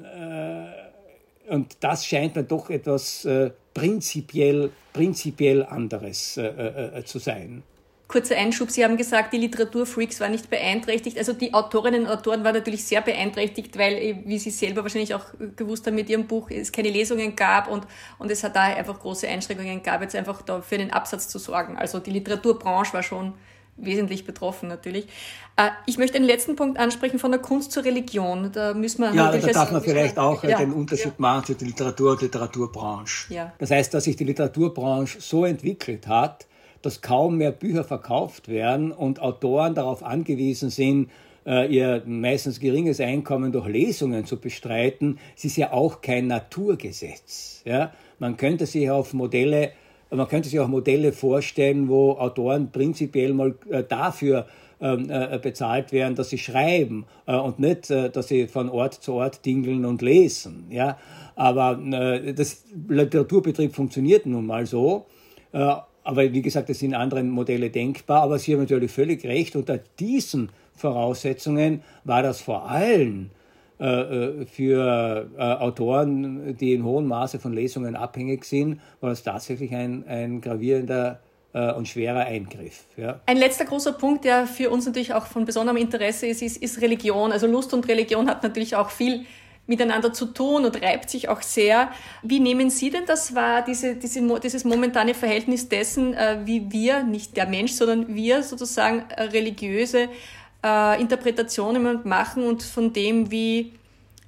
und 1.48 1.76
das 1.80 2.06
scheint 2.06 2.34
mir 2.34 2.42
doch 2.42 2.70
etwas 2.70 3.24
äh, 3.24 3.50
prinzipiell, 3.72 4.70
prinzipiell 4.92 5.64
anderes 5.64 6.36
äh, 6.36 6.46
äh, 6.46 6.98
äh, 6.98 7.04
zu 7.04 7.18
sein. 7.18 7.62
Kurzer 8.08 8.36
Einschub, 8.36 8.70
Sie 8.70 8.84
haben 8.84 8.96
gesagt, 8.96 9.32
die 9.32 9.38
Literaturfreaks 9.38 10.20
waren 10.20 10.30
nicht 10.30 10.48
beeinträchtigt. 10.48 11.18
Also 11.18 11.32
die 11.32 11.52
Autorinnen 11.52 12.02
und 12.02 12.08
Autoren 12.08 12.44
waren 12.44 12.54
natürlich 12.54 12.84
sehr 12.84 13.00
beeinträchtigt, 13.00 13.76
weil, 13.76 13.94
äh, 13.94 14.16
wie 14.24 14.38
Sie 14.38 14.50
selber 14.50 14.82
wahrscheinlich 14.82 15.14
auch 15.14 15.24
gewusst 15.56 15.86
haben 15.86 15.96
mit 15.96 16.08
Ihrem 16.08 16.26
Buch, 16.26 16.50
es 16.50 16.70
keine 16.70 16.90
Lesungen 16.90 17.34
gab 17.34 17.68
und, 17.68 17.84
und 18.18 18.30
es 18.30 18.44
hat 18.44 18.54
da 18.54 18.62
einfach 18.62 19.00
große 19.00 19.26
Einschränkungen 19.26 19.82
gab, 19.82 20.02
jetzt 20.02 20.14
einfach 20.14 20.42
da 20.42 20.60
für 20.60 20.78
den 20.78 20.92
Absatz 20.92 21.28
zu 21.28 21.38
sorgen. 21.38 21.76
Also 21.76 21.98
die 21.98 22.12
Literaturbranche 22.12 22.92
war 22.92 23.02
schon 23.02 23.34
wesentlich 23.76 24.24
betroffen 24.24 24.68
natürlich. 24.68 25.06
Äh, 25.56 25.70
ich 25.86 25.98
möchte 25.98 26.18
den 26.18 26.26
letzten 26.26 26.56
Punkt 26.56 26.78
ansprechen 26.78 27.18
von 27.18 27.30
der 27.30 27.40
Kunst 27.40 27.72
zur 27.72 27.84
Religion. 27.84 28.50
Da 28.52 28.74
müssen 28.74 29.02
wir 29.02 29.12
ja, 29.14 29.32
da 29.32 29.38
darf 29.38 29.72
man 29.72 29.82
vielleicht 29.82 30.18
auch 30.18 30.42
ja. 30.44 30.58
den 30.58 30.72
Unterschied 30.72 31.06
ja. 31.06 31.12
machen 31.18 31.44
zwischen 31.46 31.66
Literatur 31.66 32.12
und 32.12 32.22
Literaturbranche. 32.22 33.34
Ja. 33.34 33.52
Das 33.58 33.70
heißt, 33.70 33.92
dass 33.92 34.04
sich 34.04 34.16
die 34.16 34.24
Literaturbranche 34.24 35.20
so 35.20 35.44
entwickelt 35.44 36.06
hat, 36.06 36.46
dass 36.86 37.00
kaum 37.00 37.38
mehr 37.38 37.50
Bücher 37.50 37.82
verkauft 37.82 38.46
werden 38.46 38.92
und 38.92 39.20
Autoren 39.20 39.74
darauf 39.74 40.04
angewiesen 40.04 40.70
sind, 40.70 41.10
äh, 41.44 41.66
ihr 41.66 42.04
meistens 42.06 42.60
geringes 42.60 43.00
Einkommen 43.00 43.50
durch 43.50 43.66
Lesungen 43.66 44.24
zu 44.24 44.36
bestreiten. 44.38 45.18
Es 45.36 45.44
ist 45.44 45.56
ja 45.56 45.72
auch 45.72 46.00
kein 46.00 46.28
Naturgesetz. 46.28 47.62
Ja? 47.64 47.90
Man 48.20 48.36
könnte 48.36 48.66
sich 48.66 48.88
auf 48.88 49.12
Modelle 49.14 49.72
man 50.08 50.28
könnte 50.28 50.48
sich 50.48 50.60
auch 50.60 50.68
Modelle 50.68 51.12
vorstellen, 51.12 51.88
wo 51.88 52.12
Autoren 52.12 52.70
prinzipiell 52.70 53.34
mal 53.34 53.56
äh, 53.68 53.82
dafür 53.82 54.46
ähm, 54.80 55.10
äh, 55.10 55.40
bezahlt 55.42 55.90
werden, 55.90 56.14
dass 56.14 56.30
sie 56.30 56.38
schreiben 56.38 57.06
und 57.26 57.58
nicht, 57.58 57.90
dass 57.90 58.28
sie 58.28 58.46
von 58.46 58.68
Ort 58.68 58.94
zu 58.94 59.14
Ort 59.14 59.44
dingeln 59.44 59.84
und 59.84 60.02
lesen. 60.02 60.66
Ja? 60.70 60.96
Aber 61.34 61.76
das 62.36 62.64
Literaturbetrieb 62.88 63.74
funktioniert 63.74 64.26
nun 64.26 64.46
mal 64.46 64.64
so. 64.64 65.06
Aber 66.06 66.32
wie 66.32 66.42
gesagt, 66.42 66.70
es 66.70 66.78
sind 66.78 66.94
andere 66.94 67.22
Modelle 67.24 67.70
denkbar. 67.70 68.22
Aber 68.22 68.38
Sie 68.38 68.52
haben 68.52 68.60
natürlich 68.60 68.92
völlig 68.92 69.24
recht. 69.24 69.56
Unter 69.56 69.78
diesen 69.98 70.50
Voraussetzungen 70.74 71.82
war 72.04 72.22
das 72.22 72.40
vor 72.40 72.70
allem 72.70 73.30
äh, 73.78 73.84
äh, 73.84 74.46
für 74.46 75.28
äh, 75.36 75.42
Autoren, 75.42 76.56
die 76.56 76.72
in 76.72 76.82
hohem 76.82 77.06
Maße 77.08 77.38
von 77.38 77.52
Lesungen 77.52 77.94
abhängig 77.94 78.46
sind, 78.46 78.80
war 79.02 79.10
das 79.10 79.22
tatsächlich 79.22 79.74
ein, 79.74 80.04
ein 80.08 80.40
gravierender 80.40 81.20
und 81.74 81.88
schwerer 81.88 82.26
Eingriff. 82.26 82.84
Ja. 82.98 83.18
Ein 83.24 83.38
letzter 83.38 83.64
großer 83.64 83.92
Punkt, 83.92 84.26
der 84.26 84.46
für 84.46 84.68
uns 84.68 84.84
natürlich 84.84 85.14
auch 85.14 85.24
von 85.24 85.46
besonderem 85.46 85.78
Interesse 85.78 86.26
ist, 86.26 86.42
ist, 86.42 86.58
ist 86.58 86.82
Religion. 86.82 87.32
Also 87.32 87.46
Lust 87.46 87.72
und 87.72 87.88
Religion 87.88 88.28
hat 88.28 88.42
natürlich 88.42 88.76
auch 88.76 88.90
viel 88.90 89.24
miteinander 89.66 90.12
zu 90.12 90.26
tun 90.26 90.64
und 90.64 90.82
reibt 90.82 91.10
sich 91.10 91.28
auch 91.28 91.42
sehr. 91.42 91.90
Wie 92.22 92.40
nehmen 92.40 92.70
Sie 92.70 92.90
denn 92.90 93.04
das 93.06 93.34
wahr, 93.34 93.64
diese, 93.64 93.96
diese, 93.96 94.40
dieses 94.40 94.64
momentane 94.64 95.14
Verhältnis 95.14 95.68
dessen, 95.68 96.14
wie 96.44 96.70
wir, 96.70 97.02
nicht 97.02 97.36
der 97.36 97.46
Mensch, 97.46 97.72
sondern 97.72 98.14
wir 98.14 98.42
sozusagen 98.42 99.04
religiöse 99.18 100.08
äh, 100.64 101.00
Interpretationen 101.00 102.00
machen 102.04 102.44
und 102.44 102.62
von 102.62 102.92
dem, 102.92 103.30
wie, 103.30 103.72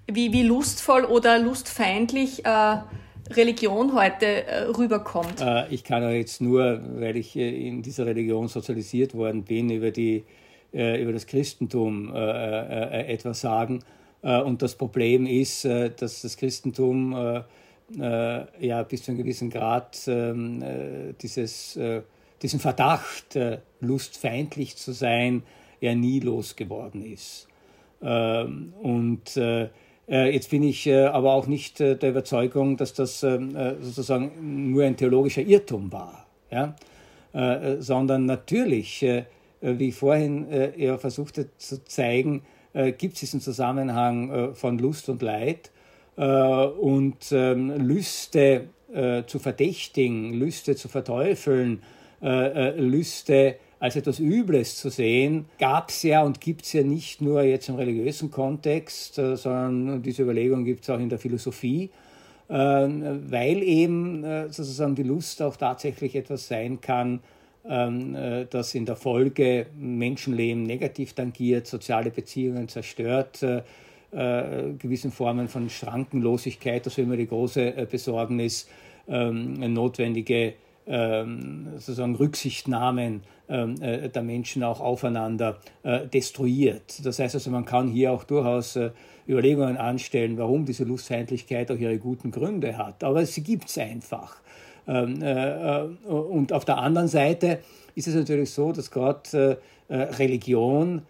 wie, 0.07 0.33
wie 0.33 0.43
lustvoll 0.43 1.05
oder 1.05 1.39
lustfeindlich 1.39 2.45
äh, 2.45 2.77
Religion 3.31 3.95
heute 3.95 4.47
äh, 4.47 4.63
rüberkommt. 4.65 5.41
Äh, 5.41 5.69
ich 5.69 5.85
kann 5.85 6.03
jetzt 6.13 6.41
nur, 6.41 6.81
weil 6.99 7.17
ich 7.17 7.37
äh, 7.37 7.69
in 7.69 7.83
dieser 7.83 8.07
Religion 8.07 8.49
sozialisiert 8.49 9.15
worden 9.15 9.45
bin, 9.45 9.71
über, 9.71 9.91
die, 9.91 10.25
äh, 10.73 11.03
über 11.03 11.13
das 11.13 11.27
Christentum 11.27 12.15
etwas 12.15 13.41
sagen. 13.41 13.81
Und 14.23 14.63
das 14.63 14.75
Problem 14.75 15.27
ist, 15.27 15.65
dass 15.65 16.23
das 16.23 16.37
Christentum 16.37 17.13
ja 17.93 18.83
bis 18.83 19.05
zu 19.05 19.13
einem 19.13 19.19
gewissen 19.19 19.49
Grad 19.49 19.97
ähm, 20.09 20.63
dieses, 21.23 21.79
diesen 22.43 22.61
Verdacht, 22.61 23.39
lustfeindlich 23.81 24.77
zu 24.77 24.93
sein, 24.93 25.45
er 25.81 25.95
nie 25.95 26.21
losgeworden 26.21 27.05
ist. 27.05 27.49
Ähm, 28.03 28.73
und 28.81 29.37
äh, 29.37 29.69
äh, 30.09 30.33
jetzt 30.33 30.51
bin 30.51 30.63
ich 30.63 30.87
äh, 30.87 31.05
aber 31.05 31.33
auch 31.33 31.47
nicht 31.47 31.81
der 31.81 32.03
Überzeugung, 32.03 32.77
dass 32.77 32.95
das 32.95 33.23
ähm, 33.23 33.57
sozusagen 33.81 34.71
nur 34.73 34.85
ein 34.85 34.97
theologischer 34.97 35.43
Irrtum 35.43 35.93
war, 35.93 36.27
ja? 36.51 36.75
sondern 37.79 38.25
natürlich, 38.25 39.07
wie 39.61 39.89
ich 39.89 39.95
vorhin 39.95 40.47
ja 40.77 40.97
versuchte 40.97 41.51
zu 41.59 41.85
zeigen, 41.85 42.43
gibt 42.97 43.15
es 43.15 43.21
diesen 43.21 43.41
Zusammenhang 43.41 44.55
von 44.55 44.79
Lust 44.79 45.09
und 45.09 45.23
Leid? 45.23 45.71
Und 46.17 47.33
ähm, 47.33 47.71
Lüste 47.79 48.69
zu 49.27 49.39
verdächtigen, 49.39 50.33
Lüste 50.35 50.77
zu 50.77 50.89
verteufeln, 50.89 51.83
Lüste 52.21 53.57
als 53.81 53.97
etwas 53.97 54.19
Übles 54.19 54.77
zu 54.77 54.91
sehen, 54.91 55.47
gab 55.59 55.91
es 55.91 56.03
ja 56.03 56.23
und 56.23 56.41
gibt 56.41 56.65
es 56.65 56.73
ja 56.73 56.83
nicht 56.83 57.21
nur 57.21 57.43
jetzt 57.43 57.69
im 57.69 57.77
religiösen 57.77 58.31
Kontext, 58.31 59.19
äh, 59.19 59.37
sondern 59.37 60.03
diese 60.03 60.23
Überlegung 60.23 60.65
gibt 60.65 60.83
es 60.83 60.91
auch 60.91 60.99
in 60.99 61.09
der 61.09 61.19
Philosophie, 61.19 61.91
äh, 62.49 62.55
weil 62.55 63.63
eben 63.63 64.25
äh, 64.25 64.49
sozusagen 64.51 64.95
die 64.95 65.05
Lust 65.05 65.43
auch 65.43 65.57
tatsächlich 65.57 66.17
etwas 66.17 66.49
sein 66.49 66.81
kann, 66.81 67.21
das 67.69 68.75
in 68.75 68.87
der 68.87 68.97
Folge 68.97 69.67
Menschenleben 69.79 70.63
negativ 70.63 71.13
tangiert, 71.13 71.67
soziale 71.67 72.11
Beziehungen 72.11 72.67
zerstört, 72.69 73.45
gewissen 74.11 75.13
Formen 75.13 75.49
von 75.49 75.69
Schrankenlosigkeit, 75.69 76.87
das 76.87 76.95
ist 76.95 76.99
immer 77.05 77.19
die 77.19 77.27
große 77.27 77.87
Besorgnis, 77.91 78.69
ähm, 79.07 79.55
notwendige 79.73 80.55
ähm, 80.87 81.69
sozusagen 81.75 82.15
Rücksichtnahmen 82.15 83.23
ähm, 83.49 83.81
äh, 83.81 84.09
der 84.09 84.23
Menschen 84.23 84.63
auch 84.63 84.81
aufeinander 84.81 85.59
äh, 85.83 86.07
destruiert. 86.07 87.05
Das 87.05 87.19
heißt 87.19 87.35
also, 87.35 87.51
man 87.51 87.65
kann 87.65 87.89
hier 87.89 88.13
auch 88.13 88.25
durchaus 88.25 88.77
äh, 88.77 88.91
Überlegungen 89.29 89.77
anstellen, 89.77 90.39
warum 90.39 90.65
diese 90.65 90.85
Lustfeindlichkeit 90.85 91.71
auch 91.71 91.77
ihre 91.77 91.99
guten 91.99 92.31
Gründe 92.31 92.79
hat. 92.79 93.05
Aber 93.05 93.25
sie 93.27 93.43
gibt 93.43 93.69
es 93.69 93.79
einfach. 93.79 94.41
Ähm, 94.89 95.99
und 96.07 96.53
auf 96.53 96.65
der 96.65 96.79
anderen 96.79 97.09
Seite 97.09 97.61
ist 97.95 98.09
es 98.09 98.15
natürlich 98.15 98.51
so, 98.51 98.73
dass 98.73 98.91
gerade 98.91 99.59
Religion 99.91 101.03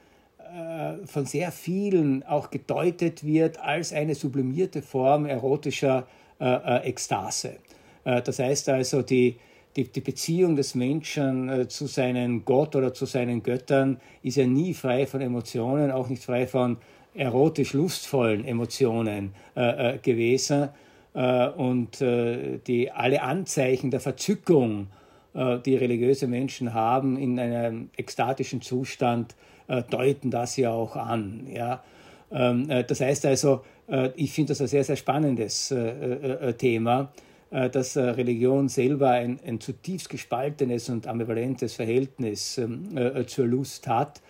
von 1.04 1.26
sehr 1.26 1.50
vielen 1.52 2.22
auch 2.22 2.50
gedeutet 2.50 3.24
wird 3.24 3.58
als 3.60 3.92
eine 3.92 4.14
sublimierte 4.14 4.82
Form 4.82 5.26
erotischer 5.26 6.06
Ekstase. 6.38 7.56
Das 8.04 8.38
heißt 8.38 8.68
also, 8.68 9.02
die, 9.02 9.36
die, 9.78 9.84
die 9.84 10.00
Beziehung 10.00 10.56
des 10.56 10.74
Menschen 10.74 11.48
äh, 11.48 11.68
zu 11.68 11.86
seinem 11.86 12.44
Gott 12.44 12.74
oder 12.74 12.92
zu 12.92 13.06
seinen 13.06 13.42
Göttern 13.42 14.00
ist 14.22 14.36
ja 14.36 14.46
nie 14.46 14.74
frei 14.74 15.06
von 15.06 15.20
Emotionen, 15.20 15.92
auch 15.92 16.08
nicht 16.08 16.24
frei 16.24 16.46
von 16.46 16.78
erotisch 17.14 17.74
lustvollen 17.74 18.44
Emotionen 18.44 19.34
äh, 19.56 19.94
äh, 19.94 19.98
gewesen. 19.98 20.68
Äh, 21.14 21.48
und 21.48 22.00
äh, 22.00 22.58
die, 22.66 22.90
alle 22.90 23.22
Anzeichen 23.22 23.90
der 23.90 24.00
Verzückung, 24.00 24.88
äh, 25.34 25.58
die 25.58 25.76
religiöse 25.76 26.26
Menschen 26.26 26.74
haben 26.74 27.16
in 27.16 27.38
einem 27.38 27.90
ekstatischen 27.96 28.62
Zustand, 28.62 29.34
deuten 29.90 30.30
das 30.30 30.56
ja 30.56 30.70
auch 30.70 30.96
an. 30.96 31.46
Ja? 31.52 31.82
Ähm, 32.32 32.68
das 32.68 33.02
heißt 33.02 33.26
also, 33.26 33.60
ich 34.16 34.32
finde 34.32 34.52
das 34.52 34.62
ein 34.62 34.66
sehr, 34.66 34.82
sehr 34.82 34.96
spannendes 34.96 35.74
Thema. 36.56 37.12
Dass 37.50 37.96
Religion 37.96 38.68
selber 38.68 39.10
ein, 39.10 39.40
ein 39.46 39.60
zutiefst 39.60 40.10
gespaltenes 40.10 40.90
und 40.90 41.06
ambivalentes 41.06 41.74
Verhältnis 41.74 42.58
ähm, 42.58 42.96
äh, 42.96 43.24
zur 43.24 43.46
Lust 43.46 43.88
hat. 43.88 44.20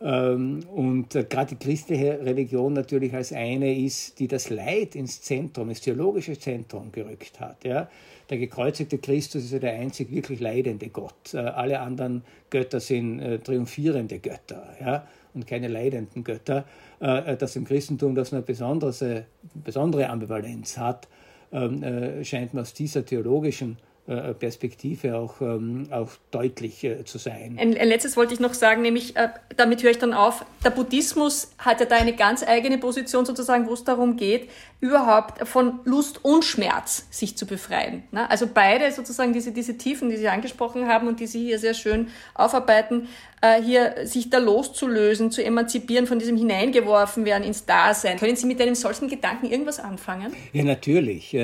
Ähm, 0.00 0.60
und 0.74 1.10
gerade 1.10 1.54
die 1.54 1.56
christliche 1.56 2.20
Religion 2.24 2.72
natürlich 2.72 3.14
als 3.14 3.32
eine 3.32 3.76
ist, 3.76 4.18
die 4.18 4.28
das 4.28 4.50
Leid 4.50 4.94
ins 4.94 5.20
Zentrum, 5.20 5.68
ins 5.68 5.80
theologische 5.80 6.38
Zentrum 6.38 6.90
gerückt 6.90 7.38
hat. 7.40 7.64
Der 7.64 7.88
gekreuzigte 8.28 8.98
Christus 8.98 9.44
ist 9.44 9.52
ja 9.52 9.58
der 9.58 9.72
einzig 9.72 10.10
wirklich 10.10 10.40
leidende 10.40 10.88
Gott. 10.88 11.34
Alle 11.34 11.80
anderen 11.80 12.22
Götter 12.48 12.78
sind 12.78 13.44
triumphierende 13.44 14.20
Götter. 14.20 15.04
Und 15.34 15.46
keine 15.46 15.68
leidenden 15.68 16.24
Götter, 16.24 16.64
äh, 17.00 17.36
dass 17.36 17.56
im 17.56 17.64
Christentum 17.64 18.14
das 18.14 18.32
eine 18.32 18.42
besondere, 18.42 19.26
besondere 19.54 20.08
Ambivalenz 20.08 20.76
hat, 20.76 21.08
ähm, 21.52 22.24
scheint 22.24 22.54
mir 22.54 22.62
aus 22.62 22.74
dieser 22.74 23.04
theologischen 23.04 23.72
äh, 23.72 23.89
Perspektive 24.34 25.16
auch, 25.16 25.40
ähm, 25.40 25.86
auch 25.92 26.10
deutlich 26.30 26.82
äh, 26.82 27.04
zu 27.04 27.18
sein. 27.18 27.56
Ein, 27.60 27.76
ein, 27.76 27.88
letztes 27.88 28.16
wollte 28.16 28.34
ich 28.34 28.40
noch 28.40 28.54
sagen, 28.54 28.82
nämlich, 28.82 29.16
äh, 29.16 29.28
damit 29.56 29.82
höre 29.82 29.92
ich 29.92 29.98
dann 29.98 30.14
auf, 30.14 30.44
der 30.64 30.70
Buddhismus 30.70 31.52
hat 31.58 31.78
ja 31.78 31.86
da 31.86 31.96
eine 31.96 32.14
ganz 32.14 32.42
eigene 32.42 32.78
Position 32.78 33.24
sozusagen, 33.24 33.68
wo 33.68 33.72
es 33.72 33.84
darum 33.84 34.16
geht, 34.16 34.50
überhaupt 34.80 35.46
von 35.46 35.80
Lust 35.84 36.24
und 36.24 36.44
Schmerz 36.44 37.06
sich 37.10 37.36
zu 37.36 37.46
befreien. 37.46 38.02
Ne? 38.10 38.28
Also 38.28 38.48
beide 38.52 38.90
sozusagen 38.90 39.32
diese, 39.32 39.52
diese 39.52 39.78
Tiefen, 39.78 40.10
die 40.10 40.16
Sie 40.16 40.28
angesprochen 40.28 40.88
haben 40.88 41.06
und 41.06 41.20
die 41.20 41.26
Sie 41.26 41.44
hier 41.44 41.58
sehr 41.58 41.74
schön 41.74 42.08
aufarbeiten, 42.34 43.06
äh, 43.42 43.62
hier 43.62 44.06
sich 44.06 44.28
da 44.28 44.38
loszulösen, 44.38 45.30
zu 45.30 45.44
emanzipieren, 45.44 46.06
von 46.06 46.18
diesem 46.18 46.36
hineingeworfen 46.36 47.24
werden 47.24 47.44
ins 47.44 47.64
Dasein. 47.64 48.18
Können 48.18 48.36
Sie 48.36 48.46
mit 48.46 48.60
einem 48.60 48.74
solchen 48.74 49.08
Gedanken 49.08 49.46
irgendwas 49.46 49.78
anfangen? 49.78 50.34
Ja, 50.52 50.64
natürlich. 50.64 51.36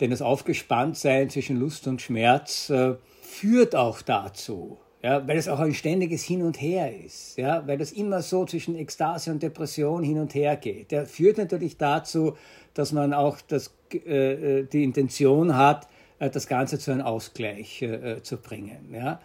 Denn 0.00 0.10
das 0.10 0.22
Aufgespanntsein 0.22 1.30
zwischen 1.30 1.58
Lust 1.58 1.86
und 1.86 2.00
Schmerz 2.00 2.70
äh, 2.70 2.94
führt 3.22 3.74
auch 3.74 4.02
dazu, 4.02 4.78
ja, 5.02 5.26
weil 5.26 5.36
es 5.36 5.48
auch 5.48 5.60
ein 5.60 5.74
ständiges 5.74 6.24
Hin 6.24 6.42
und 6.42 6.60
Her 6.60 6.92
ist, 7.04 7.36
ja, 7.36 7.66
weil 7.66 7.78
das 7.78 7.92
immer 7.92 8.22
so 8.22 8.44
zwischen 8.44 8.76
Ekstase 8.76 9.30
und 9.30 9.42
Depression 9.42 10.02
hin 10.02 10.18
und 10.18 10.34
her 10.34 10.56
geht. 10.56 10.90
Der 10.90 11.06
führt 11.06 11.38
natürlich 11.38 11.76
dazu, 11.76 12.36
dass 12.74 12.92
man 12.92 13.12
auch 13.12 13.38
das, 13.46 13.74
äh, 13.92 14.60
äh 14.60 14.64
die 14.64 14.84
Intention 14.84 15.56
hat, 15.56 15.88
äh, 16.18 16.30
das 16.30 16.46
Ganze 16.46 16.78
zu 16.78 16.90
einem 16.90 17.02
Ausgleich 17.02 17.82
äh, 17.82 17.86
äh, 17.86 18.22
zu 18.22 18.36
bringen. 18.36 18.92
Ja. 18.92 19.20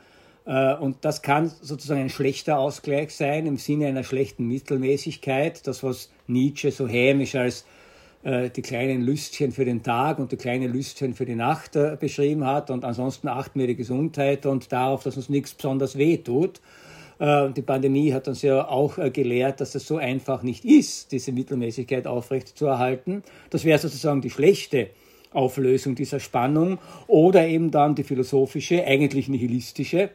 Und 0.46 1.06
das 1.06 1.22
kann 1.22 1.50
sozusagen 1.62 2.02
ein 2.02 2.10
schlechter 2.10 2.60
Ausgleich 2.60 3.16
sein 3.16 3.46
im 3.46 3.56
Sinne 3.56 3.88
einer 3.88 4.04
schlechten 4.04 4.46
Mittelmäßigkeit, 4.46 5.66
das 5.66 5.84
was 5.84 6.12
Nietzsche 6.28 6.70
so 6.70 6.86
hämisch 6.86 7.36
als 7.36 7.64
die 8.24 8.62
kleinen 8.62 9.02
Lüstchen 9.02 9.52
für 9.52 9.66
den 9.66 9.84
Tag 9.84 10.18
und 10.18 10.32
die 10.32 10.38
kleinen 10.38 10.72
Lüstchen 10.72 11.14
für 11.14 11.26
die 11.26 11.36
Nacht 11.36 11.76
äh, 11.76 11.98
beschrieben 12.00 12.46
hat. 12.46 12.70
Und 12.70 12.86
ansonsten 12.86 13.28
achten 13.28 13.60
wir 13.60 13.68
die 13.68 13.76
Gesundheit 13.76 14.46
und 14.46 14.72
darauf, 14.72 15.04
dass 15.04 15.18
uns 15.18 15.28
nichts 15.28 15.54
besonders 15.54 15.98
weh 15.98 16.18
tut. 16.18 16.62
Äh, 17.20 17.52
die 17.52 17.62
Pandemie 17.62 18.14
hat 18.14 18.30
uns 18.30 18.42
ja 18.42 18.68
auch 18.68 18.96
gelehrt, 19.12 19.60
dass 19.60 19.76
es 19.76 19.86
so 19.86 19.98
einfach 19.98 20.42
nicht 20.42 20.64
ist, 20.64 21.12
diese 21.12 21.34
Mittelmäßigkeit 21.34 22.08
aufrechtzuerhalten. 22.08 23.24
Das 23.50 23.66
wäre 23.66 23.80
sozusagen 23.80 24.22
die 24.22 24.30
schlechte 24.30 24.92
Auflösung 25.34 25.96
dieser 25.96 26.22
Spannung 26.22 26.80
oder 27.08 27.46
eben 27.46 27.72
dann 27.72 27.96
die 27.96 28.04
philosophische, 28.04 28.86
eigentlich 28.86 29.28
nihilistische 29.28 30.12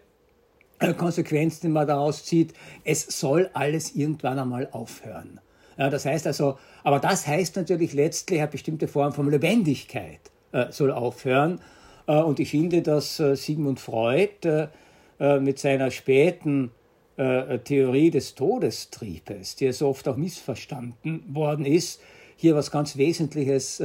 Konsequenz, 0.96 1.60
die 1.60 1.68
man 1.68 1.86
daraus 1.86 2.24
zieht. 2.24 2.54
Es 2.84 3.02
soll 3.02 3.50
alles 3.52 3.94
irgendwann 3.94 4.38
einmal 4.38 4.68
aufhören. 4.72 5.40
Ja, 5.78 5.88
das 5.90 6.04
heißt 6.04 6.26
also, 6.26 6.58
aber 6.82 6.98
das 6.98 7.26
heißt 7.26 7.56
natürlich 7.56 7.94
letztlich 7.94 8.40
eine 8.40 8.48
bestimmte 8.48 8.88
Form 8.88 9.12
von 9.12 9.30
Lebendigkeit 9.30 10.20
äh, 10.50 10.66
soll 10.70 10.90
aufhören. 10.90 11.60
Äh, 12.08 12.20
und 12.20 12.40
ich 12.40 12.50
finde, 12.50 12.82
dass 12.82 13.20
äh, 13.20 13.36
Sigmund 13.36 13.78
Freud 13.78 14.44
äh, 14.44 14.66
äh, 15.20 15.38
mit 15.38 15.60
seiner 15.60 15.92
späten 15.92 16.72
äh, 17.16 17.60
Theorie 17.60 18.10
des 18.10 18.34
Todestriebes, 18.34 19.54
die 19.54 19.66
ja 19.66 19.72
so 19.72 19.88
oft 19.88 20.08
auch 20.08 20.16
missverstanden 20.16 21.22
worden 21.32 21.64
ist, 21.64 22.00
hier 22.36 22.54
was 22.54 22.70
ganz 22.70 22.96
Wesentliches 22.96 23.82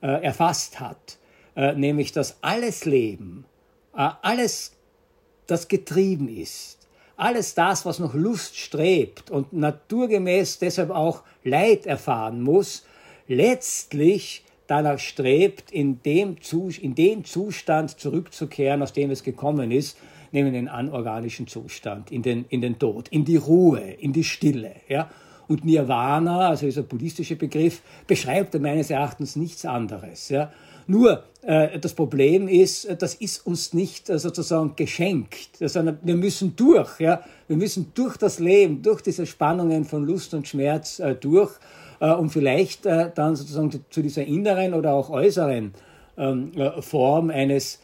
erfasst 0.00 0.78
hat. 0.78 1.16
nämlich, 1.56 2.12
dass 2.12 2.36
alles 2.42 2.84
Leben, 2.84 3.46
alles, 3.92 4.76
das 5.46 5.68
getrieben 5.68 6.28
ist, 6.28 6.77
alles 7.18 7.54
das, 7.54 7.84
was 7.84 7.98
nach 7.98 8.14
Lust 8.14 8.56
strebt 8.56 9.30
und 9.30 9.52
naturgemäß 9.52 10.60
deshalb 10.60 10.90
auch 10.90 11.24
Leid 11.44 11.84
erfahren 11.84 12.40
muss, 12.40 12.86
letztlich 13.26 14.44
danach 14.68 15.00
strebt, 15.00 15.72
in, 15.72 16.00
dem, 16.02 16.36
in 16.80 16.94
den 16.94 17.24
Zustand 17.24 17.98
zurückzukehren, 17.98 18.82
aus 18.82 18.92
dem 18.92 19.10
es 19.10 19.24
gekommen 19.24 19.72
ist, 19.72 19.98
nämlich 20.30 20.54
in 20.54 20.66
den 20.66 20.68
anorganischen 20.68 21.48
Zustand, 21.48 22.12
in 22.12 22.22
den, 22.22 22.44
in 22.50 22.60
den 22.60 22.78
Tod, 22.78 23.08
in 23.08 23.24
die 23.24 23.36
Ruhe, 23.36 23.80
in 23.80 24.12
die 24.12 24.24
Stille. 24.24 24.72
Ja? 24.88 25.10
Und 25.48 25.64
Nirvana, 25.64 26.50
also 26.50 26.66
dieser 26.66 26.82
buddhistische 26.82 27.34
Begriff, 27.34 27.82
beschreibt 28.06 28.58
meines 28.60 28.90
Erachtens 28.90 29.34
nichts 29.34 29.64
anderes. 29.64 30.28
Ja? 30.28 30.52
Nur 30.88 31.22
äh, 31.42 31.78
das 31.78 31.92
Problem 31.92 32.48
ist, 32.48 32.86
äh, 32.86 32.96
das 32.96 33.14
ist 33.14 33.46
uns 33.46 33.74
nicht 33.74 34.08
äh, 34.08 34.18
sozusagen 34.18 34.74
geschenkt, 34.74 35.50
sondern 35.60 35.98
wir 36.02 36.16
müssen 36.16 36.56
durch. 36.56 36.98
Ja? 36.98 37.22
Wir 37.46 37.56
müssen 37.56 37.92
durch 37.94 38.16
das 38.16 38.38
Leben, 38.38 38.82
durch 38.82 39.02
diese 39.02 39.26
Spannungen 39.26 39.84
von 39.84 40.06
Lust 40.06 40.32
und 40.32 40.48
Schmerz 40.48 40.98
äh, 40.98 41.14
durch, 41.14 41.52
äh, 42.00 42.10
um 42.10 42.30
vielleicht 42.30 42.86
äh, 42.86 43.10
dann 43.14 43.36
sozusagen 43.36 43.70
zu 43.90 44.02
dieser 44.02 44.24
inneren 44.24 44.72
oder 44.72 44.94
auch 44.94 45.10
äußeren 45.10 45.74
ähm, 46.16 46.52
Form 46.80 47.30
eines 47.30 47.80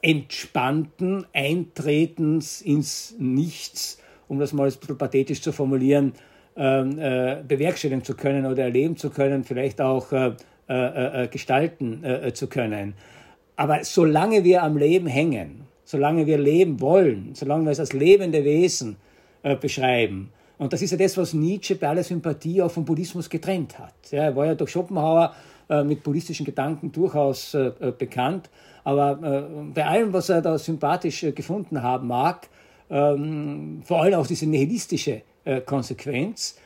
entspannten 0.00 1.26
Eintretens 1.32 2.62
ins 2.62 3.16
Nichts, 3.18 3.98
um 4.28 4.38
das 4.38 4.52
mal 4.52 4.68
ein 4.68 4.72
bisschen 4.78 4.96
pathetisch 4.96 5.42
zu 5.42 5.50
formulieren, 5.50 6.12
ähm, 6.54 6.90
bewerkstelligen 7.48 8.04
zu 8.04 8.14
können 8.14 8.46
oder 8.46 8.62
erleben 8.62 8.96
zu 8.96 9.10
können, 9.10 9.42
vielleicht 9.42 9.80
auch 9.80 10.12
äh, 10.68 10.74
äh, 10.74 11.22
äh, 11.22 11.28
gestalten 11.28 12.02
äh, 12.02 12.32
zu 12.32 12.48
können. 12.48 12.94
Aber 13.54 13.84
solange 13.84 14.42
wir 14.42 14.64
am 14.64 14.76
Leben 14.76 15.06
hängen, 15.06 15.60
solange 15.84 16.26
wir 16.26 16.38
leben 16.38 16.80
wollen, 16.80 17.30
solange 17.34 17.66
wir 17.66 17.70
es 17.70 17.78
als 17.78 17.92
lebende 17.92 18.44
Wesen 18.44 18.96
äh, 19.44 19.54
beschreiben, 19.54 20.32
und 20.58 20.72
das 20.72 20.82
ist 20.82 20.90
ja 20.90 20.96
das, 20.96 21.16
was 21.18 21.34
Nietzsche 21.34 21.76
bei 21.76 21.86
aller 21.86 22.02
Sympathie 22.02 22.62
auch 22.62 22.70
vom 22.72 22.84
Buddhismus 22.84 23.30
getrennt 23.30 23.78
hat. 23.78 23.94
Ja, 24.10 24.24
er 24.24 24.34
war 24.34 24.46
ja 24.46 24.56
durch 24.56 24.72
Schopenhauer 24.72 25.36
äh, 25.68 25.84
mit 25.84 26.02
buddhistischen 26.02 26.44
Gedanken 26.44 26.90
durchaus 26.90 27.54
äh, 27.54 27.70
bekannt, 27.96 28.50
aber 28.82 29.48
bei 29.72 29.86
allem, 29.86 30.12
was 30.12 30.30
er 30.30 30.42
da 30.42 30.58
sympathisch 30.58 31.26
gefunden 31.32 31.80
haben 31.80 32.08
mag, 32.08 32.48
ähm, 32.90 33.82
vor 33.84 34.02
allem 34.02 34.14
auch 34.14 34.26
diese 34.26 34.46
nihilistische 34.46 35.22
Konsequenz, 35.64 36.56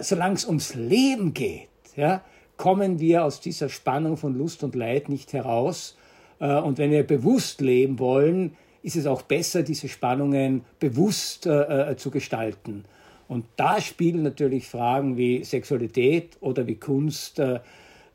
solange 0.00 0.34
es 0.34 0.44
ums 0.44 0.74
Leben 0.74 1.34
geht, 1.34 1.68
ja, 1.96 2.22
kommen 2.56 3.00
wir 3.00 3.24
aus 3.24 3.40
dieser 3.40 3.68
Spannung 3.68 4.16
von 4.16 4.36
Lust 4.36 4.62
und 4.64 4.74
Leid 4.74 5.08
nicht 5.08 5.32
heraus. 5.32 5.96
Äh, 6.40 6.56
und 6.56 6.78
wenn 6.78 6.90
wir 6.90 7.04
bewusst 7.04 7.60
leben 7.60 7.98
wollen, 7.98 8.56
ist 8.82 8.96
es 8.96 9.06
auch 9.06 9.22
besser, 9.22 9.62
diese 9.62 9.88
Spannungen 9.88 10.62
bewusst 10.78 11.46
äh, 11.46 11.92
äh, 11.92 11.96
zu 11.96 12.10
gestalten. 12.10 12.84
Und 13.28 13.46
da 13.56 13.80
spielen 13.80 14.22
natürlich 14.22 14.68
Fragen 14.68 15.16
wie 15.16 15.42
Sexualität 15.44 16.36
oder 16.40 16.66
wie 16.66 16.74
Kunst 16.74 17.40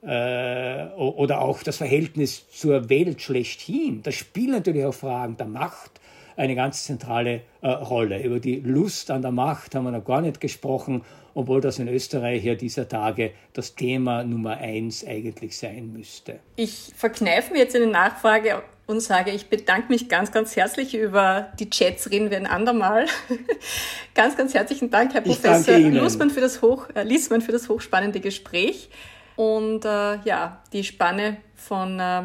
oder 0.02 1.42
auch 1.42 1.64
das 1.64 1.78
Verhältnis 1.78 2.48
zur 2.52 2.90
Welt 2.90 3.20
schlechthin. 3.20 4.02
Da 4.04 4.12
spielen 4.12 4.52
natürlich 4.52 4.86
auch 4.86 4.94
Fragen 4.94 5.36
der 5.36 5.48
Macht 5.48 5.99
eine 6.40 6.56
ganz 6.56 6.86
zentrale 6.86 7.42
äh, 7.62 7.68
Rolle. 7.68 8.24
Über 8.24 8.40
die 8.40 8.60
Lust 8.60 9.12
an 9.12 9.22
der 9.22 9.32
Macht 9.32 9.76
haben 9.76 9.86
wir 9.86 9.92
noch 9.92 10.06
gar 10.06 10.22
nicht 10.22 10.42
gesprochen 10.42 11.04
obwohl 11.34 11.62
das 11.62 11.80
in 11.80 11.88
Österreich 11.88 12.44
ja 12.44 12.56
dieser 12.56 12.88
Tage 12.90 13.32
das 13.54 13.76
Thema 13.76 14.24
Nummer 14.24 14.58
eins 14.58 15.06
eigentlich 15.06 15.58
sein 15.58 15.94
müsste. 15.94 16.40
Ich 16.58 16.92
verkneife 16.96 17.54
mir 17.54 17.60
jetzt 17.60 17.76
eine 17.76 17.88
Nachfrage 17.88 18.62
und 18.88 19.02
sage, 19.02 19.32
ich 19.32 19.48
bedanke 19.48 19.88
mich 19.90 20.10
ganz, 20.10 20.32
ganz 20.32 20.56
herzlich 20.56 20.96
über 20.96 21.54
die 21.60 21.70
Chats, 21.70 22.10
reden 22.12 22.30
wir 22.30 22.38
ein 22.38 22.48
andermal. 22.48 23.06
ganz, 24.16 24.36
ganz 24.36 24.54
herzlichen 24.54 24.90
Dank, 24.90 25.14
Herr 25.14 25.22
Professor 25.22 25.78
Liesmann 25.78 26.30
für, 26.30 26.42
das 26.42 26.62
hoch, 26.62 26.88
äh, 26.96 27.04
Liesmann 27.04 27.42
für 27.42 27.52
das 27.52 27.70
hochspannende 27.70 28.20
Gespräch 28.20 28.90
und 29.36 29.86
äh, 29.86 30.18
ja, 30.26 30.62
die 30.74 30.84
Spanne 30.84 31.38
von, 31.56 32.00
äh, 32.00 32.24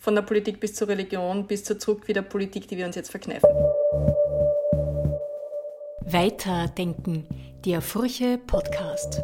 von 0.00 0.14
der 0.14 0.22
Politik 0.22 0.58
bis 0.58 0.74
zur 0.74 0.88
Religion, 0.88 1.46
bis 1.46 1.62
zur 1.62 1.78
Zurückwiederpolitik, 1.78 2.66
die 2.66 2.76
wir 2.76 2.86
uns 2.86 2.96
jetzt 2.96 3.10
verkneifen. 3.10 3.48
Weiterdenken 6.00 7.28
der 7.64 7.82
Furche 7.82 8.38
Podcast. 8.38 9.22